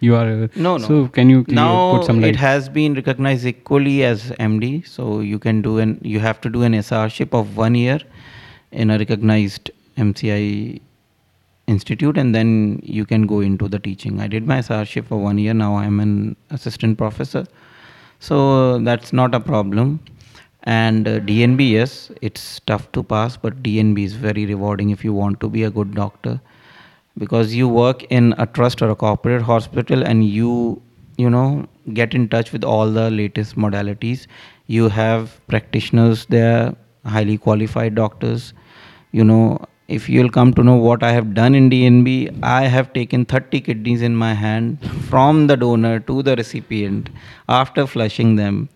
you 0.00 0.14
are. 0.16 0.26
No, 0.54 0.76
no. 0.76 0.86
So, 0.86 1.08
can 1.18 1.30
you 1.30 1.44
clear- 1.44 1.54
now 1.54 1.96
put 1.96 2.06
some 2.06 2.20
light? 2.20 2.34
it 2.34 2.36
has 2.36 2.68
been 2.68 2.94
recognized 3.00 3.46
equally 3.52 4.04
as 4.04 4.30
MD. 4.46 4.86
So 4.86 5.20
you 5.20 5.38
can 5.38 5.62
do 5.62 5.78
an 5.84 5.98
you 6.02 6.20
have 6.20 6.40
to 6.42 6.50
do 6.56 6.62
an 6.70 6.74
SRship 6.80 7.32
of 7.40 7.56
one 7.56 7.74
year 7.82 7.98
in 8.70 8.90
a 8.90 8.98
recognized 8.98 9.70
MCI 9.96 10.80
institute, 11.66 12.18
and 12.18 12.34
then 12.34 12.80
you 12.82 13.06
can 13.06 13.26
go 13.26 13.40
into 13.40 13.68
the 13.68 13.78
teaching. 13.78 14.20
I 14.20 14.26
did 14.36 14.46
my 14.46 14.58
SRship 14.68 15.06
for 15.06 15.18
one 15.26 15.38
year. 15.38 15.54
Now 15.54 15.76
I'm 15.76 16.00
an 16.00 16.36
assistant 16.50 16.98
professor, 16.98 17.46
so 18.30 18.78
that's 18.90 19.12
not 19.12 19.34
a 19.34 19.40
problem. 19.40 20.00
And 20.64 21.08
uh, 21.08 21.18
DNB, 21.20 21.70
yes, 21.70 22.10
it's 22.20 22.60
tough 22.60 22.90
to 22.92 23.02
pass, 23.02 23.36
but 23.36 23.62
DNB 23.62 24.04
is 24.04 24.14
very 24.14 24.46
rewarding 24.46 24.90
if 24.90 25.04
you 25.04 25.12
want 25.12 25.40
to 25.40 25.48
be 25.48 25.64
a 25.64 25.70
good 25.70 25.94
doctor. 25.94 26.40
Because 27.18 27.54
you 27.54 27.68
work 27.68 28.04
in 28.04 28.34
a 28.38 28.46
trust 28.46 28.80
or 28.80 28.90
a 28.90 28.94
corporate 28.94 29.42
hospital 29.42 30.02
and 30.02 30.24
you 30.24 30.80
you 31.18 31.28
know 31.28 31.66
get 31.92 32.14
in 32.14 32.28
touch 32.28 32.52
with 32.52 32.64
all 32.64 32.90
the 32.90 33.10
latest 33.10 33.56
modalities. 33.56 34.26
You 34.66 34.88
have 34.88 35.40
practitioners 35.48 36.24
there 36.26 36.74
highly 37.04 37.36
qualified 37.36 37.94
doctors. 37.94 38.54
You 39.10 39.24
know 39.24 39.66
if 39.88 40.08
you'll 40.08 40.30
come 40.30 40.54
to 40.54 40.62
know 40.62 40.76
what 40.76 41.02
I 41.02 41.12
have 41.12 41.34
done 41.34 41.54
in 41.54 41.68
DNB, 41.68 42.42
I 42.42 42.62
have 42.66 42.92
taken 42.92 43.24
30 43.24 43.60
kidneys 43.60 44.00
in 44.00 44.16
my 44.16 44.32
hand 44.32 44.78
from 45.08 45.48
the 45.48 45.56
donor 45.56 46.00
to 46.00 46.22
the 46.22 46.36
recipient 46.36 47.10
after 47.48 47.86
flushing 47.86 48.36
them, 48.36 48.68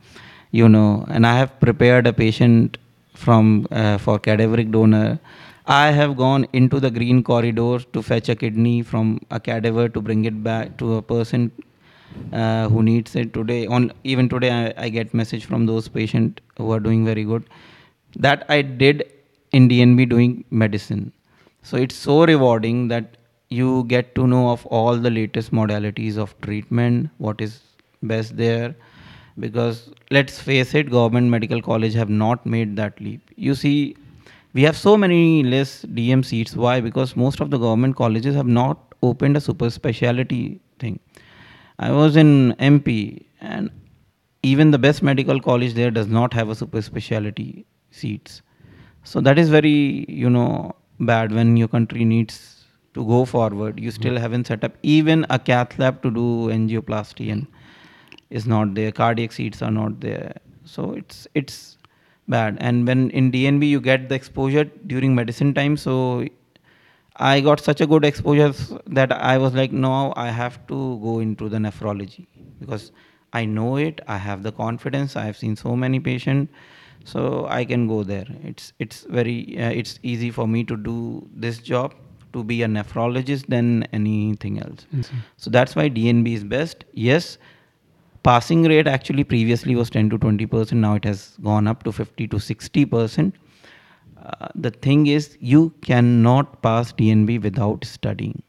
you 0.60 0.68
know, 0.68 1.04
and 1.08 1.26
I 1.26 1.36
have 1.38 1.58
prepared 1.60 2.06
a 2.06 2.12
patient 2.12 2.78
from 3.14 3.66
uh, 3.70 3.98
for 3.98 4.18
cadaveric 4.18 4.70
donor. 4.72 5.18
I 5.66 5.86
have 5.90 6.16
gone 6.16 6.46
into 6.52 6.80
the 6.80 6.90
green 6.90 7.22
corridor 7.22 7.78
to 7.92 8.02
fetch 8.02 8.28
a 8.28 8.36
kidney 8.36 8.82
from 8.82 9.20
a 9.30 9.40
cadaver 9.40 9.88
to 9.88 10.00
bring 10.00 10.24
it 10.24 10.42
back 10.42 10.76
to 10.78 10.94
a 10.96 11.02
person 11.02 11.50
uh, 12.32 12.68
who 12.68 12.82
needs 12.82 13.16
it 13.16 13.34
today. 13.34 13.66
On 13.66 13.92
even 14.04 14.28
today, 14.28 14.50
I, 14.50 14.84
I 14.84 14.88
get 14.88 15.12
message 15.12 15.44
from 15.44 15.66
those 15.66 15.88
patient 15.88 16.40
who 16.56 16.70
are 16.72 16.80
doing 16.80 17.04
very 17.04 17.24
good. 17.24 17.44
That 18.16 18.44
I 18.48 18.62
did 18.62 19.04
in 19.52 19.68
DNB 19.68 20.08
doing 20.08 20.44
medicine. 20.50 21.12
So 21.62 21.76
it's 21.76 21.96
so 21.96 22.24
rewarding 22.24 22.88
that 22.88 23.16
you 23.48 23.84
get 23.84 24.14
to 24.14 24.26
know 24.26 24.50
of 24.50 24.64
all 24.66 24.96
the 24.96 25.10
latest 25.10 25.52
modalities 25.52 26.16
of 26.16 26.40
treatment, 26.40 27.10
what 27.18 27.40
is 27.40 27.60
best 28.02 28.36
there. 28.36 28.74
Because 29.38 29.90
let's 30.11 30.40
face 30.40 30.75
it, 30.75 30.90
government 30.90 31.29
medical 31.29 31.61
college 31.61 31.94
have 31.94 32.09
not 32.09 32.46
made 32.46 32.77
that 32.77 33.01
leap. 33.01 33.31
You 33.37 33.55
see, 33.55 33.96
we 34.55 34.62
have 34.62 34.77
so 34.77 34.96
many 34.96 35.42
less 35.42 35.83
DM 35.83 36.25
seats. 36.25 36.57
Why? 36.57 36.81
Because 36.81 37.14
most 37.16 37.40
of 37.40 37.51
the 37.51 37.59
government 37.59 37.96
colleges 37.96 38.35
have 38.35 38.46
not 38.46 38.94
opened 39.03 39.37
a 39.37 39.40
super 39.40 39.68
specialty 39.68 40.61
thing. 40.79 40.99
I 41.79 41.90
was 41.92 42.16
in 42.16 42.55
MP, 42.55 43.27
and 43.40 43.70
even 44.42 44.70
the 44.70 44.79
best 44.79 45.03
medical 45.03 45.40
college 45.40 45.75
there 45.75 45.90
does 45.90 46.07
not 46.07 46.33
have 46.33 46.49
a 46.49 46.55
super 46.55 46.81
specialty 46.81 47.66
seats. 47.90 48.40
So 49.05 49.20
that 49.20 49.38
is 49.38 49.51
very, 49.51 50.07
you 50.09 50.31
know, 50.31 50.75
bad 51.01 51.33
when 51.33 51.57
your 51.57 51.68
country 51.68 52.05
needs 52.05 52.64
to 52.94 53.05
go 53.05 53.25
forward. 53.25 53.79
You 53.79 53.90
still 53.90 54.14
hmm. 54.14 54.20
haven't 54.20 54.46
set 54.46 54.64
up 54.64 54.72
even 54.83 55.27
a 55.31 55.38
cath 55.38 55.79
lab 55.79 56.03
to 56.03 56.11
do 56.11 56.49
angioplasty 56.49 57.31
and 57.31 57.46
is 58.30 58.46
not 58.46 58.74
there. 58.74 58.92
Cardiac 58.92 59.32
seats 59.32 59.62
are 59.62 59.70
not 59.70 60.00
there. 60.00 60.36
So 60.64 60.92
it's 60.92 61.26
it's 61.34 61.78
bad. 62.28 62.56
And 62.60 62.86
when 62.86 63.10
in 63.10 63.30
DNB 63.30 63.68
you 63.68 63.80
get 63.80 64.08
the 64.08 64.14
exposure 64.14 64.64
during 64.64 65.14
medicine 65.14 65.54
time, 65.54 65.76
so 65.76 66.26
I 67.16 67.40
got 67.40 67.60
such 67.60 67.80
a 67.80 67.86
good 67.86 68.04
exposure 68.04 68.52
that 68.86 69.12
I 69.12 69.38
was 69.38 69.54
like, 69.54 69.72
no, 69.72 70.12
I 70.16 70.28
have 70.30 70.66
to 70.66 70.98
go 71.02 71.20
into 71.20 71.48
the 71.48 71.58
nephrology 71.58 72.26
because 72.60 72.90
I 73.32 73.44
know 73.44 73.76
it. 73.76 74.00
I 74.06 74.16
have 74.18 74.42
the 74.42 74.52
confidence. 74.52 75.16
I 75.16 75.24
have 75.24 75.36
seen 75.36 75.56
so 75.56 75.76
many 75.76 76.00
patients, 76.00 76.52
so 77.04 77.46
I 77.48 77.64
can 77.64 77.86
go 77.86 78.02
there. 78.02 78.26
It's 78.44 78.72
it's 78.78 79.02
very 79.04 79.58
uh, 79.58 79.70
it's 79.70 79.98
easy 80.02 80.30
for 80.30 80.46
me 80.48 80.64
to 80.64 80.76
do 80.76 81.28
this 81.34 81.58
job 81.58 81.94
to 82.32 82.44
be 82.44 82.62
a 82.62 82.66
nephrologist 82.66 83.46
than 83.46 83.84
anything 83.92 84.58
else. 84.60 84.86
So 85.36 85.50
that's 85.50 85.74
why 85.76 85.88
DNB 85.88 86.34
is 86.34 86.44
best. 86.44 86.84
Yes, 86.92 87.38
passing 88.28 88.62
rate 88.74 88.88
actually 88.98 89.24
previously 89.32 89.74
was 89.80 89.90
10 89.90 90.10
to 90.10 90.18
20 90.18 90.46
percent. 90.46 90.80
Now 90.80 90.94
it 91.00 91.04
has 91.04 91.36
gone 91.50 91.66
up 91.72 91.82
to 91.84 91.92
50 91.92 92.28
to 92.28 92.38
60 92.38 92.84
percent 92.94 93.34
uh, 94.26 94.48
the 94.54 94.70
thing 94.70 95.06
is 95.06 95.36
you 95.40 95.72
cannot 95.82 96.60
pass 96.62 96.92
DNB 96.92 97.42
without 97.42 97.84
studying. 97.84 98.42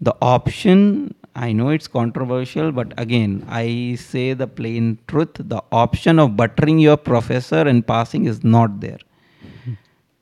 The 0.00 0.14
option, 0.22 1.14
I 1.34 1.52
know 1.52 1.68
it's 1.70 1.88
controversial, 1.88 2.72
but 2.72 2.92
again, 2.98 3.44
I 3.48 3.96
say 3.98 4.32
the 4.32 4.46
plain 4.46 4.98
truth 5.06 5.34
the 5.38 5.62
option 5.72 6.18
of 6.18 6.36
buttering 6.36 6.78
your 6.78 6.96
professor 6.96 7.62
and 7.72 7.86
passing 7.86 8.24
is 8.26 8.42
not 8.44 8.80
there. 8.80 8.98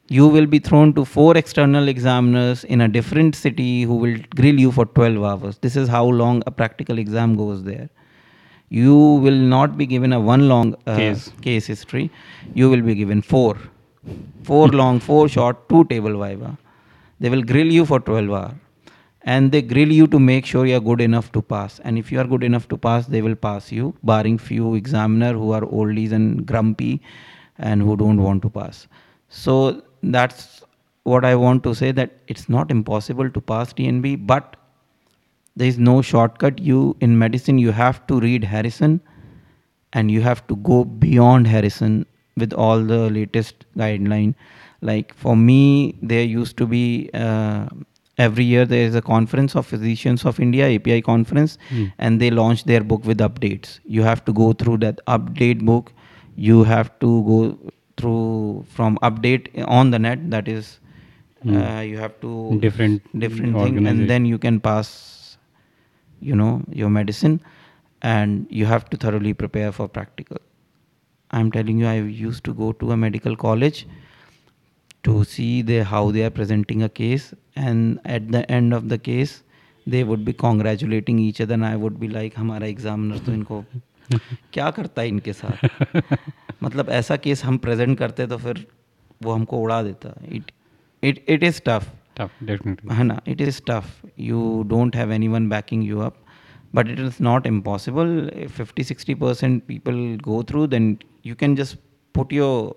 You 0.09 0.29
will 0.29 0.47
be 0.47 0.59
thrown 0.59 0.93
to 0.95 1.05
four 1.05 1.37
external 1.37 1.89
examiners 1.89 2.65
in 2.65 2.81
a 2.81 2.89
different 2.89 3.35
city 3.35 3.83
who 3.83 3.97
will 3.97 4.19
grill 4.37 4.61
you 4.61 4.71
for 4.71 4.85
12 4.87 5.25
hours. 5.25 5.59
This 5.59 5.77
is 5.77 5.89
how 5.89 6.05
long 6.05 6.43
a 6.47 6.51
practical 6.51 6.99
exam 6.99 7.37
goes 7.37 7.63
there. 7.65 7.89
You 8.81 8.97
will 9.27 9.41
not 9.55 9.77
be 9.77 9.87
given 9.87 10.13
a 10.13 10.21
one 10.21 10.49
long 10.49 10.75
uh, 10.87 10.97
Case. 10.97 11.31
case 11.43 11.67
history, 11.67 12.11
you 12.55 12.71
will 12.71 12.83
be 12.83 12.95
given 12.95 13.23
four 13.23 13.57
four 14.43 14.69
long, 14.81 15.01
four 15.01 15.29
short, 15.29 15.69
two 15.69 15.85
table 15.85 16.19
viva. 16.23 16.57
They 17.21 17.31
will 17.31 17.43
grill 17.43 17.71
you 17.73 17.87
for 17.87 18.01
12 18.01 18.31
hours. 18.31 18.53
And 19.23 19.53
they 19.53 19.63
grill 19.63 19.91
you 19.91 20.07
to 20.09 20.19
make 20.19 20.45
sure 20.45 20.67
you 20.67 20.77
are 20.77 20.81
good 20.81 21.01
enough 21.01 21.33
to 21.33 21.41
pass. 21.41 21.79
And 21.81 21.97
if 21.97 22.13
you 22.13 22.21
are 22.21 22.25
good 22.25 22.45
enough 22.45 22.69
to 22.69 22.77
pass, 22.77 23.07
they 23.07 23.23
will 23.23 23.35
pass 23.35 23.73
you, 23.73 23.95
barring 24.03 24.37
few 24.37 24.75
examiner 24.75 25.33
who 25.33 25.53
are 25.53 25.63
oldies 25.63 26.13
and 26.13 26.45
grumpy 26.45 27.01
and 27.59 27.81
who 27.81 27.97
don't 27.97 28.21
want 28.23 28.43
to 28.43 28.51
pass. 28.51 28.87
So 29.31 29.83
that's 30.03 30.63
what 31.05 31.25
I 31.25 31.35
want 31.37 31.63
to 31.65 31.75
say 31.75 31.93
that 31.93 32.13
it's 32.29 32.49
not 32.51 32.71
impossible 32.71 33.31
to 33.31 33.41
pass 33.41 33.73
DNB, 33.73 34.27
but 34.27 34.57
there 35.57 35.69
is 35.69 35.79
no 35.79 36.03
shortcut. 36.03 36.59
You 36.59 36.97
in 37.01 37.19
medicine 37.19 37.59
you 37.59 37.73
have 37.73 38.07
to 38.09 38.21
read 38.21 38.45
Harrison 38.45 39.01
and 39.93 40.11
you 40.11 40.21
have 40.23 40.47
to 40.49 40.57
go 40.57 40.85
beyond 40.85 41.47
Harrison 41.47 42.07
with 42.37 42.53
all 42.53 42.81
the 42.81 43.11
latest 43.11 43.65
guideline 43.79 44.35
like 44.81 45.15
for 45.15 45.37
me 45.37 45.95
there 46.03 46.25
used 46.25 46.57
to 46.57 46.67
be 46.67 47.09
uh, 47.15 47.67
every 48.19 48.45
year 48.45 48.65
there 48.65 48.85
is 48.87 48.95
a 48.95 49.03
conference 49.03 49.55
of 49.57 49.67
physicians 49.67 50.25
of 50.25 50.41
india 50.41 50.67
api 50.77 51.01
conference 51.03 51.57
Hmm. 51.71 51.85
and 51.99 52.21
they 52.21 52.31
launch 52.31 52.65
their 52.65 52.83
book 52.93 53.05
with 53.05 53.19
updates 53.29 53.79
you 53.85 54.03
have 54.03 54.25
to 54.25 54.33
go 54.33 54.53
through 54.53 54.77
that 54.85 55.01
update 55.07 55.65
book 55.71 55.93
you 56.37 56.65
have 56.65 56.91
to 57.05 57.11
go 57.31 57.39
through 57.97 58.65
from 58.77 58.99
update 59.11 59.49
on 59.81 59.91
the 59.91 59.99
net 60.09 60.29
that 60.37 60.49
is 60.49 60.79
Hmm. 61.45 61.57
uh, 61.63 61.81
you 61.83 61.99
have 61.99 62.21
to 62.21 62.35
Different 62.61 63.03
different 63.25 63.57
thing 63.65 63.87
and 63.87 64.09
then 64.11 64.25
you 64.35 64.39
can 64.39 64.61
pass 64.61 64.93
you 66.24 66.36
know 66.36 66.62
your 66.72 66.90
medicine 66.90 67.40
and 68.02 68.48
you 68.50 68.66
have 68.66 68.90
to 68.90 68.98
thoroughly 68.98 69.34
prepare 69.34 69.72
for 69.72 69.88
practical 69.88 70.38
i'm 71.32 71.52
telling 71.52 71.80
you 71.80 71.88
i 71.88 71.96
used 71.96 72.44
to 72.44 72.54
go 72.54 72.72
to 72.72 72.92
a 72.92 72.98
medical 72.98 73.36
college 73.36 73.86
to 75.04 75.24
see 75.24 75.62
they 75.62 75.82
how 75.84 76.12
they 76.12 76.24
are 76.24 76.36
presenting 76.40 76.84
a 76.84 76.90
case 76.90 77.34
and 77.56 78.00
at 78.06 78.32
the 78.32 78.50
end 78.52 78.74
of 78.74 78.90
the 78.90 78.98
case 78.98 79.44
they 79.88 80.04
would 80.04 80.24
be 80.26 80.34
congratulating 80.34 81.20
each 81.20 81.40
other 81.42 81.54
and 81.54 81.66
i 81.66 81.76
would 81.76 82.00
be 82.00 82.08
like 82.08 82.36
हमारा 82.36 82.68
examiner 82.68 83.18
तो 83.26 83.34
इनको 83.34 83.64
क्या 84.54 84.70
करता 84.72 85.02
है 85.02 85.08
इनके 85.08 85.34
साथ 85.34 86.08
मतलब 86.64 86.90
ऐसा 87.00 87.16
केस 87.26 87.44
हम 87.46 87.58
प्रेजेंट 87.66 87.98
करते 88.00 88.28
तो 88.28 88.38
फिर 88.38 88.66
वो 89.24 89.32
हमको 89.34 89.60
उड़ा 89.62 89.82
देता 89.84 90.14
it 90.32 90.52
it 91.04 91.24
it 91.30 91.44
is 91.44 91.62
tough 91.66 91.92
tough 92.17 92.35
definitely. 92.49 92.93
है 92.93 93.05
ना? 93.05 93.21
It 93.29 93.41
is 93.41 93.61
tough 93.69 94.05
you 94.21 94.63
don't 94.69 94.97
have 94.97 95.13
anyone 95.29 95.49
backing 95.49 95.85
you 95.85 96.01
up 96.01 96.17
but 96.75 96.89
it 96.91 97.01
is 97.01 97.23
not 97.23 97.47
impossible 97.47 98.31
fifty 98.57 98.85
sixty 98.85 99.15
percent 99.15 99.63
people 99.65 100.01
go 100.23 100.43
through 100.51 100.67
then 100.67 100.97
you 101.27 101.35
can 101.35 101.57
just 101.57 101.79
put 102.15 102.33
your 102.33 102.73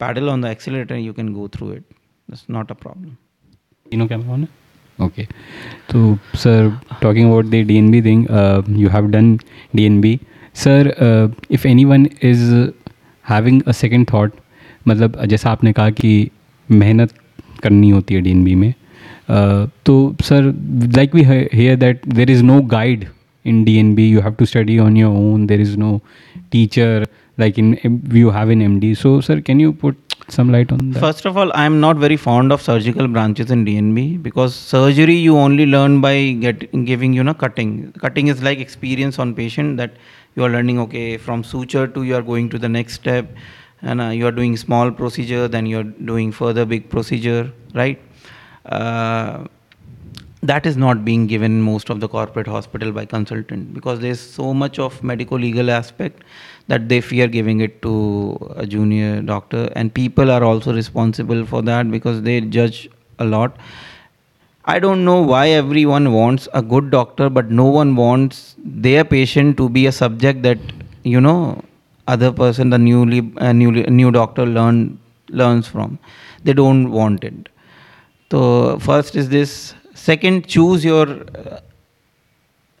pedal 0.00 0.28
on 0.28 0.42
the 0.42 0.46
accelerator 0.46 0.96
you 0.96 1.12
can 1.12 1.32
go 1.32 1.48
through 1.56 1.72
it 1.72 1.84
that's 2.28 2.46
not 2.50 2.70
a 2.70 2.74
problem 2.82 3.14
तीनों 3.86 4.06
camera 4.08 4.32
on 4.32 4.46
okay 4.98 5.24
तो 5.90 6.16
sir 6.36 6.70
talking 7.02 7.26
about 7.26 7.46
the 7.46 7.64
D 7.66 7.76
N 7.76 7.90
B 7.90 8.02
thing 8.02 8.26
you 8.80 8.88
have 8.88 9.06
done 9.10 9.36
D 9.76 9.84
N 9.84 10.00
B 10.00 10.18
sir 10.54 10.94
if 11.50 11.66
anyone 11.84 12.08
is 12.22 12.52
having 13.24 13.62
a 13.62 13.72
second 13.72 14.06
thought 14.06 14.32
मतलब 14.88 15.24
जैसा 15.26 15.50
आपने 15.50 15.72
कहा 15.72 15.90
कि 16.00 16.30
मेहनत 16.68 17.12
करनी 17.62 17.90
होती 17.90 18.14
है 18.14 18.20
डीएनबी 18.20 18.54
में। 18.54 18.72
तो 19.86 19.94
sir 20.22 20.52
like 20.96 21.14
we 21.14 21.22
hear 21.24 21.76
that 21.76 22.06
there 22.08 22.30
is 22.30 22.42
no 22.44 22.60
guide 22.68 23.04
in 23.44 23.64
D 23.64 23.76
N 23.78 23.94
B 23.94 24.08
you 24.10 24.20
have 24.20 24.32
to 24.38 24.44
study 24.44 24.78
on 24.78 24.96
your 24.96 25.16
own 25.16 25.46
there 25.46 25.60
is 25.60 25.76
no 25.78 26.00
teacher 26.52 27.06
like 27.38 27.58
in 27.58 27.76
you 28.14 28.30
have 28.30 28.50
in 28.50 28.62
M 28.62 28.78
D 28.80 28.94
so 28.94 29.20
sir 29.20 29.40
can 29.40 29.60
you 29.60 29.72
put 29.82 29.96
some 30.30 30.50
light 30.50 30.72
on 30.72 30.92
first 30.92 31.26
of 31.26 31.36
all 31.38 31.52
I 31.56 31.66
am 31.66 31.72
not 31.80 31.96
very 31.98 32.16
fond 32.16 32.52
of 32.52 32.62
surgical 32.62 33.06
branches 33.06 33.52
in 33.52 33.64
D 33.64 33.74
N 33.76 33.94
B 33.94 34.06
because 34.22 34.52
surgery 34.52 35.16
you 35.20 35.36
only 35.36 35.64
learn 35.66 36.00
by 36.00 36.32
get 36.42 36.68
giving 36.76 37.16
you 37.16 37.22
ना 37.22 37.32
cutting 37.40 37.78
cutting 38.02 38.28
is 38.28 38.44
like 38.44 38.60
experience 38.60 39.20
on 39.20 39.32
patient 39.32 39.76
that 39.76 39.94
you 40.38 40.44
are 40.44 40.50
learning 40.50 40.78
okay 40.80 41.16
from 41.24 41.42
suture 41.42 41.86
to 41.86 42.02
you 42.04 42.14
are 42.16 42.22
going 42.22 42.50
to 42.50 42.58
the 42.58 42.64
next 42.70 43.00
step 43.00 43.34
and 43.82 44.00
uh, 44.00 44.08
you 44.08 44.26
are 44.26 44.32
doing 44.32 44.56
small 44.56 44.90
procedure, 44.90 45.48
then 45.48 45.66
you 45.66 45.80
are 45.80 45.84
doing 46.12 46.32
further 46.32 46.64
big 46.64 46.88
procedure, 46.88 47.52
right? 47.74 48.00
Uh, 48.64 49.44
that 50.42 50.66
is 50.66 50.76
not 50.76 51.04
being 51.04 51.26
given 51.26 51.62
most 51.62 51.88
of 51.88 52.00
the 52.00 52.08
corporate 52.08 52.48
hospital 52.48 52.90
by 52.90 53.04
consultant 53.04 53.72
because 53.72 54.00
there's 54.00 54.20
so 54.20 54.52
much 54.52 54.78
of 54.78 55.02
medico 55.02 55.38
legal 55.38 55.70
aspect 55.70 56.24
that 56.66 56.88
they 56.88 57.00
fear 57.00 57.28
giving 57.28 57.60
it 57.60 57.80
to 57.82 58.36
a 58.56 58.66
junior 58.66 59.22
doctor 59.22 59.70
and 59.76 59.94
people 59.94 60.30
are 60.30 60.42
also 60.42 60.74
responsible 60.74 61.46
for 61.46 61.62
that 61.62 61.88
because 61.90 62.22
they 62.22 62.40
judge 62.40 62.88
a 63.20 63.24
lot 63.24 63.56
i 64.64 64.78
don't 64.80 65.04
know 65.04 65.20
why 65.22 65.48
everyone 65.48 66.12
wants 66.12 66.48
a 66.54 66.62
good 66.62 66.90
doctor 66.90 67.30
but 67.30 67.50
no 67.50 67.66
one 67.66 67.94
wants 67.94 68.56
their 68.58 69.04
patient 69.04 69.56
to 69.56 69.68
be 69.68 69.86
a 69.86 69.92
subject 69.92 70.42
that 70.42 70.58
you 71.04 71.20
know 71.20 71.62
other 72.08 72.32
person 72.32 72.70
the 72.70 72.78
newly 72.78 73.32
uh, 73.38 73.52
newly 73.52 73.82
new 73.84 74.10
doctor 74.10 74.46
learn 74.46 74.98
learns 75.28 75.68
from 75.68 75.98
they 76.44 76.52
don't 76.52 76.90
want 76.90 77.24
it 77.24 77.48
So 78.32 78.78
first 78.78 79.14
is 79.14 79.28
this. 79.28 79.74
Second, 79.94 80.46
choose 80.48 80.84
your 80.84 81.06
uh, 81.06 81.60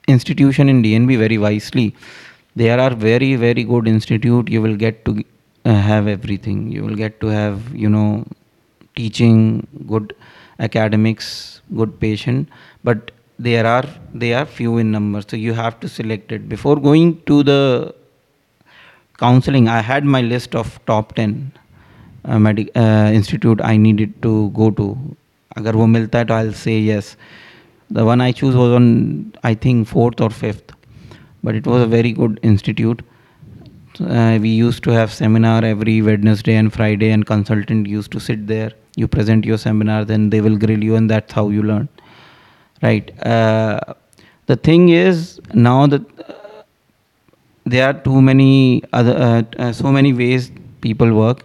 institution 0.08 0.70
in 0.70 0.82
DNB 0.82 1.18
very 1.18 1.36
wisely. 1.36 1.94
There 2.56 2.80
are 2.80 2.94
very 2.94 3.36
very 3.36 3.64
good 3.64 3.86
institute. 3.86 4.48
You 4.48 4.62
will 4.62 4.76
get 4.76 5.04
to 5.04 5.22
uh, 5.66 5.74
have 5.74 6.08
everything. 6.08 6.72
You 6.72 6.84
will 6.84 6.94
get 6.94 7.20
to 7.20 7.26
have 7.26 7.74
you 7.74 7.90
know 7.90 8.24
teaching, 8.96 9.66
good 9.86 10.14
academics, 10.58 11.60
good 11.76 12.00
patient. 12.00 12.48
But 12.82 13.10
there 13.38 13.66
are 13.66 13.84
they 14.14 14.32
are 14.32 14.46
few 14.46 14.78
in 14.78 14.90
number. 14.90 15.22
So 15.28 15.36
you 15.36 15.52
have 15.52 15.80
to 15.80 15.88
select 15.88 16.32
it 16.32 16.48
before 16.48 16.76
going 16.76 17.20
to 17.32 17.42
the 17.42 17.94
counseling. 19.21 19.67
I 19.67 19.81
had 19.81 20.05
my 20.05 20.21
list 20.21 20.55
of 20.55 20.79
top 20.85 21.15
ten 21.15 21.51
uh, 22.25 22.39
medic, 22.39 22.71
uh, 22.75 23.11
institute 23.13 23.61
I 23.61 23.77
needed 23.77 24.21
to 24.23 24.49
go 24.61 24.71
to. 24.71 24.95
अगर 25.57 25.75
वो 25.75 25.85
मिलता 25.87 26.19
है 26.19 26.25
तो 26.25 26.33
आई 26.33 26.51
से 26.63 26.79
yes 26.85 27.15
the 27.93 27.99
one 28.07 28.21
I 28.21 28.33
choose 28.39 28.55
was 28.55 28.73
on 28.75 28.89
I 29.45 29.55
think 29.65 29.85
fourth 29.87 30.21
और 30.21 30.31
fifth 30.31 30.73
but 31.43 31.55
it 31.55 31.67
was 31.67 31.81
a 31.81 31.87
very 31.87 32.11
good 32.11 32.39
institute. 32.43 33.01
Uh, 33.99 34.37
we 34.41 34.49
used 34.49 34.83
to 34.83 34.91
have 34.91 35.11
seminar 35.11 35.63
every 35.63 36.01
Wednesday 36.01 36.55
and 36.55 36.73
Friday, 36.73 37.09
and 37.09 37.25
consultant 37.25 37.87
used 37.87 38.11
to 38.11 38.19
sit 38.19 38.47
there. 38.47 38.71
You 38.95 39.07
present 39.07 39.45
your 39.45 39.57
seminar, 39.57 40.03
then 40.05 40.29
they 40.29 40.41
will 40.41 40.57
grill 40.57 40.83
you, 40.83 40.95
and 40.95 41.09
that's 41.09 41.33
how 41.33 41.49
you 41.49 41.63
learn. 41.63 41.87
Right. 42.81 43.11
Uh, 43.25 43.79
the 44.45 44.55
thing 44.55 44.89
is 44.89 45.39
now 45.53 45.87
that 45.87 46.01
uh, 46.19 46.33
there 47.64 47.88
are 47.88 47.94
too 47.94 48.20
many 48.20 48.82
other, 48.92 49.16
uh, 49.16 49.42
uh, 49.58 49.72
so 49.72 49.92
many 49.92 50.12
ways 50.12 50.50
people 50.80 51.12
work, 51.12 51.44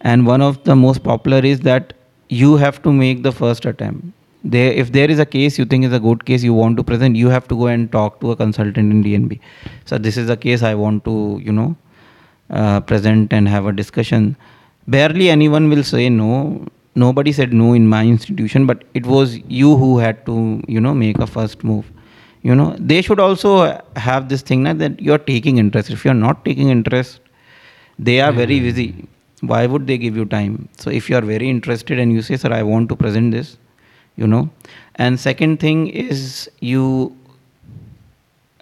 and 0.00 0.26
one 0.26 0.40
of 0.40 0.62
the 0.64 0.76
most 0.76 1.02
popular 1.02 1.38
is 1.38 1.60
that 1.60 1.92
you 2.28 2.56
have 2.56 2.82
to 2.82 2.92
make 2.92 3.22
the 3.22 3.32
first 3.32 3.64
attempt. 3.64 4.06
There 4.44 4.72
if 4.72 4.92
there 4.92 5.10
is 5.10 5.18
a 5.18 5.26
case 5.26 5.58
you 5.58 5.64
think 5.64 5.84
is 5.84 5.92
a 5.92 5.98
good 5.98 6.24
case 6.24 6.44
you 6.44 6.54
want 6.54 6.76
to 6.76 6.84
present 6.84 7.16
you 7.16 7.28
have 7.28 7.48
to 7.48 7.56
go 7.56 7.66
and 7.66 7.90
talk 7.90 8.20
to 8.20 8.30
a 8.30 8.36
consultant 8.36 8.92
in 8.92 9.02
dnb 9.02 9.40
so 9.84 9.98
this 9.98 10.16
is 10.16 10.30
a 10.30 10.36
case 10.36 10.62
i 10.62 10.72
want 10.72 11.04
to 11.06 11.14
you 11.42 11.50
know 11.50 11.74
uh, 12.50 12.80
present 12.80 13.32
and 13.32 13.48
have 13.48 13.66
a 13.66 13.72
discussion. 13.72 14.36
Barely 14.86 15.30
anyone 15.30 15.68
will 15.68 15.82
say 15.82 16.08
no. 16.08 16.64
Nobody 16.94 17.32
said 17.32 17.52
no 17.52 17.72
in 17.74 17.86
my 17.86 18.04
institution 18.04 18.66
but 18.66 18.84
it 18.94 19.04
was 19.04 19.38
you 19.48 19.76
who 19.76 19.98
had 19.98 20.24
to 20.26 20.62
you 20.66 20.80
know 20.80 20.94
make 20.94 21.18
a 21.18 21.26
first 21.26 21.62
move 21.62 21.90
you 22.46 22.54
know 22.54 22.70
they 22.78 23.02
should 23.02 23.20
also 23.26 23.50
have 23.96 24.28
this 24.30 24.42
thing 24.42 24.64
that 24.64 25.00
you're 25.00 25.24
taking 25.30 25.58
interest. 25.58 25.90
If 25.90 26.04
you're 26.04 26.20
not 26.26 26.44
taking 26.44 26.68
interest 26.68 27.20
they 27.98 28.20
are 28.20 28.32
very 28.32 28.60
busy. 28.60 29.08
Why 29.40 29.66
would 29.66 29.86
they 29.86 29.98
give 29.98 30.16
you 30.16 30.24
time? 30.24 30.68
So 30.78 30.90
if 30.90 31.08
you 31.10 31.16
are 31.16 31.22
very 31.22 31.48
interested 31.48 31.98
and 31.98 32.12
you 32.12 32.22
say 32.22 32.36
sir 32.36 32.52
i 32.52 32.62
want 32.62 32.88
to 32.90 32.96
present 32.96 33.32
this 33.32 33.56
you 34.16 34.26
know. 34.26 34.48
And 34.96 35.20
second 35.20 35.60
thing 35.60 35.88
is 35.88 36.50
you 36.60 37.16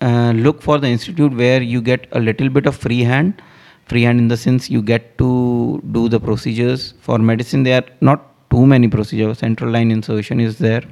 uh, 0.03 0.33
look 0.37 0.62
for 0.62 0.79
the 0.79 0.88
institute 0.88 1.33
where 1.33 1.62
you 1.62 1.81
get 1.81 2.07
a 2.12 2.20
little 2.20 2.49
bit 2.49 2.66
of 2.66 2.77
free 2.77 3.03
hand. 3.03 3.42
Free 3.87 4.03
hand 4.03 4.18
in 4.18 4.29
the 4.29 4.37
sense 4.37 4.70
you 4.70 4.83
get 4.83 5.16
to 5.18 5.83
do 5.92 6.09
the 6.09 6.20
procedures. 6.20 6.94
For 7.01 7.18
medicine 7.18 7.62
there 7.62 7.83
are 7.83 7.88
not 8.01 8.51
too 8.51 8.66
many 8.66 8.88
procedures. 8.88 9.38
Central 9.38 9.70
line 9.70 9.90
insertion 9.90 10.40
is 10.40 10.59
there 10.59 10.83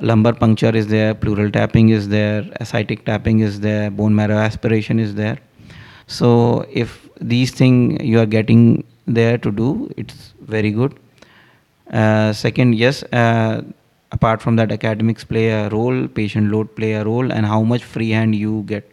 lumbar 0.00 0.32
puncture 0.32 0.74
is 0.76 0.86
there 0.86 1.14
pleural 1.14 1.50
tapping 1.50 1.88
is 1.88 2.08
there 2.08 2.44
ascitic 2.60 3.04
tapping 3.04 3.40
is 3.40 3.60
there 3.60 3.90
bone 3.90 4.14
marrow 4.14 4.38
aspiration 4.38 5.00
is 5.00 5.14
there 5.14 5.38
so 6.06 6.64
if 6.70 7.08
these 7.20 7.50
things 7.50 8.02
you 8.02 8.18
are 8.20 8.26
getting 8.26 8.84
there 9.06 9.36
to 9.38 9.50
do 9.50 9.92
it's 9.96 10.32
very 10.40 10.70
good 10.70 10.98
uh, 11.92 12.32
second, 12.32 12.74
yes, 12.74 13.02
uh, 13.04 13.62
apart 14.12 14.42
from 14.42 14.56
that, 14.56 14.70
academics 14.70 15.24
play 15.24 15.48
a 15.48 15.68
role, 15.70 16.06
patient 16.08 16.50
load 16.50 16.74
play 16.76 16.92
a 16.92 17.04
role, 17.04 17.32
and 17.32 17.46
how 17.46 17.62
much 17.62 17.82
free 17.82 18.10
hand 18.10 18.34
you 18.34 18.62
get. 18.66 18.90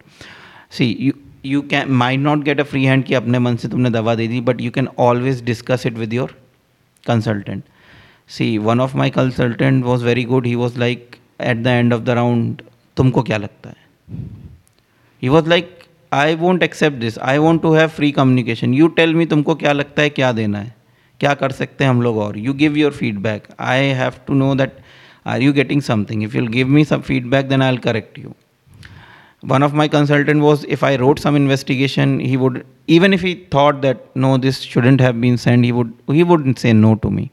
See, 0.70 0.96
you 0.96 1.18
you 1.44 1.62
can 1.62 1.92
might 1.92 2.20
not 2.20 2.44
get 2.44 2.60
a 2.60 2.66
free 2.66 2.86
hand 2.86 3.06
कि 3.06 3.14
अपने 3.16 3.40
मन 3.40 3.56
से 3.58 3.68
तुमने 3.70 3.90
दवा 3.92 4.16
दे 4.16 4.28
दी, 4.28 4.42
but 4.42 4.60
you 4.60 4.72
can 4.72 4.88
always 5.08 5.42
discuss 5.42 5.86
it 5.86 5.96
with 5.96 6.14
your 6.14 6.30
consultant. 7.06 7.66
See, 8.30 8.58
one 8.58 8.80
of 8.80 8.96
my 8.96 9.10
consultant 9.10 9.86
was 9.86 10.02
very 10.02 10.24
good. 10.24 10.46
He 10.46 10.56
was 10.56 10.78
like 10.78 11.20
at 11.40 11.64
the 11.64 11.70
end 11.70 11.94
of 11.94 12.06
the 12.06 12.16
round, 12.16 12.64
तुमको 12.98 13.24
क्या 13.24 13.38
लगता 13.38 13.70
है? 13.70 13.76
He 15.22 15.30
was 15.30 15.48
like, 15.48 15.88
I 16.12 16.36
won't 16.36 16.64
accept 16.64 17.00
this. 17.00 17.18
I 17.34 17.38
want 17.40 17.62
to 17.62 17.74
have 17.74 17.92
free 17.92 18.12
communication. 18.12 18.74
You 18.74 18.90
tell 19.02 19.14
me 19.14 19.26
तुमको 19.26 19.56
क्या 19.56 19.72
लगता 19.74 20.02
है 20.02 20.10
क्या 20.10 20.32
देना 20.32 20.60
है 20.60 20.74
क्या 21.20 21.34
कर 21.34 21.52
सकते 21.52 21.84
हैं 21.84 21.92
हम 21.92 22.02
लोग 22.02 22.18
और 22.18 22.38
you 22.38 22.54
give 22.54 22.78
your 22.78 22.92
feedback 22.94 23.48
I 23.60 23.86
have 24.00 24.14
to 24.28 24.34
know 24.34 24.54
that 24.56 24.78
are 25.34 25.42
you 25.42 25.54
getting 25.54 25.82
something 25.82 26.24
if 26.24 26.36
you'll 26.36 26.48
give 26.56 26.68
me 26.68 26.84
some 26.86 27.02
feedback 27.10 27.48
then 27.50 27.62
I 27.62 27.72
will 27.72 27.80
correct 27.86 28.20
you 28.20 28.34
one 29.48 29.64
of 29.66 29.74
my 29.80 29.86
consultant 29.94 30.44
was 30.44 30.62
if 30.76 30.84
i 30.88 30.90
wrote 31.00 31.20
some 31.24 31.36
investigation 31.40 32.14
he 32.30 32.38
would 32.44 32.56
even 32.96 33.16
if 33.18 33.26
he 33.26 33.34
thought 33.56 33.82
that 33.82 34.00
no 34.24 34.32
this 34.46 34.62
shouldn't 34.70 35.04
have 35.06 35.20
been 35.26 35.36
sent 35.44 35.68
he 35.68 35.74
would 35.80 35.92
he 36.20 36.24
wouldn't 36.32 36.62
say 36.64 36.72
no 36.78 36.94
to 37.04 37.12
me 37.18 37.26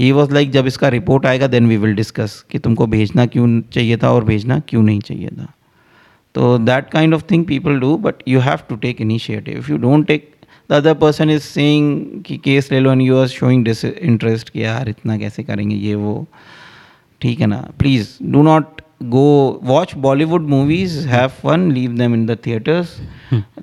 He 0.00 0.12
was 0.12 0.32
like 0.34 0.50
जब 0.50 0.66
इसका 0.66 0.88
report 0.88 1.26
आएगा 1.26 1.46
then 1.46 1.66
we 1.68 1.76
will 1.76 1.94
discuss 1.94 2.44
कि 2.50 2.58
तुमको 2.58 2.86
भेजना 2.86 3.26
क्यों 3.26 3.60
चाहिए 3.72 3.96
था 3.96 4.10
और 4.12 4.24
भेजना 4.24 4.58
क्यों 4.68 4.82
नहीं 4.82 5.00
चाहिए 5.00 5.28
था। 5.28 5.52
तो 6.34 6.58
that 6.58 6.90
kind 6.90 7.14
of 7.14 7.22
thing 7.30 7.44
people 7.44 7.78
do 7.80 7.96
but 7.96 8.14
you 8.28 8.40
have 8.40 8.58
to 8.68 8.76
take 8.76 9.00
initiative 9.00 9.58
if 9.58 9.70
you 9.72 9.78
don't 9.78 10.06
take 10.06 10.30
the 10.70 10.72
other 10.72 10.94
person 10.94 11.30
is 11.30 11.42
saying 11.42 12.22
कि 12.26 12.36
केस 12.36 12.72
ले 12.72 12.80
लो 12.80 12.92
and 12.92 13.02
you 13.02 13.16
are 13.16 13.26
showing 13.26 13.64
disinterest 13.84 14.50
कि 14.50 14.64
यार 14.64 14.88
इतना 14.88 15.18
कैसे 15.18 15.42
करेंगे 15.42 15.76
ये 15.76 15.94
वो। 15.94 16.26
ठीक 17.20 17.40
है 17.40 17.46
ना? 17.46 17.68
Please 17.78 18.08
do 18.22 18.42
not 18.42 18.80
go 19.10 19.20
watch 19.66 19.90
bollywood 20.04 20.46
movies 20.52 20.94
have 21.10 21.34
fun 21.42 21.66
leave 21.74 21.92
them 21.98 22.14
in 22.16 22.24
the 22.30 22.36
theaters. 22.46 22.94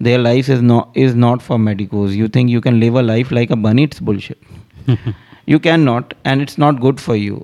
Their 0.08 0.21
life 0.21 0.52
is 0.54 0.62
not 0.69 1.00
is 1.06 1.17
not 1.24 1.43
for 1.48 1.58
medicos. 1.63 2.15
You 2.19 2.30
think 2.36 2.54
you 2.54 2.62
can 2.67 2.80
live 2.84 3.00
a 3.02 3.04
life 3.08 3.34
like 3.39 3.52
a 3.56 3.58
bunny? 3.65 3.88
It's 3.89 4.00
bullshit. 4.10 5.17
you 5.46 5.59
cannot 5.59 6.14
and 6.24 6.42
it's 6.42 6.59
not 6.59 6.81
good 6.81 7.00
for 7.00 7.16
you 7.16 7.38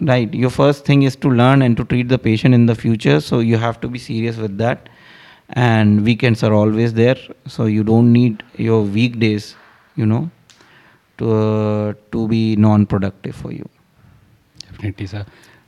right 0.00 0.34
your 0.34 0.50
first 0.50 0.84
thing 0.84 1.02
is 1.02 1.16
to 1.16 1.30
learn 1.30 1.62
and 1.62 1.76
to 1.76 1.84
treat 1.84 2.08
the 2.08 2.18
patient 2.18 2.54
in 2.54 2.66
the 2.66 2.74
future 2.74 3.20
so 3.20 3.40
you 3.40 3.56
have 3.56 3.80
to 3.80 3.88
be 3.88 3.98
serious 3.98 4.36
with 4.36 4.56
that 4.58 4.88
and 5.50 6.04
weekends 6.04 6.42
are 6.42 6.54
always 6.54 6.94
there 6.94 7.16
so 7.46 7.66
you 7.66 7.84
don't 7.84 8.12
need 8.12 8.42
your 8.56 8.82
weekdays 8.82 9.54
you 9.96 10.06
know 10.06 10.30
to 11.18 11.30
uh, 11.30 11.92
to 12.10 12.26
be 12.28 12.56
non 12.56 12.86
productive 12.86 13.36
for 13.44 13.52
you 13.52 13.68
definitely 14.82 15.06
sir 15.06 15.24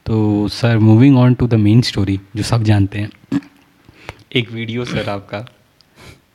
तो 0.07 0.49
sir 0.53 0.79
moving 0.79 1.19
on 1.19 1.35
to 1.41 1.47
the 1.47 1.55
main 1.65 1.81
story 1.89 2.19
जो 2.37 2.43
सब 2.43 2.63
जानते 2.65 2.99
हैं 2.99 3.41
एक 4.37 4.51
video 4.51 4.85
sir 4.85 5.09
आपका 5.11 5.45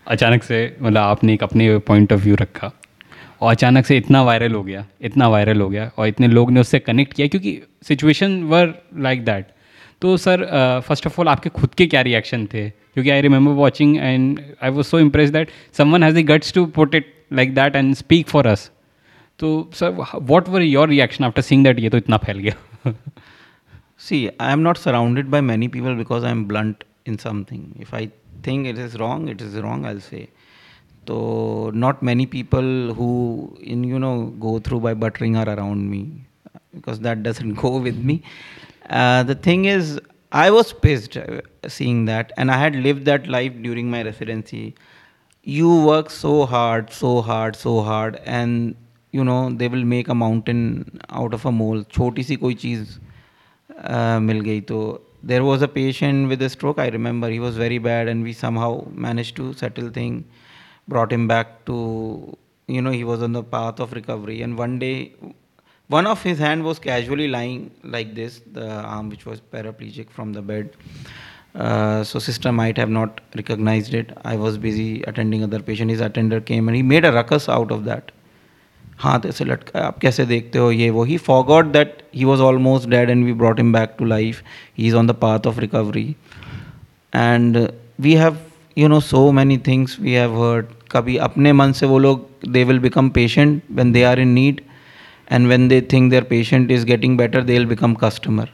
अचानक 0.08 0.44
से 0.44 0.60
मतलब 0.82 0.98
आपने 0.98 1.34
एक 1.34 1.44
अपने 1.44 1.78
पॉइंट 1.88 2.14
ऑफ 2.14 2.20
व्यू 2.24 2.36
रखा 2.42 2.72
और 3.45 3.51
अचानक 3.51 3.87
से 3.87 3.97
इतना 3.97 4.23
वायरल 4.23 4.55
हो 4.55 4.63
गया, 4.63 4.87
इतना 5.01 5.29
वायरल 5.29 5.61
हो 5.61 5.69
गया 5.69 5.91
और 5.99 6.09
इतने 6.09 6.29
लोग 6.29 6.51
ने 6.51 6.61
उससे 6.61 6.79
कनेक्ट 6.79 7.13
किया 7.13 7.27
क्योंकि 7.27 7.61
सिचुएशन 7.89 8.43
वर 8.43 8.75
लाइक 8.99 9.25
दैट 9.25 9.47
तो 10.03 10.17
सर 10.17 10.45
फ़र्स्ट 10.87 11.07
ऑफ़ 11.07 11.21
ऑल 11.21 11.29
आपके 11.29 11.51
खुद 11.51 11.75
के 11.75 11.87
क्या 11.87 12.01
रिएक्शन 12.01 12.47
थे? 12.47 12.69
क्योंकि 12.71 13.11
I 13.11 13.21
remember 13.21 13.53
watching 13.53 13.97
and 13.97 14.41
I 14.63 14.71
was 14.71 14.87
so 14.87 14.99
impress 14.99 15.31
that 15.31 15.51
someone 15.73 16.03
has 16.03 16.17
the 16.17 16.25
guts 16.27 16.53
to 16.53 16.67
put 16.79 16.95
it 16.95 17.13
like 17.33 17.55
that 17.55 17.77
and 17.77 17.95
speak 17.95 18.29
for 18.29 18.47
us 18.47 18.71
तो 19.39 19.71
sir 19.75 19.97
what 20.33 20.49
were 20.49 20.63
your 20.63 20.89
reaction 20.89 21.25
after 21.25 21.43
seeing 21.43 21.65
that 21.65 21.79
ये 21.79 21.91
तो 21.91 21.97
इतना 21.97 22.17
फैल 22.17 22.39
गया? 22.39 22.93
See, 24.05 24.17
i 24.39 24.53
am 24.53 24.63
not 24.63 24.79
surrounded 24.79 25.31
by 25.33 25.41
many 25.41 25.67
people 25.75 25.95
because 25.99 26.25
i 26.25 26.31
am 26.31 26.45
blunt 26.45 26.83
in 27.07 27.19
something. 27.19 27.61
If 27.85 27.93
i 27.95 28.11
think 28.47 28.67
it 28.67 28.81
is 28.87 28.97
wrong, 29.03 29.29
it 29.29 29.41
is 29.41 29.55
wrong, 29.65 29.87
i'll 29.91 30.01
say. 30.07 30.23
so 31.08 31.72
not 31.74 32.04
many 32.04 32.26
people 32.28 32.94
who 32.94 33.12
in 33.62 33.84
you 33.84 33.98
know 33.98 34.28
go 34.48 34.60
through 34.60 34.80
by 34.80 34.94
buttering 34.94 35.36
are 35.36 35.50
around 35.50 35.90
me 35.90 36.02
because 36.76 37.00
that 37.00 37.24
doesn't 37.24 37.56
go 37.56 37.78
with 37.78 37.98
me 37.98 38.22
uh, 38.90 39.24
the 39.24 39.36
thing 39.36 39.66
is 39.66 40.00
I 40.32 40.52
was 40.52 40.74
pissed 40.74 41.18
uh, 41.18 41.42
seeing 41.68 42.06
that, 42.06 42.32
and 42.38 42.52
I 42.52 42.58
had 42.60 42.76
lived 42.76 43.06
that 43.06 43.28
life 43.28 43.54
during 43.64 43.90
my 43.90 44.04
residency. 44.04 44.76
You 45.42 45.84
work 45.86 46.12
so 46.12 46.46
hard, 46.46 46.92
so 46.92 47.22
hard, 47.22 47.56
so 47.56 47.82
hard, 47.82 48.20
and 48.26 48.76
you 49.12 49.24
know 49.24 49.50
they 49.50 49.68
will 49.68 49.84
make 49.84 50.08
a 50.08 50.14
mountain 50.14 51.02
out 51.10 51.34
of 51.34 51.46
a 51.46 51.52
mole. 51.52 51.84
छोटी 51.84 52.24
सी 52.24 52.36
कोई 52.44 52.56
चीज़ 52.66 53.00
uh, 53.90 54.20
मिल 54.20 54.42
गई 54.42 54.62
तो 54.68 55.02
there 55.24 55.44
was 55.44 55.64
a 55.64 55.68
patient 55.68 56.30
with 56.30 56.44
a 56.44 56.50
stroke. 56.50 56.78
I 56.78 56.90
remember 56.90 57.30
he 57.30 57.40
was 57.40 57.58
very 57.58 57.80
bad, 57.80 58.08
and 58.08 58.24
we 58.24 58.34
somehow 58.34 58.86
managed 58.94 59.36
to 59.38 59.54
settle 59.54 59.90
thing, 59.90 60.26
brought 60.88 61.12
him 61.12 61.28
back 61.28 61.66
to 61.66 62.38
you 62.68 62.82
know 62.82 62.92
he 62.92 63.04
was 63.04 63.22
on 63.22 63.34
the 63.34 63.44
path 63.44 63.80
of 63.80 63.94
recovery. 63.94 64.42
And 64.42 64.58
one 64.58 64.80
day 64.80 65.14
one 65.90 66.06
of 66.08 66.22
his 66.24 66.40
hand 66.40 66.64
was 66.64 66.80
casually 66.80 67.28
lying 67.28 67.72
like 67.84 68.14
this, 68.16 68.42
the 68.52 68.70
arm 68.70 69.10
which 69.10 69.26
was 69.26 69.42
paraplegic 69.42 70.10
from 70.10 70.34
the 70.34 70.42
bed. 70.42 70.76
Uh, 71.56 72.04
so 72.04 72.20
sister 72.20 72.52
might 72.52 72.78
have 72.78 72.90
not 72.90 73.22
recognized 73.36 73.94
it. 73.94 74.16
I 74.24 74.36
was 74.36 74.58
busy 74.58 75.02
attending 75.04 75.44
other 75.44 75.60
patient. 75.60 75.90
His 75.90 76.00
attender 76.00 76.40
came 76.40 76.68
and 76.68 76.76
he 76.76 76.84
made 76.84 77.06
a 77.06 77.12
ruckus 77.12 77.50
out 77.50 77.72
of 77.72 77.86
that. 77.86 78.12
हाथ 79.04 79.26
ऐसे 79.26 79.46
लटका 79.46 79.80
है 79.80 79.86
आप 79.86 80.00
कैसे 80.00 80.26
देखते 80.26 80.60
हो 80.60 80.72
ये 80.72 80.90
वो 80.90 81.04
he 81.04 81.18
forgot 81.26 81.66
that 81.74 82.02
he 82.16 82.26
was 82.26 82.40
almost 82.42 82.90
dead 82.90 83.10
and 83.10 83.24
we 83.26 83.34
brought 83.34 83.60
him 83.60 83.72
back 83.74 83.96
to 84.00 84.06
life 84.06 84.42
he 84.78 84.88
is 84.88 84.96
on 84.96 85.08
the 85.08 85.12
path 85.22 85.48
of 85.48 85.60
recovery 85.60 86.04
and 87.16 87.58
we 88.02 88.14
have 88.22 88.38
you 88.78 88.88
know 88.88 89.00
so 89.00 89.32
many 89.32 89.58
things 89.68 90.00
we 90.00 90.14
have 90.14 90.36
heard 90.44 90.66
कभी 90.95 91.17
अपने 91.27 91.53
मन 91.53 91.73
से 91.73 91.87
वो 91.87 91.99
लोग 91.99 92.29
they 92.53 92.65
will 92.65 92.79
become 92.79 93.09
patient 93.11 93.63
when 93.73 93.93
they 93.93 94.03
are 94.05 94.21
in 94.21 94.29
need 94.33 94.61
and 95.33 95.47
when 95.49 95.69
they 95.69 95.81
think 95.93 96.11
their 96.11 96.23
patient 96.31 96.71
is 96.71 96.87
getting 96.87 97.17
better 97.19 97.43
they 97.43 97.53
will 97.53 97.67
become 97.67 97.95
customer 97.95 98.51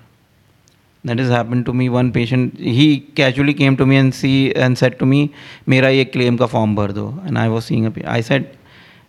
that 1.05 1.21
is 1.21 1.33
happen 1.33 1.63
to 1.63 1.73
me 1.73 1.89
one 1.89 2.11
patient 2.11 2.53
he 2.61 2.87
casually 3.17 3.53
came 3.53 3.77
to 3.77 3.87
me 3.87 3.97
and 3.97 4.13
see 4.13 4.33
and 4.57 4.77
said 4.77 4.99
to 4.99 5.07
me 5.07 5.29
मेरा 5.69 5.89
ये 5.89 6.05
claim 6.05 6.37
का 6.37 6.47
form 6.47 6.75
भर 6.77 6.93
दो. 6.93 7.09
And 7.27 7.39
I 7.39 7.49
was 7.49 7.65
seeing 7.65 7.93
I 8.07 8.23
said 8.23 8.53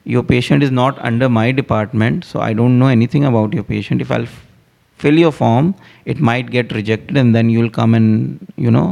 your 0.06 0.24
patient 0.24 0.64
is 0.64 0.72
not 0.72 1.00
under 1.00 1.28
my 1.28 1.54
department 1.54 2.24
so 2.24 2.40
I 2.40 2.54
don't 2.54 2.80
know 2.80 2.90
anything 3.08 3.26
about 3.26 3.56
your 3.56 3.64
patient 3.64 4.02
if 4.02 4.14
I 4.14 4.26
fill 5.00 5.20
your 5.20 5.32
form 5.32 5.74
it 6.08 6.22
might 6.22 6.50
get 6.50 6.74
rejected 6.74 7.18
and 7.18 7.34
then 7.34 7.50
you 7.50 7.62
will 7.62 7.70
come 7.70 7.96
and 7.96 8.38
you 8.60 8.72
know 8.72 8.84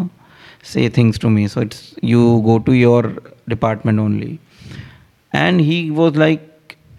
say 0.73 0.89
things 0.99 1.19
to 1.25 1.31
me 1.37 1.47
so 1.55 1.65
it's 1.67 1.81
you 2.13 2.25
go 2.47 2.59
to 2.69 2.77
your 2.81 3.03
department 3.55 4.05
only 4.07 4.39
and 5.33 5.61
he 5.71 5.79
was 6.01 6.21
like 6.27 6.51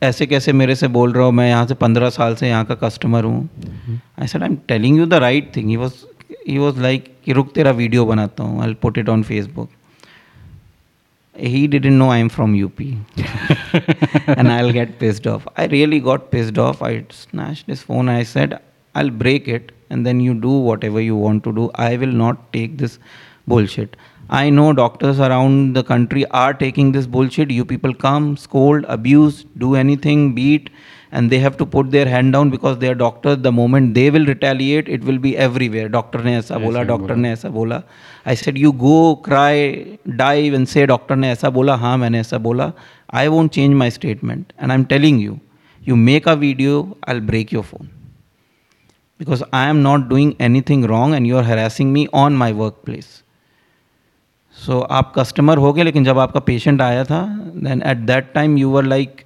ऐसे 0.03 0.25
कैसे 0.27 0.53
मेरे 0.53 0.75
से 0.75 0.87
बोल 0.95 1.13
रहा 1.13 1.25
हो 1.25 1.31
मैं 1.31 1.47
यहाँ 1.47 1.65
से 1.67 1.73
पंद्रह 1.81 2.09
साल 2.09 2.35
से 2.35 2.47
यहाँ 2.47 2.65
का 2.65 2.75
कस्टमर 2.83 3.23
हूँ 3.23 3.49
I 4.21 4.27
said 4.27 4.43
I 4.43 4.49
am 4.49 4.55
telling 4.67 4.97
you 4.97 5.05
the 5.05 5.13
right 5.23 5.55
thing 5.55 5.69
he 5.69 5.75
was 5.83 6.03
he 6.47 6.57
was 6.57 6.79
like 6.81 7.11
कि 7.25 7.33
रुक 7.33 7.53
तेरा 7.55 7.71
वीडियो 7.79 8.05
बनाता 8.05 8.43
हूँ 8.43 8.61
I 8.63 8.73
put 8.81 8.97
it 8.97 9.09
on 9.09 9.23
Facebook 9.23 9.69
he 11.35 11.67
didn't 11.67 11.97
know 11.97 12.09
I'm 12.09 12.29
from 12.29 12.55
UP. 12.55 12.79
and 14.27 14.47
I'll 14.51 14.71
get 14.71 14.99
pissed 14.99 15.27
off. 15.27 15.47
I 15.57 15.65
really 15.67 15.99
got 15.99 16.31
pissed 16.31 16.57
off. 16.57 16.81
I 16.81 17.05
snatched 17.09 17.67
his 17.67 17.81
phone. 17.81 18.09
I 18.09 18.23
said, 18.23 18.59
I'll 18.95 19.09
break 19.09 19.47
it 19.47 19.71
and 19.89 20.05
then 20.05 20.19
you 20.19 20.33
do 20.33 20.49
whatever 20.49 21.01
you 21.01 21.15
want 21.15 21.43
to 21.43 21.53
do. 21.53 21.69
I 21.75 21.97
will 21.97 22.11
not 22.11 22.53
take 22.53 22.77
this 22.77 22.99
bullshit. 23.46 23.96
I 24.28 24.48
know 24.48 24.72
doctors 24.72 25.18
around 25.18 25.74
the 25.74 25.82
country 25.82 26.24
are 26.26 26.54
taking 26.54 26.92
this 26.92 27.06
bullshit. 27.06 27.50
You 27.50 27.64
people 27.64 27.92
come, 27.92 28.36
scold, 28.36 28.84
abuse, 28.88 29.44
do 29.58 29.74
anything, 29.74 30.34
beat, 30.34 30.70
and 31.10 31.30
they 31.30 31.40
have 31.40 31.56
to 31.56 31.66
put 31.66 31.90
their 31.90 32.06
hand 32.06 32.32
down 32.32 32.50
because 32.50 32.78
they 32.78 32.88
are 32.88 32.94
doctors. 32.94 33.38
The 33.38 33.50
moment 33.50 33.94
they 33.94 34.08
will 34.10 34.24
retaliate, 34.24 34.88
it 34.88 35.02
will 35.02 35.18
be 35.18 35.36
everywhere. 35.36 35.88
Doctor 35.88 36.22
ne 36.22 36.36
aisa 36.36 36.60
bola, 36.62 36.84
doctor 36.84 37.16
ne 37.16 37.32
aisa 37.32 37.52
bola. 37.52 37.84
I 38.24 38.34
said, 38.34 38.56
you 38.56 38.72
go, 38.72 39.16
cry, 39.16 39.98
dive, 40.14 40.54
and 40.54 40.68
say, 40.68 40.86
doctor 40.86 41.16
ne 41.16 41.32
aisa 41.32 41.52
bola, 41.52 41.76
ha, 41.76 41.96
maine 41.96 42.12
aisa 42.12 42.40
bola. 42.40 42.72
I 43.10 43.28
won't 43.28 43.52
change 43.52 43.74
my 43.74 43.88
statement. 43.88 44.52
And 44.58 44.72
I'm 44.72 44.86
telling 44.86 45.18
you, 45.18 45.40
you 45.82 45.96
make 45.96 46.26
a 46.26 46.36
video, 46.36 46.96
I'll 47.02 47.20
break 47.20 47.50
your 47.50 47.64
phone. 47.64 47.90
Because 49.18 49.42
I 49.52 49.68
am 49.68 49.82
not 49.82 50.08
doing 50.08 50.36
anything 50.38 50.86
wrong 50.86 51.14
and 51.14 51.26
you 51.26 51.36
are 51.36 51.42
harassing 51.42 51.92
me 51.92 52.06
on 52.12 52.36
my 52.36 52.52
workplace 52.52 53.24
so 54.65 54.79
so, 54.79 54.85
आप 54.89 55.13
customer 55.17 55.57
हो 55.57 55.73
गए 55.73 55.83
लेकिन 55.83 56.03
जब 56.03 56.19
आपका 56.19 56.39
patient 56.51 56.81
आया 56.81 57.03
था 57.03 57.25
then 57.67 57.81
at 57.87 57.97
that 58.11 58.31
time 58.33 58.57
you 58.57 58.69
were 58.71 58.83
like 58.83 59.21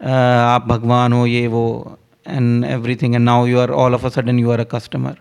आप 0.00 0.66
भगवान 0.68 1.12
हो 1.12 1.24
ये 1.26 1.46
वो 1.54 1.64
and 2.28 2.64
every 2.64 2.96
thing 3.02 3.14
and 3.14 3.24
now 3.24 3.46
you 3.46 3.58
are 3.60 3.70
all 3.84 3.94
of 3.94 4.04
a 4.06 4.08
sudden 4.18 4.38
you 4.38 4.50
are 4.50 4.60
a 4.60 4.64
customer 4.76 5.16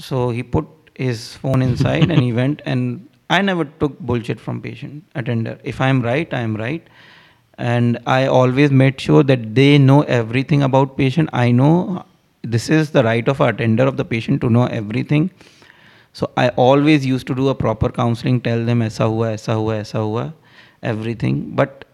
so 0.00 0.30
he 0.30 0.42
put 0.54 0.78
his 0.94 1.34
phone 1.36 1.62
inside 1.62 2.10
and 2.10 2.22
he 2.22 2.32
went 2.32 2.60
and 2.64 3.08
I 3.30 3.40
never 3.40 3.64
took 3.64 3.98
bullshit 3.98 4.38
from 4.38 4.60
patient 4.60 5.04
attender. 5.14 5.58
If 5.64 5.80
I 5.80 5.88
am 5.88 6.02
right, 6.02 6.32
I 6.32 6.40
am 6.40 6.56
right. 6.56 6.86
And 7.58 7.98
I 8.06 8.26
always 8.26 8.70
made 8.70 9.00
sure 9.00 9.22
that 9.22 9.54
they 9.54 9.78
know 9.78 10.02
everything 10.02 10.62
about 10.62 10.96
patient. 10.96 11.30
I 11.32 11.50
know 11.50 12.04
this 12.44 12.68
is 12.68 12.90
the 12.90 13.04
right 13.04 13.26
of 13.28 13.40
a 13.40 13.44
attender 13.44 13.86
of 13.86 13.96
the 13.96 14.04
patient 14.04 14.40
to 14.42 14.50
know 14.50 14.66
everything. 14.66 15.30
So 16.17 16.31
I 16.35 16.49
always 16.49 17.05
used 17.05 17.27
to 17.27 17.35
do 17.35 17.49
a 17.49 17.53
proper 17.53 17.89
counseling, 17.89 18.41
tell 18.41 18.65
them 18.65 18.79
aisa 18.81 19.07
hua, 19.07 19.33
aisa 19.33 19.55
hua, 19.55 19.73
aisa 19.81 19.99
hua, 20.03 20.33
everything. 20.81 21.51
But 21.59 21.85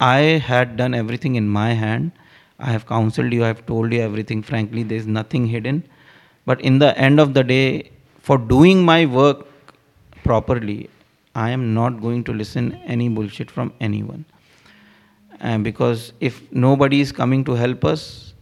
I 0.00 0.20
had 0.50 0.78
done 0.78 0.94
everything 0.94 1.34
in 1.34 1.46
my 1.46 1.74
hand. 1.74 2.12
I 2.58 2.70
have 2.70 2.86
counseled 2.86 3.34
you, 3.34 3.44
I 3.44 3.48
have 3.48 3.66
told 3.66 3.92
you 3.92 4.00
everything. 4.00 4.42
Frankly, 4.42 4.84
there 4.84 4.96
is 4.96 5.06
nothing 5.06 5.46
hidden. 5.48 5.82
But 6.46 6.62
in 6.62 6.78
the 6.78 6.96
end 6.96 7.20
of 7.20 7.34
the 7.34 7.44
day, 7.44 7.90
for 8.20 8.38
doing 8.38 8.82
my 8.82 9.04
work 9.04 9.46
properly, 10.22 10.88
I 11.34 11.50
am 11.50 11.74
not 11.74 12.00
going 12.00 12.24
to 12.24 12.32
listen 12.32 12.72
any 12.86 13.10
bullshit 13.10 13.50
from 13.50 13.74
anyone. 13.80 14.24
And 15.40 15.62
because 15.62 16.14
if 16.20 16.40
nobody 16.52 17.02
is 17.02 17.12
coming 17.12 17.44
to 17.44 17.52
help 17.52 17.84
us, 17.84 18.32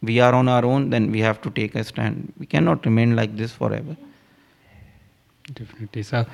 we 0.00 0.20
are 0.20 0.34
on 0.34 0.48
our 0.48 0.64
own, 0.64 0.88
then 0.88 1.12
we 1.12 1.20
have 1.20 1.42
to 1.42 1.50
take 1.50 1.74
a 1.74 1.84
stand. 1.84 2.32
We 2.38 2.46
cannot 2.46 2.86
remain 2.86 3.14
like 3.14 3.36
this 3.36 3.52
forever. 3.52 3.94
Definitely 5.52 6.02
sir 6.02 6.24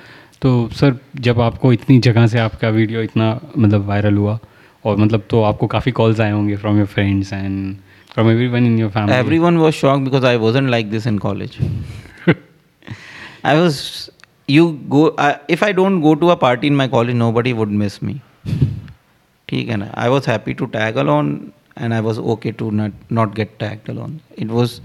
तो 0.43 0.69
sir 0.69 0.97
जब 1.17 1.41
आपको 1.41 1.73
इतनी 1.73 1.99
जगह 1.99 2.27
से 2.27 2.39
आपका 2.39 2.69
video 2.69 3.03
इतना 3.03 3.41
मतलब 3.59 3.87
viral 3.87 4.17
हुआ 4.17 4.39
और 4.85 4.97
मतलब 4.97 5.23
तो 5.31 5.43
आपको 5.43 5.67
काफ़ी 5.67 5.93
कॉल्स 5.93 6.21
आए 6.21 6.31
होंगे 6.31 6.57
from 6.57 6.79
your 6.79 6.87
friends 6.87 7.33
and 7.33 7.77
from 8.15 8.31
everyone 8.49 8.67
in 8.67 8.79
your 8.79 8.91
family 8.91 9.19
everyone 9.39 9.57
was 9.57 9.75
shock 9.75 10.01
because 10.01 10.27
I 10.27 10.37
was 10.37 10.59
like 10.59 10.91
this 10.91 11.07
in 11.07 11.19
college 11.19 11.57
I 13.45 13.57
was 13.57 13.81
you 14.51 14.79
go 14.89 15.17
if 15.51 15.65
I 15.65 15.73
don't 15.73 16.03
go 16.03 16.15
to 16.15 16.27
a 16.27 16.35
party 16.35 16.67
in 16.67 16.77
my 16.77 16.89
college 16.89 17.15
nobody 17.33 17.53
would 17.53 17.69
miss 17.69 18.03
me 18.03 18.21
ठीक 19.49 19.69
है 19.69 19.77
ना? 19.77 19.91
I 19.95 20.09
was 20.09 20.31
happy 20.31 20.55
to 20.55 20.67
tag 20.67 20.97
alone 20.97 21.41
and 21.81 21.93
I 21.93 22.01
was 22.01 22.19
okay 22.19 22.53
to 22.53 22.71
not 22.71 23.35
get 23.35 23.51
tag 23.59 23.91
alone 23.91 24.21
it 24.39 24.49
was 24.49 24.81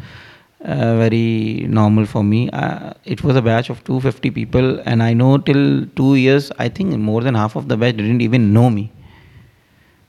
uh, 0.63 0.97
very 0.97 1.65
normal 1.69 2.05
for 2.05 2.23
me. 2.23 2.49
Uh, 2.51 2.93
it 3.05 3.23
was 3.23 3.35
a 3.35 3.41
batch 3.41 3.69
of 3.69 3.83
250 3.83 4.31
people, 4.31 4.79
and 4.85 5.03
I 5.03 5.13
know 5.13 5.37
till 5.37 5.85
two 5.95 6.15
years, 6.15 6.51
I 6.57 6.69
think 6.69 6.95
more 6.97 7.21
than 7.21 7.35
half 7.35 7.55
of 7.55 7.67
the 7.67 7.77
batch 7.77 7.97
didn't 7.97 8.21
even 8.21 8.53
know 8.53 8.69
me. 8.69 8.91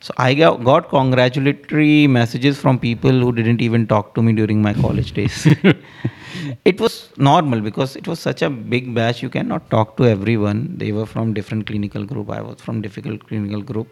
So 0.00 0.14
I 0.16 0.34
got, 0.34 0.62
got 0.62 0.88
congratulatory 0.90 2.06
messages 2.06 2.56
from 2.58 2.78
people 2.78 3.10
who 3.10 3.32
didn't 3.32 3.60
even 3.60 3.86
talk 3.86 4.14
to 4.14 4.22
me 4.22 4.32
during 4.32 4.62
my 4.62 4.72
college 4.72 5.12
days. 5.12 5.46
it 6.64 6.80
was 6.80 7.10
normal 7.16 7.60
because 7.60 7.96
it 7.96 8.06
was 8.06 8.20
such 8.20 8.42
a 8.42 8.48
big 8.48 8.94
batch. 8.94 9.22
You 9.22 9.28
cannot 9.28 9.68
talk 9.70 9.96
to 9.96 10.04
everyone. 10.04 10.78
They 10.78 10.92
were 10.92 11.04
from 11.04 11.34
different 11.34 11.66
clinical 11.66 12.04
group. 12.04 12.30
I 12.30 12.40
was 12.40 12.60
from 12.60 12.80
difficult 12.80 13.26
clinical 13.26 13.60
group. 13.60 13.88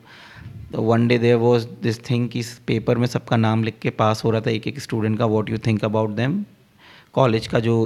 तो 0.72 0.82
one 0.82 1.06
day 1.08 1.18
there 1.18 1.34
was 1.36 1.66
this 1.82 2.00
thing 2.10 2.28
कि 2.28 2.42
paper 2.66 2.98
में 2.98 3.06
सबका 3.06 3.36
नाम 3.36 3.64
लिख 3.64 3.78
के 3.82 3.90
पास 3.98 4.24
हो 4.24 4.30
रहा 4.30 4.40
था 4.40 4.50
एक 4.50 4.66
एक 4.66 4.80
स्टूडेंट 4.80 5.18
का 5.18 5.24
what 5.26 5.50
you 5.50 5.58
think 5.66 5.84
about 5.84 6.10
them 6.12 6.44
college 7.14 7.46
का 7.46 7.60
जो 7.60 7.76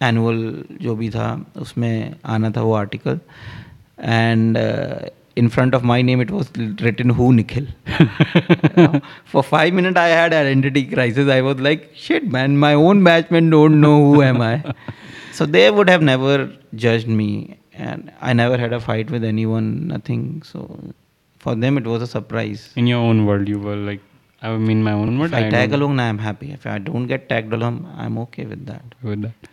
एनुअल 0.00 0.42
जो 0.82 0.94
भी 0.96 1.08
था 1.10 1.28
उसमें 1.56 2.14
आना 2.34 2.50
था 2.50 2.62
वो 2.62 2.74
article 2.74 3.18
and 4.00 4.58
in 5.38 5.48
front 5.48 5.74
of 5.74 5.84
my 5.84 6.02
name 6.02 6.22
it 6.22 6.30
was 6.30 6.48
written 6.82 7.10
who 7.10 7.30
Nikhil 7.32 7.66
for 9.32 9.42
five 9.42 9.74
minute 9.74 9.98
I 9.98 10.10
had 10.10 10.34
identity 10.34 10.82
crisis 10.84 11.28
I 11.28 11.40
was 11.40 11.60
like 11.62 11.90
shit 11.98 12.32
man 12.32 12.56
my 12.58 12.74
own 12.86 13.04
batchman 13.04 13.50
don't 13.50 13.76
know 13.76 13.96
who 14.04 14.22
am 14.22 14.42
I 14.42 14.60
so 15.38 15.46
they 15.48 15.68
would 15.70 15.90
have 15.90 16.02
never 16.02 16.48
judged 16.76 17.08
me 17.08 17.30
and 17.74 18.10
I 18.22 18.34
never 18.34 18.60
had 18.60 18.72
a 18.72 18.78
fight 18.78 19.10
with 19.10 19.24
anyone 19.44 19.72
nothing 19.92 20.40
so 20.42 20.68
for 21.40 21.54
them 21.54 21.76
it 21.78 21.86
was 21.92 22.02
a 22.02 22.06
surprise. 22.06 22.70
In 22.76 22.86
your 22.86 23.00
own 23.00 23.26
world, 23.26 23.48
you 23.48 23.58
were 23.58 23.76
like, 23.76 24.00
I 24.42 24.56
mean, 24.56 24.82
my 24.82 24.92
own 24.92 25.18
world. 25.18 25.32
If 25.32 25.38
I, 25.38 25.46
I 25.46 25.50
tag 25.50 25.72
along, 25.72 25.98
I'm 26.00 26.18
happy. 26.18 26.52
If 26.52 26.66
I 26.66 26.78
don't 26.78 27.06
get 27.06 27.28
tagged 27.28 27.52
along, 27.52 27.92
I'm 27.96 28.18
okay 28.18 28.44
with 28.44 28.66
that. 28.66 28.94
With 29.02 29.22
that. 29.22 29.50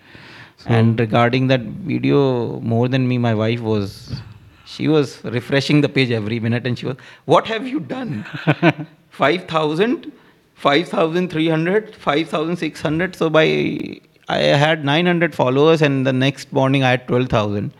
So 0.57 0.69
and 0.69 0.99
regarding 0.99 1.47
that 1.47 1.61
video, 1.61 2.59
more 2.61 2.87
than 2.87 3.07
me, 3.07 3.17
my 3.17 3.33
wife 3.33 3.61
was, 3.61 4.21
she 4.65 4.87
was 4.87 5.23
refreshing 5.23 5.81
the 5.81 5.89
page 5.89 6.11
every 6.11 6.39
minute, 6.39 6.65
and 6.65 6.79
she 6.79 6.85
was, 6.85 6.97
"What 7.25 7.47
have 7.47 7.67
you 7.67 7.79
done? 7.79 8.25
Five 9.09 9.45
thousand, 9.45 10.11
five 10.55 10.89
thousand 10.89 11.29
three 11.31 11.47
hundred, 11.49 11.95
five 11.95 12.29
thousand 12.29 12.57
six 12.57 12.81
hundred. 12.81 13.15
So 13.15 13.29
by 13.29 13.45
I 14.29 14.39
had 14.39 14.83
900 14.83 15.33
followers, 15.33 15.81
and 15.81 16.05
the 16.05 16.13
next 16.13 16.51
morning 16.51 16.83
I 16.83 16.91
had 16.91 17.07
12,000 17.07 17.73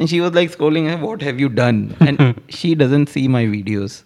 and 0.00 0.08
she 0.08 0.20
was 0.20 0.32
like 0.32 0.50
scrolling 0.50 0.86
what 1.00 1.20
have 1.20 1.38
you 1.38 1.48
done? 1.50 1.94
And 2.00 2.40
she 2.48 2.74
doesn't 2.74 3.10
see 3.10 3.28
my 3.28 3.44
videos. 3.44 4.04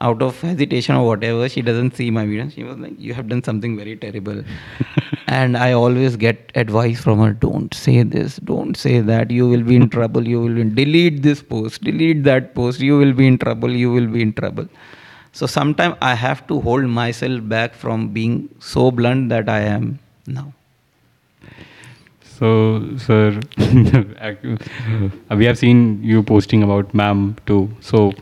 Out 0.00 0.22
of 0.22 0.40
hesitation 0.40 0.96
or 0.96 1.06
whatever 1.06 1.48
she 1.48 1.62
doesn't 1.62 1.94
see 1.94 2.10
my 2.10 2.24
videos. 2.24 2.54
She 2.54 2.64
was 2.64 2.78
like 2.78 2.98
you 2.98 3.12
have 3.12 3.28
done 3.28 3.44
something 3.44 3.76
very 3.76 3.96
terrible. 3.96 4.42
And 5.26 5.56
i 5.56 5.72
always 5.72 6.16
get 6.16 6.52
advice 6.54 7.00
from 7.02 7.18
her 7.18 7.32
don't 7.44 7.72
say 7.74 8.02
this 8.02 8.36
don't 8.52 8.76
say 8.76 9.00
that. 9.00 9.30
You 9.30 9.48
will 9.48 9.62
be 9.62 9.76
in 9.76 9.88
trouble. 9.90 10.26
You 10.26 10.40
will 10.40 10.54
be 10.54 10.60
in, 10.62 10.74
delete 10.74 11.22
this 11.22 11.42
post 11.42 11.84
delete 11.84 12.24
that 12.24 12.54
post. 12.54 12.80
You 12.80 12.98
will 12.98 13.12
be 13.12 13.26
in 13.26 13.38
trouble. 13.38 13.70
You 13.70 13.92
will 13.92 14.06
be 14.06 14.22
in 14.22 14.32
trouble. 14.32 14.68
So 15.32 15.46
sometimes 15.46 15.96
i 16.00 16.14
have 16.14 16.46
to 16.48 16.60
hold 16.60 16.84
myself 16.98 17.48
back 17.56 17.74
from 17.74 18.08
being 18.18 18.36
so 18.58 18.90
blunt 18.90 19.28
that 19.36 19.48
i 19.60 19.60
am 19.60 19.98
now 20.26 20.52
so, 22.38 22.96
sir, 22.98 23.40
we 25.30 25.44
have 25.44 25.58
seen 25.58 26.02
you 26.02 26.22
posting 26.22 26.62
about 26.62 26.92
MAM 26.94 27.36
too. 27.46 27.70
So, 27.80 28.12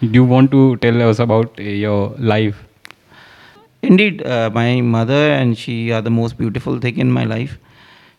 Do 0.00 0.08
you 0.12 0.24
want 0.24 0.50
to 0.52 0.76
tell 0.78 1.02
us 1.08 1.18
about 1.20 1.58
uh, 1.58 1.62
your 1.62 2.10
life? 2.18 2.56
Indeed, 3.82 4.22
uh, 4.24 4.50
my 4.50 4.80
mother 4.80 5.32
and 5.32 5.56
she 5.58 5.90
are 5.92 6.00
the 6.02 6.10
most 6.10 6.38
beautiful 6.38 6.78
thing 6.78 6.98
in 6.98 7.10
my 7.10 7.24
life. 7.24 7.58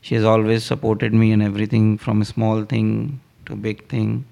She 0.01 0.15
has 0.15 0.23
always 0.23 0.63
supported 0.63 1.13
me 1.13 1.31
in 1.31 1.41
everything 1.41 1.97
from 1.97 2.21
a 2.21 2.25
small 2.25 2.63
thing 2.65 3.21
to 3.45 3.55
big 3.55 3.87
thing. 3.87 4.25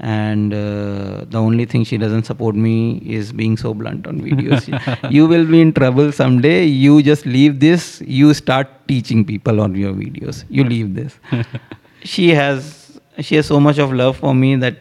And 0.00 0.52
uh, 0.52 1.24
the 1.28 1.38
only 1.38 1.64
thing 1.66 1.84
she 1.84 1.96
doesn't 1.96 2.24
support 2.24 2.54
me 2.56 2.98
is 2.98 3.32
being 3.32 3.56
so 3.56 3.72
blunt 3.74 4.06
on 4.06 4.20
videos. 4.20 4.66
you 5.10 5.26
will 5.26 5.46
be 5.46 5.60
in 5.60 5.72
trouble 5.72 6.10
someday. 6.12 6.64
You 6.64 7.02
just 7.02 7.26
leave 7.26 7.60
this. 7.60 8.02
You 8.04 8.34
start 8.34 8.68
teaching 8.88 9.24
people 9.24 9.60
on 9.60 9.74
your 9.74 9.92
videos. 9.92 10.44
You 10.48 10.64
leave 10.64 10.94
this. 10.94 11.18
she 12.02 12.30
has 12.30 12.98
she 13.20 13.36
has 13.36 13.46
so 13.46 13.60
much 13.60 13.78
of 13.78 13.92
love 13.92 14.16
for 14.16 14.34
me 14.34 14.56
that 14.56 14.76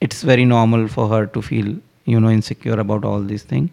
it's 0.00 0.22
very 0.22 0.44
normal 0.44 0.88
for 0.88 1.08
her 1.08 1.26
to 1.26 1.40
feel 1.40 1.76
you 2.04 2.18
know 2.20 2.30
insecure 2.30 2.78
about 2.80 3.04
all 3.04 3.22
these 3.22 3.44
things 3.44 3.70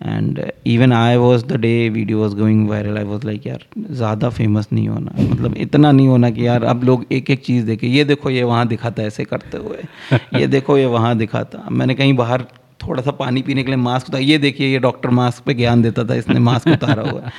and 0.00 0.40
even 0.66 0.92
I 0.92 1.16
was 1.16 1.44
the 1.46 1.56
day 1.56 1.88
video 1.88 2.18
was 2.18 2.34
going 2.36 2.68
viral 2.68 2.98
I 2.98 3.04
was 3.04 3.26
like 3.26 3.46
यार 3.46 3.64
ज़्यादा 3.90 4.28
famous 4.28 4.68
नहीं 4.72 4.88
होना। 4.88 5.12
मतलब 5.20 5.56
इतना 5.56 5.92
नहीं 5.92 6.08
होना 6.08 6.30
कि 6.30 6.46
यार 6.46 6.64
अब 6.64 6.84
लोग 6.84 7.04
एक 7.12 7.30
एक 7.30 7.42
चीज़ 7.44 7.64
देखे 7.66 7.86
ये 7.86 8.04
देखो 8.04 8.30
ये 8.30 8.42
वहाँ 8.42 8.66
दिखाता 8.68 9.02
ऐसे 9.02 9.24
करते 9.24 9.58
हुए। 9.58 9.78
ये 10.40 10.46
देखो 10.46 10.78
ये 10.78 10.86
वहाँ 10.86 11.16
दिखाता। 11.18 11.68
मैंने 11.70 11.94
कहीं 11.94 12.14
बाहर 12.16 12.44
थोड़ा 12.86 13.02
सा 13.02 13.10
पानी 13.10 13.42
पीने 13.42 13.62
के 13.62 13.68
लिए 13.68 13.76
मास्क 13.76 14.08
उतारा। 14.08 14.24
ये 14.24 14.38
देखिए 14.38 14.68
ये 14.68 14.78
डॉक्टर 14.78 15.10
मास्क 15.10 15.42
पे 15.44 15.54
ज्ञान 15.54 15.82
देता 15.82 16.04
था 16.04 16.14
इसने 16.14 16.40
मास्क 16.40 16.68
उतारा 16.68 17.10
हुआ। 17.10 17.30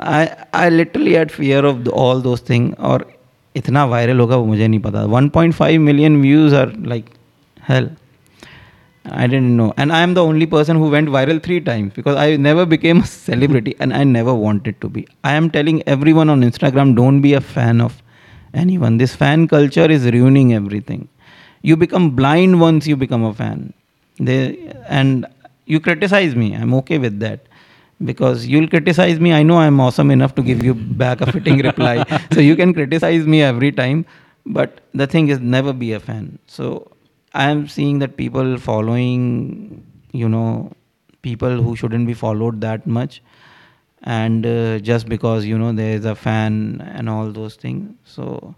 I 0.00 0.26
I 0.54 0.70
literally 0.70 1.14
ate 1.14 1.30
fear 1.30 1.64
of 1.64 1.88
all 1.88 2.22
those 2.22 2.48
thing 2.50 2.72
और 2.80 3.10
इतना 3.54 3.84
वायरल 3.84 4.20
होगा 4.20 4.36
वो 4.36 4.44
मुझे 4.46 4.66
नहीं 4.68 4.80
पता। 4.80 5.04
1.5 5.12 5.78
million 5.78 6.20
views 6.22 6.54
are 6.54 6.72
like 6.86 7.04
help 7.68 7.96
I 9.10 9.26
didn't 9.26 9.56
know. 9.56 9.72
And 9.76 9.92
I 9.92 10.00
am 10.00 10.14
the 10.14 10.24
only 10.24 10.46
person 10.46 10.76
who 10.76 10.90
went 10.90 11.08
viral 11.08 11.42
three 11.42 11.60
times 11.60 11.92
because 11.94 12.16
I 12.16 12.36
never 12.36 12.66
became 12.66 12.98
a 12.98 13.06
celebrity 13.06 13.74
and 13.80 13.92
I 13.92 14.04
never 14.04 14.34
wanted 14.34 14.80
to 14.80 14.88
be. 14.88 15.06
I 15.24 15.32
am 15.34 15.50
telling 15.50 15.82
everyone 15.88 16.28
on 16.28 16.42
Instagram 16.42 16.94
don't 16.96 17.20
be 17.20 17.34
a 17.34 17.40
fan 17.40 17.80
of 17.80 18.02
anyone. 18.54 18.98
This 18.98 19.14
fan 19.14 19.48
culture 19.48 19.90
is 19.90 20.04
ruining 20.10 20.54
everything. 20.54 21.08
You 21.62 21.76
become 21.76 22.10
blind 22.10 22.60
once 22.60 22.86
you 22.86 22.96
become 22.96 23.24
a 23.24 23.34
fan. 23.34 23.72
They, 24.18 24.72
and 24.88 25.26
you 25.66 25.80
criticize 25.80 26.34
me. 26.34 26.54
I'm 26.54 26.74
okay 26.74 26.98
with 26.98 27.20
that 27.20 27.40
because 28.04 28.46
you'll 28.46 28.68
criticize 28.68 29.20
me. 29.20 29.32
I 29.32 29.42
know 29.42 29.58
I'm 29.58 29.80
awesome 29.80 30.10
enough 30.10 30.34
to 30.36 30.42
give 30.42 30.62
you 30.62 30.74
back 30.74 31.20
a 31.20 31.30
fitting 31.30 31.58
reply. 31.58 32.04
So 32.32 32.40
you 32.40 32.56
can 32.56 32.74
criticize 32.74 33.26
me 33.26 33.42
every 33.42 33.72
time. 33.72 34.06
But 34.46 34.80
the 34.94 35.06
thing 35.06 35.28
is, 35.28 35.40
never 35.40 35.72
be 35.72 35.92
a 35.92 36.00
fan. 36.00 36.38
So 36.46 36.90
I 37.34 37.50
am 37.50 37.68
seeing 37.68 37.98
that 38.00 38.16
people 38.16 38.58
following, 38.58 39.84
you 40.12 40.28
know, 40.28 40.72
people 41.22 41.62
who 41.62 41.76
shouldn't 41.76 42.06
be 42.06 42.14
followed 42.14 42.60
that 42.62 42.86
much, 42.86 43.22
and 44.02 44.46
uh, 44.46 44.78
just 44.78 45.08
because 45.08 45.44
you 45.44 45.58
know 45.58 45.72
there 45.72 45.94
is 45.94 46.04
a 46.04 46.14
fan 46.14 46.80
and 46.94 47.08
all 47.08 47.30
those 47.30 47.56
things. 47.56 47.94
So 48.04 48.54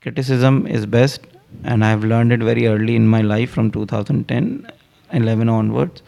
criticism 0.00 0.66
is 0.66 0.86
best, 0.86 1.20
and 1.64 1.84
I've 1.84 2.04
learned 2.04 2.32
it 2.32 2.40
very 2.40 2.66
early 2.66 2.96
in 2.96 3.06
my 3.06 3.22
life 3.22 3.50
from 3.50 3.70
2010, 3.70 4.70
11 5.12 5.48
onwards, 5.48 6.02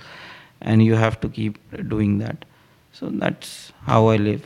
and 0.60 0.82
you 0.84 0.94
have 0.94 1.20
to 1.20 1.28
keep 1.28 1.58
doing 1.88 2.18
that. 2.18 2.44
So 2.92 3.08
that's 3.08 3.72
how 3.84 4.08
I 4.08 4.16
live. 4.16 4.44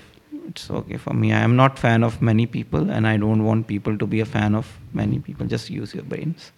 It's 0.48 0.70
okay 0.70 0.96
for 0.96 1.12
me. 1.12 1.32
I 1.32 1.40
am 1.40 1.56
not 1.56 1.78
fan 1.78 2.04
of 2.04 2.22
many 2.22 2.46
people, 2.46 2.90
and 2.90 3.06
I 3.06 3.16
don't 3.16 3.44
want 3.44 3.66
people 3.66 3.98
to 3.98 4.06
be 4.06 4.20
a 4.20 4.24
fan 4.26 4.54
of 4.54 4.78
many 4.92 5.18
people. 5.18 5.46
Just 5.46 5.70
use 5.70 5.92
your 5.94 6.04
brains. 6.04 6.52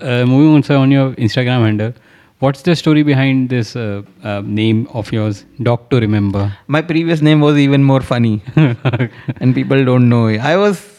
Uh, 0.00 0.24
moving 0.26 0.54
on, 0.54 0.62
sir, 0.62 0.76
on 0.76 0.90
your 0.90 1.12
Instagram 1.12 1.64
handle, 1.64 1.92
what's 2.38 2.62
the 2.62 2.74
story 2.76 3.02
behind 3.02 3.48
this 3.48 3.76
uh, 3.76 4.02
uh, 4.22 4.42
name 4.44 4.88
of 4.92 5.12
yours, 5.12 5.44
Doctor 5.62 6.00
Remember? 6.00 6.56
My 6.66 6.82
previous 6.82 7.22
name 7.22 7.40
was 7.40 7.56
even 7.58 7.84
more 7.84 8.00
funny, 8.00 8.42
and 8.56 9.54
people 9.54 9.84
don't 9.84 10.08
know. 10.08 10.26
It. 10.26 10.40
I 10.40 10.56
was 10.56 10.90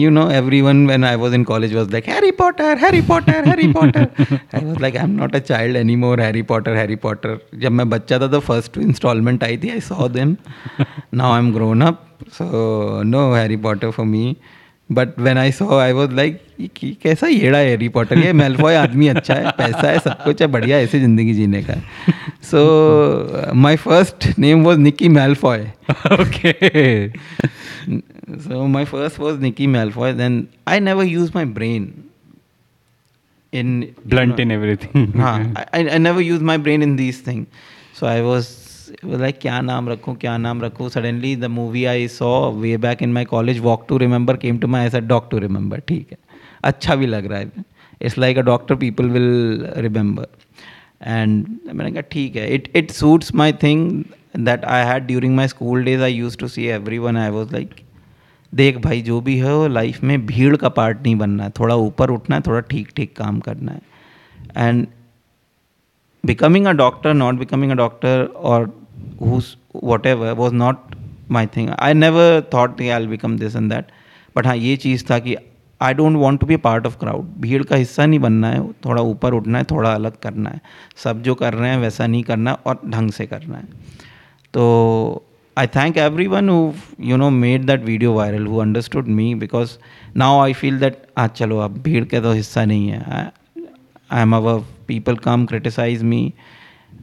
you 0.00 0.10
know 0.10 0.28
everyone 0.28 0.86
when 0.86 1.04
i 1.04 1.14
was 1.22 1.34
in 1.34 1.44
college 1.44 1.72
was 1.78 1.90
like 1.94 2.06
harry 2.06 2.32
potter 2.32 2.68
harry 2.82 3.02
potter 3.02 3.42
harry 3.48 3.70
potter 3.74 4.04
i 4.54 4.60
was 4.68 4.78
like 4.80 4.96
i'm 4.96 5.14
not 5.14 5.34
a 5.34 5.40
child 5.40 5.76
anymore 5.76 6.16
harry 6.16 6.42
potter 6.42 6.74
harry 6.74 6.96
potter 6.96 7.32
jab 7.64 7.74
main 7.80 7.90
bachcha 7.94 8.18
tha 8.22 8.28
the 8.36 8.40
first 8.46 8.78
installment 8.86 9.42
i 9.48 9.78
saw 9.88 10.08
them 10.08 10.32
now 11.20 11.30
i'm 11.32 11.52
grown 11.58 11.82
up 11.88 12.00
so 12.38 13.02
no 13.14 13.22
harry 13.34 13.58
potter 13.66 13.92
for 13.98 14.06
me 14.14 14.24
but 14.94 15.18
when 15.18 15.38
I 15.38 15.52
saw 15.52 15.78
I 15.78 15.92
was 15.92 16.10
like 16.14 16.40
कैसा 17.02 17.26
येड़ा 17.26 17.58
है 17.58 17.74
reporter 17.76 18.18
ये 18.18 18.32
Malfoy 18.32 18.76
आदमी 18.76 19.08
अच्छा 19.08 19.34
है 19.34 19.50
पैसा 19.58 19.90
है 19.90 19.98
सब 19.98 20.22
कुछ 20.24 20.42
है 20.42 20.46
बढ़िया 20.48 20.78
ऐसे 20.78 21.00
ज़िंदगी 21.00 21.34
जीने 21.34 21.62
का 21.62 21.74
so 22.50 23.52
my 23.54 23.76
first 23.78 24.28
name 24.38 24.62
was 24.64 24.78
Nikki 24.78 25.08
Malfoy 25.08 25.66
so 28.38 28.66
my 28.68 28.84
first 28.84 29.20
was 29.20 29.40
Nikki 29.40 29.66
Malfoy 29.68 30.12
then 30.14 30.46
I 30.68 30.80
never 30.80 31.04
use 31.04 31.30
my 31.34 31.44
brain 31.52 31.92
in 33.52 33.86
blunt 34.06 34.40
in 34.40 34.50
everything 34.76 35.20
I 35.20 35.98
never 35.98 36.20
use 36.22 36.42
my 36.42 36.58
brain 36.58 36.82
in 36.82 36.96
this 36.96 37.26
thing 37.26 37.44
so 38.00 38.06
I 38.06 38.20
was 38.20 38.46
like 39.04 39.38
क्या 39.40 39.60
नाम 39.60 39.88
रखूँ, 39.88 40.14
क्या 40.16 40.36
नाम 40.38 40.62
रखूँ? 40.62 40.88
Suddenly 40.88 41.34
the 41.36 41.44
movie 41.50 41.84
I 41.84 42.08
saw 42.08 42.50
way 42.52 42.76
back 42.78 43.02
in 43.02 43.12
my 43.12 43.24
college 43.24 43.58
walk 43.60 43.84
to 43.88 43.96
remember 43.98 44.36
came 44.36 44.58
to 44.58 44.68
my 44.68 44.86
S 44.86 44.94
a 44.94 45.00
doc 45.00 45.28
to 45.30 45.38
remember 45.38 45.80
ठीक 45.88 46.12
है। 46.12 46.18
अच्छा 46.64 46.94
भी 46.96 47.06
लग 47.06 47.26
रहा 47.26 47.38
है। 47.38 47.64
It's 48.00 48.18
like 48.18 48.38
a 48.38 48.42
doctor 48.42 48.74
people 48.74 49.08
will 49.10 49.66
remember 49.76 50.26
and 51.02 51.46
मैंने 51.66 51.90
कहा, 51.92 52.00
ठीक 52.00 52.36
है। 52.36 52.48
It 52.54 52.70
it 52.76 52.90
suits 52.90 53.34
my 53.34 53.52
thing 53.62 54.04
that 54.38 54.64
I 54.64 54.84
had 54.86 55.06
during 55.06 55.34
my 55.36 55.48
school 55.48 55.84
days 55.84 56.02
I 56.02 56.14
use 56.14 56.36
to 56.38 56.48
see 56.48 56.66
everyone 56.98 57.16
I 57.16 57.30
was 57.30 57.52
like 57.52 57.70
देख 58.52 58.78
भाई, 58.78 59.00
जो 59.02 59.20
भी 59.20 59.36
है 59.38 59.54
वो 59.54 59.66
लाइफ 59.68 60.02
में 60.04 60.26
भीड़ 60.26 60.56
का 60.56 60.68
पार्ट 60.70 61.02
नहीं 61.02 61.16
बनना 61.16 61.44
है। 61.44 61.50
थोड़ा 61.58 61.74
ऊपर 61.76 62.10
उठना 62.10 62.36
है, 62.36 62.42
थोड़ा 62.46 62.60
ठीक 62.60 62.90
ठीक 62.96 63.16
काम 63.16 63.40
करना 63.40 63.72
है। 63.72 63.80
And 64.58 64.86
becoming 66.24 66.66
a 66.66 66.72
doctor 66.72 67.14
not 67.14 67.34
becoming 67.34 67.72
a 67.72 67.74
doctor 67.74 68.24
और 68.36 68.70
who's, 69.18 69.56
whatever 69.90 70.34
was 70.34 70.52
not 70.52 70.94
my 71.28 71.44
thing. 71.46 71.70
I 71.78 71.92
never 71.92 72.42
thought 72.52 72.76
कि 72.78 72.90
I'll 72.90 73.06
become 73.06 73.36
this 73.38 73.54
and 73.60 73.72
that. 73.72 73.90
But 74.36 74.46
हाँ 74.46 74.56
ये 74.56 74.76
चीज़ 74.84 75.04
था 75.10 75.18
कि 75.18 75.36
I 75.80 75.94
don't 75.94 76.16
want 76.16 76.40
to 76.40 76.46
be 76.46 76.56
part 76.64 76.86
of 76.86 76.96
crowd 76.98 77.32
भीड़ 77.40 77.62
का 77.62 77.76
हिस्सा 77.76 78.06
नहीं 78.06 78.18
बनना 78.20 78.50
है, 78.50 78.62
थोड़ा 78.84 79.02
ऊपर 79.02 79.34
उठना 79.34 79.58
है, 79.58 79.64
थोड़ा 79.70 79.92
अलग 79.94 80.18
करना 80.22 80.50
है। 80.50 80.60
सब 81.04 81.22
जो 81.22 81.34
कर 81.34 81.54
रहे 81.54 81.70
हैं, 81.70 81.78
वैसा 81.78 82.06
नहीं 82.06 82.22
करना 82.22 82.52
और 82.66 82.80
ढंग 82.86 83.10
से 83.12 83.26
करना 83.26 83.56
है। 83.56 83.64
तो 84.54 85.24
I 85.56 85.66
thank 85.76 85.96
everyone 86.26 86.48
who 86.48 86.72
you 87.10 87.16
know 87.16 87.30
made 87.30 87.64
that 87.66 87.84
video 87.84 88.12
viral 88.14 88.46
who 88.46 88.58
understood 88.58 89.08
me 89.08 89.34
because 89.46 89.76
now 90.16 90.40
I 90.40 90.52
feel 90.52 90.78
that 90.80 91.02
हाँ 91.18 91.28
चलो 91.36 91.58
अब 91.60 91.82
भीड़ 91.82 92.04
का 92.04 92.20
तो 92.20 92.32
हिस्सा 92.32 92.64
नहीं 92.64 92.88
है। 92.88 93.30
I 94.10 94.22
am 94.22 94.36
our 94.36 94.64
people, 94.88 95.16
come 95.24 95.44
criticize 95.50 96.02
me. 96.08 96.16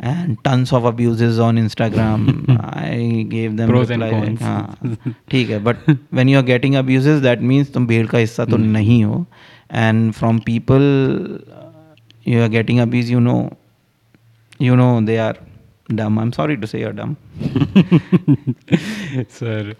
and 0.01 0.37
tons 0.45 0.73
of 0.73 0.85
abuses 0.85 1.39
on 1.39 1.57
Instagram. 1.57 2.25
I 2.61 3.27
gave 3.29 3.57
them 3.57 3.69
Pros 3.69 3.91
and 3.91 4.03
reply, 4.03 4.21
cons. 4.21 4.41
हाँ, 4.41 5.15
ठीक 5.31 5.51
है 5.51 5.63
but 5.65 5.77
when 6.11 6.29
you 6.29 6.39
are 6.39 6.47
getting 6.53 6.77
abuses 6.83 7.21
that 7.23 7.43
means 7.53 7.71
तुम 7.75 7.87
भीड़ 7.87 8.07
का 8.07 8.19
हिस्सा 8.19 8.45
तो 8.45 8.57
नहीं 8.57 9.03
हो 9.05 9.25
and 9.71 10.15
from 10.17 10.41
people 10.41 10.85
uh, 11.37 11.71
you 12.25 12.43
are 12.43 12.49
getting 12.49 12.81
abuse 12.81 13.11
you 13.11 13.21
know 13.21 13.39
you 14.59 14.77
know 14.77 14.91
they 15.01 15.19
are 15.19 15.37
dumb 16.01 16.19
I'm 16.19 16.33
sorry 16.33 16.57
to 16.57 16.67
say 16.67 16.81
you're 16.81 16.93
dumb 16.93 17.17
sir. 19.29 19.75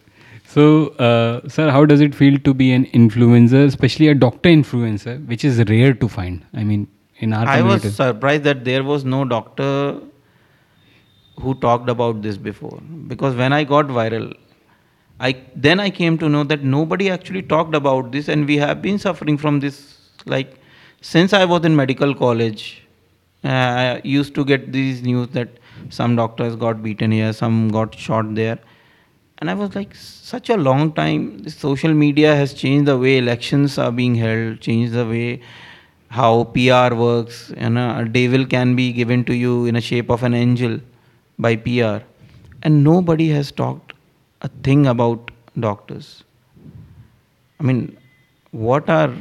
So, 0.47 0.89
uh, 1.05 1.49
sir, 1.49 1.71
how 1.71 1.85
does 1.85 2.01
it 2.01 2.15
feel 2.15 2.39
to 2.39 2.55
be 2.55 2.71
an 2.73 2.85
influencer, 2.87 3.65
especially 3.67 4.07
a 4.09 4.15
doctor 4.15 4.49
influencer, 4.51 5.15
which 5.27 5.45
is 5.45 5.59
rare 5.69 5.95
to 5.95 6.09
find? 6.09 6.45
I 6.55 6.63
mean, 6.63 6.87
in 7.20 7.34
our 7.34 7.48
I 7.48 7.62
was 7.62 7.84
surprised 7.96 8.44
that 8.44 8.64
there 8.66 8.84
was 8.84 9.06
no 9.06 9.26
doctor 9.26 10.00
who 11.40 11.54
talked 11.56 11.90
about 11.90 12.22
this 12.22 12.38
before 12.38 12.80
because 13.08 13.36
when 13.36 13.54
I 13.54 13.64
got 13.64 13.88
viral, 13.88 14.34
I 15.20 15.36
then 15.56 15.80
I 15.80 15.90
came 15.90 16.18
to 16.18 16.30
know 16.30 16.44
that 16.44 16.64
nobody 16.64 17.10
actually 17.10 17.44
talked 17.44 17.76
about 17.76 18.12
this, 18.12 18.28
and 18.28 18.48
we 18.48 18.58
have 18.58 18.82
been 18.82 19.00
suffering 19.00 19.38
from 19.38 19.60
this 19.60 19.98
like 20.26 20.56
since 21.02 21.34
I 21.34 21.46
was 21.46 21.66
in 21.66 21.76
medical 21.76 22.16
college. 22.16 22.84
Uh, 23.44 23.48
I 23.48 24.02
used 24.04 24.36
to 24.36 24.44
get 24.44 24.74
these 24.74 25.02
news 25.02 25.30
that 25.30 25.48
some 25.90 26.18
doctors 26.18 26.58
got 26.58 26.84
beaten 26.84 27.12
here, 27.12 27.32
some 27.32 27.70
got 27.70 27.96
shot 27.96 28.36
there, 28.36 28.60
and 29.38 29.50
I 29.50 29.54
was 29.54 29.76
like, 29.76 29.96
such 29.96 30.50
a 30.50 30.58
long 30.58 30.92
time. 30.92 31.40
This 31.40 31.56
social 31.56 31.94
media 31.94 32.36
has 32.36 32.54
changed 32.54 32.86
the 32.88 32.98
way 32.98 33.18
elections 33.18 33.78
are 33.78 33.92
being 33.92 34.16
held, 34.16 34.60
changed 34.60 34.92
the 34.94 35.06
way 35.06 35.42
how 36.10 36.44
PR 36.56 36.94
works. 36.94 37.52
You 37.58 37.70
know, 37.70 37.98
a 38.00 38.06
devil 38.06 38.46
can 38.46 38.76
be 38.76 38.92
given 38.92 39.24
to 39.26 39.34
you 39.34 39.66
in 39.66 39.76
a 39.76 39.82
shape 39.82 40.10
of 40.10 40.24
an 40.24 40.34
angel 40.34 40.80
by 41.38 41.56
PR, 41.56 42.04
and 42.64 42.84
nobody 42.84 43.30
has 43.30 43.52
talked 43.52 43.94
a 44.42 44.50
thing 44.64 44.88
about 44.88 45.32
doctors. 45.60 46.24
I 47.60 47.64
mean, 47.64 47.98
what 48.52 48.90
our 48.90 49.14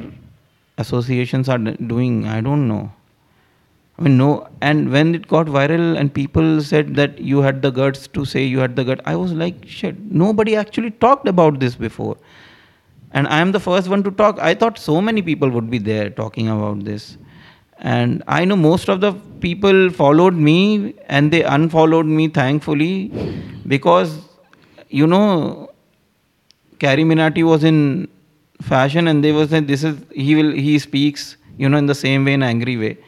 associations 0.78 1.48
are 1.48 1.58
doing, 1.58 2.26
I 2.26 2.40
don't 2.40 2.68
know. 2.68 2.92
I 3.98 4.02
mean, 4.02 4.16
no. 4.16 4.48
And 4.60 4.92
when 4.92 5.14
it 5.14 5.26
got 5.26 5.46
viral 5.46 5.98
and 5.98 6.12
people 6.12 6.62
said 6.62 6.94
that 6.94 7.18
you 7.18 7.40
had 7.40 7.62
the 7.62 7.70
guts 7.70 8.06
to 8.08 8.24
say 8.24 8.44
you 8.44 8.60
had 8.60 8.76
the 8.76 8.84
gut, 8.84 9.00
I 9.04 9.16
was 9.16 9.32
like, 9.32 9.66
shit, 9.66 9.98
nobody 9.98 10.54
actually 10.54 10.92
talked 10.92 11.26
about 11.26 11.58
this 11.58 11.74
before. 11.74 12.16
And 13.12 13.26
I 13.28 13.40
am 13.40 13.52
the 13.52 13.60
first 13.60 13.88
one 13.88 14.02
to 14.04 14.10
talk. 14.10 14.38
I 14.38 14.54
thought 14.54 14.78
so 14.78 15.00
many 15.00 15.22
people 15.22 15.48
would 15.50 15.70
be 15.70 15.78
there 15.78 16.10
talking 16.10 16.48
about 16.48 16.84
this. 16.84 17.16
And 17.78 18.22
I 18.26 18.44
know 18.44 18.56
most 18.56 18.88
of 18.88 19.00
the 19.00 19.12
people 19.40 19.90
followed 19.90 20.34
me 20.34 20.94
and 21.06 21.32
they 21.32 21.42
unfollowed 21.44 22.06
me, 22.06 22.28
thankfully, 22.28 23.08
because, 23.66 24.18
you 24.88 25.06
know, 25.06 25.70
CarryMinati 26.78 27.44
was 27.44 27.64
in 27.64 28.08
fashion 28.60 29.06
and 29.08 29.22
they 29.22 29.32
were 29.32 29.46
saying, 29.46 29.66
this 29.66 29.84
is, 29.84 29.96
he 30.12 30.34
will, 30.34 30.50
he 30.52 30.78
speaks, 30.78 31.36
you 31.56 31.68
know, 31.68 31.78
in 31.78 31.86
the 31.86 31.94
same 31.94 32.24
way, 32.24 32.34
in 32.34 32.42
angry 32.42 32.76
way 32.76 32.98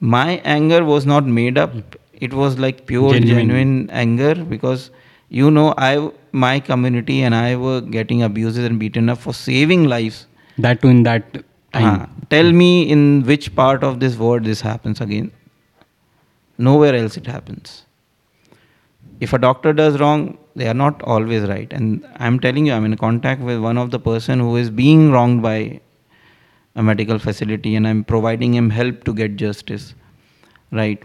my 0.00 0.40
anger 0.44 0.84
was 0.84 1.04
not 1.04 1.26
made 1.26 1.58
up 1.58 1.72
it 2.14 2.32
was 2.32 2.58
like 2.58 2.86
pure 2.86 3.12
Genuine. 3.12 3.48
genuine, 3.48 3.90
anger 3.90 4.34
because 4.34 4.90
you 5.28 5.50
know 5.50 5.74
i 5.76 6.10
my 6.32 6.60
community 6.60 7.22
and 7.22 7.34
i 7.34 7.56
were 7.56 7.80
getting 7.80 8.22
abuses 8.22 8.64
and 8.64 8.78
beaten 8.78 9.08
up 9.08 9.18
for 9.18 9.34
saving 9.34 9.84
lives. 9.84 10.26
That 10.58 10.82
too 10.82 10.88
in 10.88 11.02
that 11.04 11.32
time. 11.72 12.00
Huh. 12.00 12.06
tell 12.30 12.52
me 12.52 12.88
in 12.90 13.22
which 13.24 13.54
part 13.54 13.84
of 13.84 14.00
this 14.00 14.16
world 14.16 14.44
this 14.44 14.60
happens 14.60 15.00
again. 15.00 15.30
Nowhere 16.58 16.94
else 16.94 17.16
it 17.16 17.26
happens. 17.26 17.86
If 19.20 19.32
a 19.32 19.38
doctor 19.38 19.72
does 19.72 19.98
wrong 20.00 20.38
they 20.56 20.68
are 20.68 20.74
not 20.74 21.02
always 21.02 21.42
right. 21.48 21.72
And 21.72 22.06
i'm 22.16 22.40
telling 22.40 22.66
you 22.66 22.72
i'm 22.72 22.84
in 22.84 22.96
contact 22.96 23.40
with 23.40 23.60
one 23.60 23.78
of 23.78 23.90
the 23.90 23.98
person 23.98 24.40
who 24.40 24.56
is 24.56 24.70
being 24.70 25.10
wronged 25.12 25.42
by 25.42 25.80
a 26.76 26.82
medical 26.82 27.18
facility 27.18 27.74
and 27.74 27.86
i'm 27.86 28.04
providing 28.04 28.54
him 28.54 28.70
help 28.70 29.04
to 29.04 29.14
get 29.14 29.36
justice. 29.36 29.94
Right. 30.72 31.02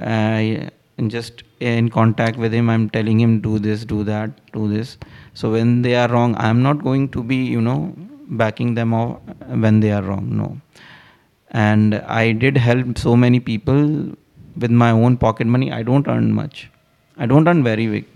I, 0.00 0.70
and 0.98 1.10
just 1.10 1.42
in 1.60 1.88
contact 1.90 2.36
with 2.36 2.52
him 2.52 2.70
i'm 2.70 2.88
telling 2.90 3.20
him 3.20 3.40
do 3.40 3.58
this 3.58 3.84
do 3.84 4.04
that 4.04 4.30
do 4.52 4.68
this. 4.68 4.96
So 5.34 5.50
when 5.52 5.82
they 5.82 5.96
are 5.96 6.08
wrong 6.08 6.34
i'm 6.38 6.62
not 6.62 6.82
going 6.82 7.08
to 7.10 7.22
be 7.22 7.36
you 7.36 7.60
know 7.60 7.94
backing 8.42 8.74
them 8.74 8.94
off 8.94 9.20
when 9.48 9.80
they 9.80 9.90
are 9.92 10.02
wrong 10.02 10.36
no. 10.36 10.60
And 11.50 11.94
i 11.94 12.32
did 12.32 12.56
help 12.56 12.98
so 12.98 13.16
many 13.16 13.40
people 13.40 14.14
with 14.56 14.70
my 14.70 14.90
own 14.90 15.16
pocket 15.16 15.46
money. 15.46 15.72
I 15.72 15.82
don't 15.82 16.06
earn 16.06 16.32
much. 16.32 16.70
I 17.16 17.26
don't 17.26 17.46
earn 17.48 17.62
very 17.64 17.86
big. 17.86 18.06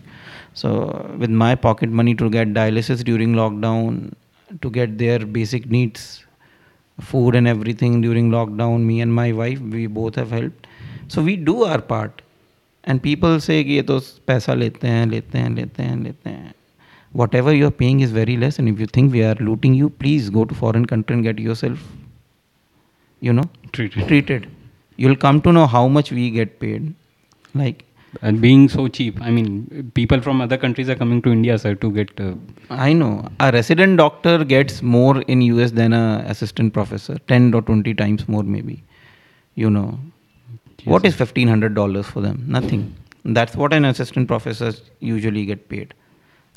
So 0.55 1.14
with 1.18 1.31
my 1.31 1.55
pocket 1.55 1.91
money 1.91 2.14
to 2.14 2.31
get 2.31 2.53
dialysis 2.55 3.05
during 3.05 3.35
lockdown 3.35 4.12
to 4.62 4.70
get 4.70 4.99
their 4.99 5.18
basic 5.18 5.70
needs 5.70 6.24
food 7.01 7.35
and 7.35 7.47
everything 7.47 8.01
during 8.01 8.31
lockdown 8.31 8.81
me 8.83 9.01
and 9.01 9.14
my 9.14 9.31
wife 9.33 9.61
we 9.61 9.87
both 9.87 10.14
have 10.16 10.31
helped. 10.31 10.66
So 11.09 11.22
we 11.22 11.37
do 11.37 11.64
our 11.64 11.81
part 11.81 12.22
and 12.88 13.01
people 13.04 13.39
say 13.39 13.64
कि 13.64 13.74
ये 13.74 13.82
तो 13.91 13.99
पैसा 14.28 14.54
लेते 14.54 14.88
हैं 14.88 15.06
लेते 15.10 15.38
हैं 15.38 15.49
लेते 15.56 15.84
हैं 15.84 15.97
लेते 16.04 16.30
हैं 16.30 16.54
whatever 17.22 17.54
you 17.54 17.68
are 17.70 17.76
paying 17.84 17.99
is 18.08 18.12
very 18.12 18.36
less 18.43 18.60
and 18.60 18.70
if 18.74 18.80
you 18.80 18.88
think 18.97 19.14
we 19.14 19.24
are 19.30 19.36
looting 19.49 19.74
you 19.80 19.89
please 20.04 20.30
go 20.38 20.45
to 20.51 20.56
foreign 20.56 20.86
country 20.93 21.16
and 21.16 21.24
get 21.24 21.39
yourself 21.47 21.80
you 23.22 23.34
know 23.39 23.47
Treated. 23.72 24.08
treated 24.08 24.47
you'll 24.97 25.22
come 25.26 25.41
to 25.41 25.54
know 25.58 25.68
how 25.68 25.88
much 25.88 26.12
we 26.12 26.30
get 26.32 26.60
paid 26.60 26.93
like 27.54 27.86
And 28.22 28.39
being 28.39 28.70
so 28.70 28.88
cheap, 28.88 29.20
I 29.22 29.32
mean, 29.32 29.91
people 29.95 30.22
from 30.22 30.39
other 30.39 30.58
countries 30.58 30.89
are 30.89 30.95
coming 30.95 31.22
to 31.24 31.32
India, 31.32 31.58
sir, 31.58 31.74
to 31.76 31.91
get. 31.91 32.20
Uh, 32.20 32.36
I 32.70 32.93
know 32.93 33.28
a 33.39 33.51
resident 33.51 33.97
doctor 33.97 34.45
gets 34.45 34.82
more 34.84 35.22
in 35.24 35.41
US 35.41 35.72
than 35.72 35.93
a 35.93 36.24
assistant 36.28 36.74
professor, 36.74 37.18
ten 37.28 37.54
or 37.54 37.62
twenty 37.62 37.93
times 37.93 38.28
more 38.28 38.43
maybe. 38.43 38.84
You 39.56 39.70
know, 39.70 39.99
what 40.85 41.05
is 41.05 41.14
fifteen 41.14 41.49
hundred 41.49 41.74
dollars 41.74 42.07
for 42.07 42.20
them? 42.20 42.45
Nothing. 42.47 42.95
That's 43.24 43.57
what 43.57 43.72
an 43.72 43.85
assistant 43.85 44.29
professor 44.29 44.72
usually 45.01 45.45
get 45.45 45.68
paid, 45.68 45.95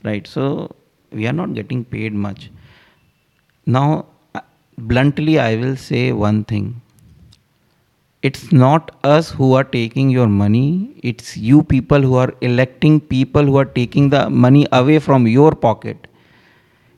right? 0.03 0.26
So 0.28 0.76
we 1.11 1.28
are 1.28 1.34
not 1.34 1.53
getting 1.53 1.84
paid 1.84 2.13
much. 2.13 2.51
Now, 3.65 4.05
uh, 4.36 4.41
bluntly, 4.78 5.39
I 5.39 5.55
will 5.55 5.76
say 5.76 6.11
one 6.11 6.43
thing. 6.45 6.82
It's 8.22 8.51
not 8.51 8.95
us 9.03 9.32
who 9.32 9.53
are 9.53 9.63
taking 9.63 10.11
your 10.11 10.28
money. 10.28 10.91
It's 11.01 11.36
you 11.36 11.63
people 11.63 12.01
who 12.01 12.15
are 12.15 12.34
electing 12.41 12.99
people 13.01 13.43
who 13.43 13.57
are 13.57 13.65
taking 13.65 14.09
the 14.09 14.30
money 14.30 14.67
away 14.72 14.99
from 14.99 15.28
your 15.28 15.51
pocket 15.53 16.07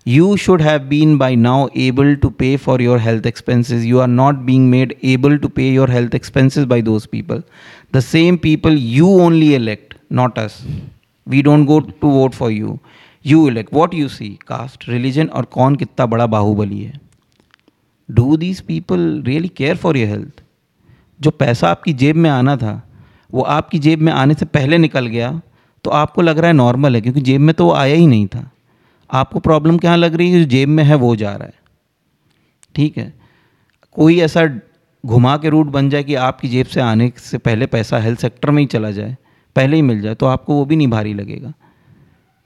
you 0.07 0.35
should 0.37 0.61
have 0.61 0.79
been 0.79 1.17
by 1.17 1.35
now 1.35 1.67
able 1.77 2.15
to 2.15 2.29
pay 2.29 2.55
for 2.57 2.81
your 2.81 2.99
health 2.99 3.25
expenses 3.25 3.85
you 3.85 3.99
are 3.99 4.07
not 4.07 4.35
being 4.45 4.69
made 4.69 4.93
able 5.03 5.37
to 5.37 5.47
pay 5.47 5.69
your 5.69 5.91
health 5.91 6.15
expenses 6.15 6.65
by 6.65 6.81
those 6.81 7.05
people 7.05 7.43
the 7.93 7.99
same 7.99 8.37
people 8.37 8.77
you 8.77 9.07
only 9.19 9.53
elect 9.55 9.93
not 10.11 10.39
us 10.39 10.59
we 11.27 11.41
don't 11.41 11.65
go 11.67 11.79
to 11.79 12.09
vote 12.09 12.33
for 12.33 12.51
you 12.51 12.77
you 13.25 13.47
elect 13.47 13.73
what 13.73 13.93
you 13.93 14.07
see 14.07 14.29
caste 14.47 14.89
religion 14.89 15.27
और 15.27 15.45
कौन 15.45 15.75
कितना 15.75 16.05
बड़ा 16.05 16.25
बाहुबली 16.27 16.81
है? 16.81 16.99
Do 18.09 18.37
these 18.37 18.59
people 18.61 19.21
really 19.25 19.47
care 19.47 19.75
for 19.75 19.97
your 19.97 20.09
health 20.09 20.43
जो 21.19 21.31
पैसा 21.31 21.69
आपकी 21.69 21.93
जेब 21.93 22.15
में 22.15 22.29
आना 22.29 22.55
था, 22.57 22.81
वो 23.33 23.41
आपकी 23.41 23.79
जेब 23.79 23.99
में 23.99 24.11
आने 24.13 24.33
से 24.33 24.45
पहले 24.45 24.77
निकल 24.77 25.07
गया 25.07 25.41
तो 25.83 25.91
आपको 25.91 26.21
लग 26.21 26.37
रहा 26.37 26.47
है 26.47 26.53
नॉर्मल 26.53 26.95
है, 26.95 27.01
क्योंकि 27.01 27.21
जेब 27.21 27.41
में 27.41 27.53
तो 27.55 27.65
वो 27.65 27.73
आया 27.73 27.95
ही 27.95 28.07
नहीं 28.07 28.27
था। 28.27 28.49
आपको 29.13 29.39
प्रॉब्लम 29.39 29.77
क्या 29.77 29.95
लग 29.95 30.15
रही 30.15 30.31
है? 30.31 30.39
जो 30.39 30.49
जेब 30.49 30.69
में 30.69 30.83
है 30.83 30.95
वो 30.95 31.15
जा 31.15 31.31
रहा 31.31 31.47
है। 31.47 31.53
ठीक 32.75 32.97
है? 32.97 33.13
कोई 33.91 34.19
ऐसा 34.19 34.45
घुमा 35.03 35.35
के 35.37 35.49
रूट 35.49 35.67
बन 35.67 35.89
जाए 35.89 36.03
कि 36.03 36.15
आपकी 36.15 36.49
जेब 36.49 36.65
से 36.65 36.81
आने 36.81 37.11
से 37.17 37.37
पहले 37.37 37.65
पैसा 37.65 37.97
हेल्थ 37.99 38.19
सेक्टर 38.19 38.51
में 38.51 38.61
ही 38.61 38.65
चला 38.67 38.91
जाए 38.91 39.15
पहले 39.55 39.75
ही 39.75 39.81
मिल 39.81 40.01
जाए 40.01 40.15
तो 40.15 40.25
आपको 40.25 40.53
वो 40.53 40.65
भी 40.65 40.75
नहीं 40.75 40.87
भारी 40.87 41.13
लगेगा। 41.13 41.53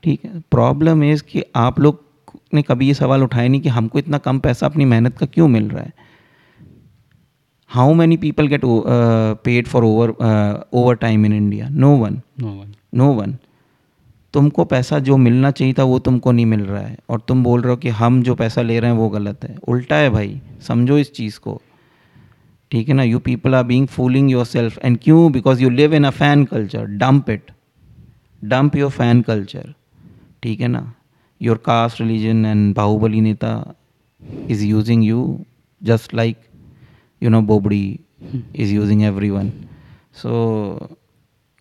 ठीक 0.03 0.26
है? 0.26 0.39
प्रॉब्लम 0.51 1.03
इज़ 1.03 1.24
कि 1.24 1.43
आप 1.55 1.80
लोग 1.80 2.03
ने 2.53 2.61
कभी 2.61 2.88
ये 2.88 2.93
सवाल 2.93 3.24
उठाया 3.24 3.47
नहीं 3.47 3.61
कि 3.61 3.70
हमको 3.70 3.99
इतना 3.99 4.18
कम 4.18 4.39
पैसा 4.39 4.65
अपनी 4.65 4.86
मेहनत 4.86 5.18
का 5.18 5.26
क्यों 5.26 5.47
मिल 5.47 5.70
रहा 5.70 5.84
है? 5.84 5.93
How 7.72 7.93
many 7.93 8.18
people 8.18 8.47
get 8.47 8.61
paid 9.43 9.68
for 9.68 9.84
over 9.84 10.09
overtime 10.95 11.26
in 11.26 11.34
India 11.34 11.70
no 11.70 11.95
one. 11.95 12.22
No 12.39 13.11
one 13.13 13.38
तुमको 14.38 14.65
पैसा 14.65 14.99
जो 14.99 15.17
मिलना 15.17 15.51
चाहिए 15.51 15.73
था, 15.73 15.83
वो 15.83 15.99
तुमको 15.99 16.31
नहीं 16.31 16.45
मिल 16.45 16.61
रहा 16.61 16.81
है। 16.81 16.97
और 17.09 17.21
तुम 17.27 17.43
बोल 17.43 17.61
रहे 17.61 17.71
हो 17.71 17.77
कि 17.77 17.89
हम 17.89 18.23
जो 18.23 18.35
पैसा 18.35 18.61
ले 18.61 18.79
रहे 18.79 18.91
हैं, 18.91 18.97
वो 18.97 19.09
गलत 19.09 19.43
है। 19.43 19.55
उल्टा 19.67 19.95
है 19.95 20.09
भाई, 20.09 20.41
समझो 20.61 20.97
इस 20.97 21.13
चीज़ 21.13 21.39
को। 21.39 21.61
ठीक 22.71 22.89
है 22.89 22.93
ना? 22.93 23.03
You 23.03 23.19
people 23.19 23.55
are 23.55 23.63
being 23.63 23.88
fooling 23.88 24.31
yourself 24.45 24.79
and 24.83 24.99
क्यों? 25.03 25.31
Because 25.31 25.63
you 25.63 25.69
live 25.69 25.93
in 25.93 26.03
a 26.03 26.09
fan 26.09 26.45
culture 26.45 26.85
dump 26.85 27.29
it 27.29 27.51
dump 28.43 28.75
your 28.75 28.91
fan 28.91 29.21
culture 29.21 29.73
ठीक 30.43 30.61
है 30.61 30.67
ना? 30.67 30.93
Your 31.41 31.57
caste 31.57 32.01
religion 32.01 32.45
and 32.45 32.75
Baahubali 32.75 33.21
नेता 33.21 33.75
is 34.49 34.65
using 34.65 35.03
you 35.03 35.45
just 35.83 36.13
like 36.13 36.38
you 37.23 37.31
know 37.33 37.43
bobdi 37.49 37.85
is 38.61 38.69
using 38.79 38.99
everyone. 39.11 39.49
So, 40.21 40.31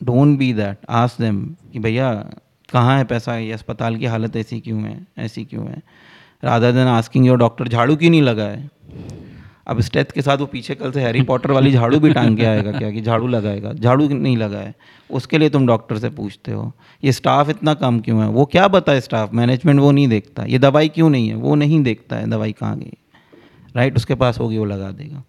don't 0.05 0.35
be 0.41 0.49
that. 0.53 0.77
Ask 0.91 1.15
them 1.21 1.45
कि, 1.73 1.79
भैया 1.79 2.31
कहाँ 2.73 2.97
है 2.99 3.05
पैसा? 3.05 3.37
ये 3.37 3.53
अस्पताल 3.53 3.97
की 3.97 4.07
हालत 4.07 4.37
ऐसी 4.37 4.61
क्यों 4.61 4.83
है? 4.83 5.07
ऐसी 5.19 5.45
क्यों 5.45 5.67
है? 5.69 5.83
Rather 6.45 6.71
than 6.71 6.87
asking 6.89 7.27
your 7.27 7.39
doctor 7.39 7.69
झाड़ू 7.69 7.97
क्यों 7.97 8.11
नहीं 8.11 8.23
लगा 8.23 8.45
है 8.45 8.71
अब 9.67 9.81
स्टेथ 9.81 10.05
के 10.05 10.23
साथ 10.23 10.39
वो 10.39 10.47
पीछे 10.47 10.75
कल 10.75 10.93
से 10.93 11.01
हैरी 11.01 11.23
पॉटर 11.23 11.51
वाली 11.51 11.73
झाड़ू 11.73 11.99
भी 12.01 12.13
टांग 12.13 12.37
के 12.37 12.45
आएगा 12.45 12.73
क्या 12.73 12.91
कि 12.91 13.01
झाड़ू 13.01 13.27
लगाएगा? 13.27 13.73
झाड़ू 13.73 14.09
नहीं 14.09 14.37
लगा 14.37 14.59
है 14.59 14.75
उसके 15.11 15.39
लिए 15.39 15.51
तुम 15.51 15.67
डॉक्टर 15.67 15.99
से 15.99 16.11
पूछते 16.11 16.53
हो। 16.53 16.73
ये 17.05 17.13
स्टाफ 17.13 17.49
इतना 17.49 17.75
कम 17.75 17.99
क्यों 18.01 18.23
है? 18.23 18.29
वो 18.29 18.45
क्या 18.45 18.69
बताए 18.69 19.01
स्टाफ 19.01 19.35
मैनेजमेंट 19.35 19.81
वो 19.81 19.91
नहीं 19.91 20.09
देखता। 20.09 20.45
ये 20.45 20.59
दवाई 20.59 20.89
क्यों 20.89 21.11
नहीं 21.11 21.29
है? 21.29 21.35
वो 21.35 21.55
नहीं 21.55 21.83
देखता 21.83 22.17
है 22.17 22.31
दवाई 22.31 22.53
कहाँ 22.53 22.79
गई? 22.79 22.93
राइट 23.77 23.97
उसके 23.97 24.15
पास 24.15 24.39
होगी, 24.39 24.59
वो 24.59 24.65
लगा 24.65 24.91
देगा। 24.91 25.23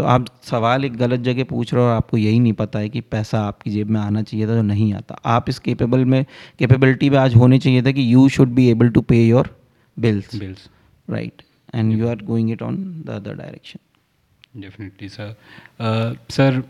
तो 0.00 0.04
आप 0.06 0.26
सवाल 0.42 0.84
एक 0.84 0.96
गलत 0.96 1.20
जगह 1.20 1.44
पूछ 1.44 1.72
रहे 1.74 1.82
हो 1.82 1.88
और 1.88 1.94
आपको 1.94 2.16
यही 2.16 2.38
नहीं 2.40 2.52
पता 2.52 2.78
है 2.78 2.88
कि 2.88 3.00
पैसा 3.00 3.40
आपकी 3.40 3.70
जेब 3.70 3.90
में 3.90 4.00
आना 4.00 4.22
चाहिए 4.22 4.46
था 4.46 4.54
जो 4.54 4.62
नहीं 4.62 4.92
आता। 4.94 5.18
आप 5.24 5.48
इस 5.48 5.58
केपेबल 5.58 6.04
में 6.04 6.24
कैपेबिलिटी 6.58 7.10
में 7.10 7.18
आज 7.18 7.34
होने 7.34 7.58
चाहिए 7.58 7.82
था 7.82 7.92
कि 7.92 8.12
you 8.12 8.28
should 8.28 8.54
be 8.54 8.66
able 8.70 8.88
to 8.88 9.00
pay 9.00 9.16
your 9.26 9.50
bills 9.96 10.34
bills 10.36 10.68
right 11.08 11.42
and 11.74 11.92
you 11.92 12.08
are 12.08 12.22
going 12.22 12.50
it 12.50 12.62
on 12.62 12.76
the 13.06 13.10
other 13.10 13.34
direction 13.34 14.60
definitely 14.60 15.08
sir 15.08 15.36
sir 16.30 16.62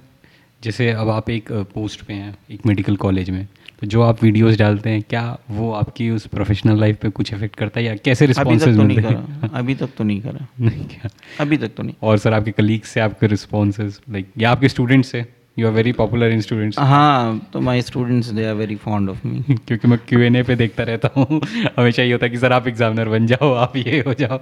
जैसे 0.62 0.90
अब 0.92 1.08
आप 1.08 1.30
एक 1.30 1.52
पोस्ट 1.74 2.02
पे 2.02 2.14
हैं 2.14 2.36
एक 2.50 2.66
मेडिकल 2.66 2.96
कॉलेज 2.96 3.30
में 3.30 3.46
तो 3.80 3.86
जो 3.86 4.02
आप 4.02 4.22
वीडियोस 4.22 4.56
डालते 4.56 4.90
हैं 4.90 5.02
क्या 5.10 5.22
वो 5.50 5.70
आपकी 5.72 6.08
उस 6.10 6.26
प्रोफेशनल 6.26 6.80
लाइफ 6.80 6.96
पे 7.02 7.08
कुछ 7.10 7.32
इफ़ेक्ट 7.34 7.56
करता 7.56 7.80
है 7.80 7.86
या 7.86 7.94
कैसे 8.04 8.24
अभी 8.24 8.32
तक 8.34 8.38
रिस्पॉन्सेज 8.38 8.76
तो 8.76 8.82
नहीं 8.82 8.96
मिलते 8.96 9.02
करा। 9.02 9.20
हैं? 9.20 9.50
अभी 9.54 9.74
तक 9.74 9.88
तो 9.98 10.04
नहीं 10.04 10.20
करा। 10.20 10.46
नहीं 10.60 10.84
क्या? 10.84 11.10
अभी 11.40 11.56
तक 11.56 11.74
तो 11.76 11.82
नहीं। 11.82 11.94
और 12.02 12.18
सर 12.18 12.32
आपके 12.32 12.50
कलीग 12.52 12.82
से 12.82 13.00
आपके 13.00 13.26
रिस्पॉन्सेज 13.26 14.00
लाइक 14.10 14.32
या 14.38 14.50
आपके 14.50 14.68
स्टूडेंट्स 14.68 15.08
से? 15.08 15.24
You 15.58 15.66
are 15.66 15.72
very 15.72 15.92
popular 15.92 16.30
in 16.30 16.40
students 16.40 16.78
हाँ 16.78 17.48
तो 17.52 17.60
my 17.60 17.82
students 17.82 18.26
they 18.28 18.44
are 18.46 18.54
very 18.54 18.76
fond 18.76 19.10
of 19.10 19.26
me 19.26 19.54
क्योंकि 19.66 19.88
मैं 19.88 19.98
क्यू 20.08 20.20
एन 20.20 20.36
ए 20.36 20.42
पे 20.42 20.56
देखता 20.56 20.82
रहता 20.82 21.08
हूँ। 21.16 21.40
हमेशा 21.78 22.02
ये 22.02 22.12
होता 22.12 22.26
है 22.26 22.30
कि 22.30 22.38
सर 22.38 22.52
आप 22.52 22.68
एग्जामिनर 22.68 23.08
बन 23.08 23.26
जाओ 23.26 23.52
आप 23.54 23.76
ये 23.76 24.00
हो 24.06 24.14
जाओ। 24.14 24.38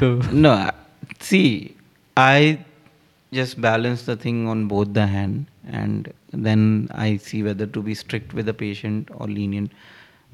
तो 0.00 0.16
No, 0.42 0.56
see 1.22 1.70
I 2.16 2.56
just 3.34 3.60
balance 3.60 4.06
the 4.10 4.16
thing 4.26 4.44
on 4.54 4.68
both 4.74 4.92
the 4.98 5.06
hand. 5.14 5.44
And 5.70 6.12
then 6.32 6.88
i 6.92 7.16
see 7.16 7.42
whether 7.42 7.66
to 7.66 7.82
be 7.82 7.94
strict 7.94 8.34
with 8.34 8.46
the 8.46 8.54
patient 8.54 9.08
or 9.14 9.26
lenient 9.26 9.70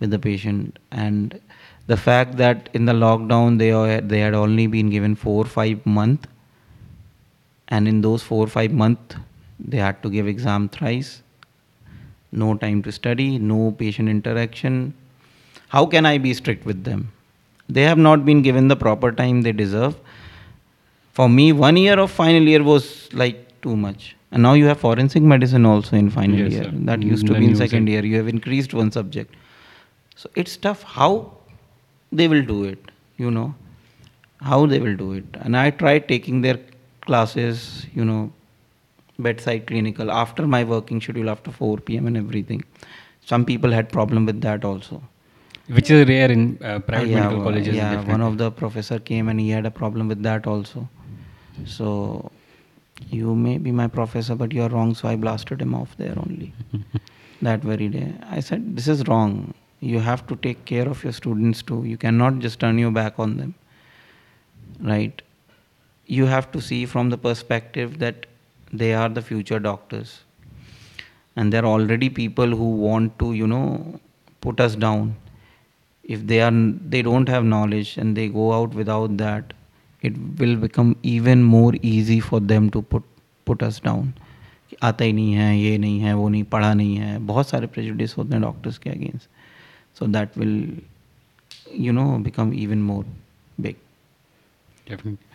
with 0.01 0.11
the 0.11 0.18
patient. 0.18 0.78
And 0.91 1.41
the 1.87 1.97
fact 1.97 2.37
that 2.37 2.68
in 2.72 2.84
the 2.84 2.93
lockdown 2.93 3.59
they 3.59 4.01
they 4.01 4.20
had 4.20 4.34
only 4.34 4.66
been 4.66 4.91
given 4.91 5.14
4 5.14 5.45
or 5.45 5.45
5 5.45 5.87
month. 5.87 6.26
And 7.68 7.89
in 7.89 8.01
those 8.01 8.22
4 8.22 8.45
or 8.45 8.47
5 8.47 8.72
month 8.72 9.16
they 9.59 9.78
had 9.78 10.03
to 10.03 10.11
give 10.11 10.28
exam 10.28 10.68
thrice. 10.68 11.22
No 12.32 12.55
time 12.57 12.82
to 12.82 12.93
study 12.93 13.39
no 13.39 13.70
patient 13.72 14.09
interaction. 14.09 14.95
How 15.68 15.87
can 15.87 16.07
i 16.07 16.18
be 16.18 16.34
strict 16.34 16.66
with 16.66 16.84
them? 16.84 17.12
They 17.68 17.82
have 17.82 17.99
not 17.99 18.24
been 18.24 18.43
given 18.43 18.68
the 18.68 18.76
proper 18.76 19.11
time 19.12 19.43
they 19.43 19.53
deserve. 19.53 19.97
For 21.12 21.28
me 21.28 21.53
one 21.53 21.76
year 21.76 21.99
of 21.99 22.11
final 22.11 22.43
year 22.43 22.62
was 22.62 23.09
like 23.12 23.61
too 23.62 23.76
much 23.76 24.15
and 24.33 24.43
now 24.43 24.53
you 24.55 24.66
have 24.66 24.81
forensic 24.81 25.22
medicine 25.22 25.64
also 25.66 25.97
in 25.97 26.11
final 26.11 26.39
Yes, 26.39 26.53
year. 26.53 26.64
sir. 26.64 26.70
that 26.91 27.01
Mm, 27.01 27.11
used 27.11 27.27
to 27.27 27.33
the 27.35 27.39
be 27.41 27.47
in 27.47 27.57
second 27.57 27.89
year. 27.89 28.05
You 28.05 28.16
have 28.16 28.29
increased 28.29 28.74
one 28.74 28.91
subject. 28.91 29.35
So 30.14 30.31
it's 30.35 30.57
tough 30.57 30.83
how 30.83 31.11
they 32.12 32.29
will 32.29 32.43
do 32.43 32.64
it 32.64 32.91
you 33.16 33.31
know. 33.31 33.55
How 34.41 34.66
they 34.66 34.79
will 34.79 34.97
do 34.97 35.12
it. 35.12 35.24
And 35.41 35.57
i 35.57 35.70
tried 35.70 36.09
taking 36.09 36.43
their 36.43 36.59
classes 37.07 37.87
you 37.95 38.05
know 38.05 38.33
bedside 39.18 39.66
clinical 39.66 40.11
after 40.11 40.47
my 40.47 40.62
working 40.64 41.01
schedule 41.01 41.31
after 41.31 41.51
4 41.51 41.97
pm 41.97 42.07
and 42.07 42.16
everything. 42.16 42.64
Some 43.24 43.45
people 43.45 43.70
had 43.70 43.89
problem 43.99 44.27
with 44.27 44.41
that 44.43 44.64
also. 44.64 45.03
Which 45.68 45.91
is 45.91 46.07
rare 46.09 46.31
in 46.31 46.59
uh, 46.62 46.79
private 46.81 47.09
yeah, 47.09 47.22
medical 47.22 47.43
colleges. 47.43 47.77
Yeah, 47.77 48.01
one 48.03 48.20
of 48.20 48.39
the 48.39 48.51
professor 48.51 48.99
came 48.99 49.29
and 49.29 49.41
he 49.41 49.49
had 49.51 49.66
a 49.66 49.70
problem 49.70 50.09
with 50.09 50.22
that 50.22 50.47
also. 50.47 50.89
So 51.64 52.31
you 53.11 53.34
may 53.34 53.59
be 53.59 53.72
my 53.72 53.86
professor, 53.86 54.34
but 54.34 54.53
you're 54.53 54.68
wrong. 54.68 54.94
So 54.94 55.09
I 55.09 55.16
blasted 55.16 55.61
him 55.61 55.74
off 55.74 55.97
there 55.97 56.14
only 56.16 56.53
that 57.42 57.61
very 57.61 57.88
day. 57.88 58.14
I 58.30 58.40
said, 58.40 58.76
this 58.76 58.88
is 58.88 59.07
wrong. 59.07 59.55
You 59.80 60.01
have 60.01 60.26
to 60.28 60.36
take 60.36 60.64
care 60.64 60.88
of 60.88 61.03
your 61.05 61.12
students 61.12 61.62
too. 61.62 61.84
You 61.84 61.97
cannot 61.97 62.38
just 62.38 62.61
turn 62.61 62.78
your 62.78 62.90
back 62.90 63.18
on 63.18 63.36
them. 63.36 63.55
Right? 64.80 65.20
You 66.07 66.26
have 66.26 66.51
to 66.53 66.61
see 66.61 66.86
from 66.86 67.11
the 67.11 67.18
perspective 67.18 67.99
that 67.99 68.26
they 68.72 68.94
are 68.94 69.09
the 69.09 69.22
future 69.22 69.59
doctors. 69.59 70.20
And 71.34 71.53
there 71.53 71.62
are 71.62 71.68
already 71.68 72.09
people 72.09 72.47
who 72.47 72.70
want 72.76 73.18
to, 73.18 73.32
you 73.34 73.47
know, 73.47 74.01
put 74.40 74.61
us 74.61 74.74
down 74.74 75.16
if 76.14 76.26
they 76.26 76.40
are 76.40 76.53
they 76.94 77.03
don't 77.03 77.28
have 77.28 77.44
knowledge 77.44 77.97
and 77.97 78.16
they 78.16 78.28
go 78.28 78.53
out 78.53 78.74
without 78.74 79.16
that 79.16 79.53
it 80.07 80.18
will 80.18 80.57
become 80.57 80.94
even 81.04 81.44
more 81.44 81.76
easy 81.76 82.20
for 82.20 82.40
them 82.40 82.68
put 82.68 83.02
put 83.46 83.62
us 83.62 83.80
down. 83.82 84.07
कि 84.70 84.76
आता 84.82 85.04
ही 85.04 85.12
नहीं 85.12 85.32
है, 85.32 85.61
ये 85.61 85.78
नहीं 85.78 86.00
है, 86.00 86.14
वो 86.14 86.28
नहीं, 86.28 86.44
पढ़ा 86.44 86.74
नहीं 86.74 86.96
है। 86.96 87.18
बहुत 87.18 87.48
सारे 87.48 87.66
प्रेजुडिस 87.66 88.16
होते 88.16 88.32
हैं 88.32 88.42
डॉक्टर्स 88.42 88.78
के 88.78 88.90
against 88.90 89.28
so 89.98 90.07
that 90.07 90.38
will 90.38 90.80
you 91.78 91.92
know 91.92 92.18
become 92.18 92.52
even 92.52 92.82
more 92.82 93.07
big 93.61 93.74
Definitely. 94.90 95.26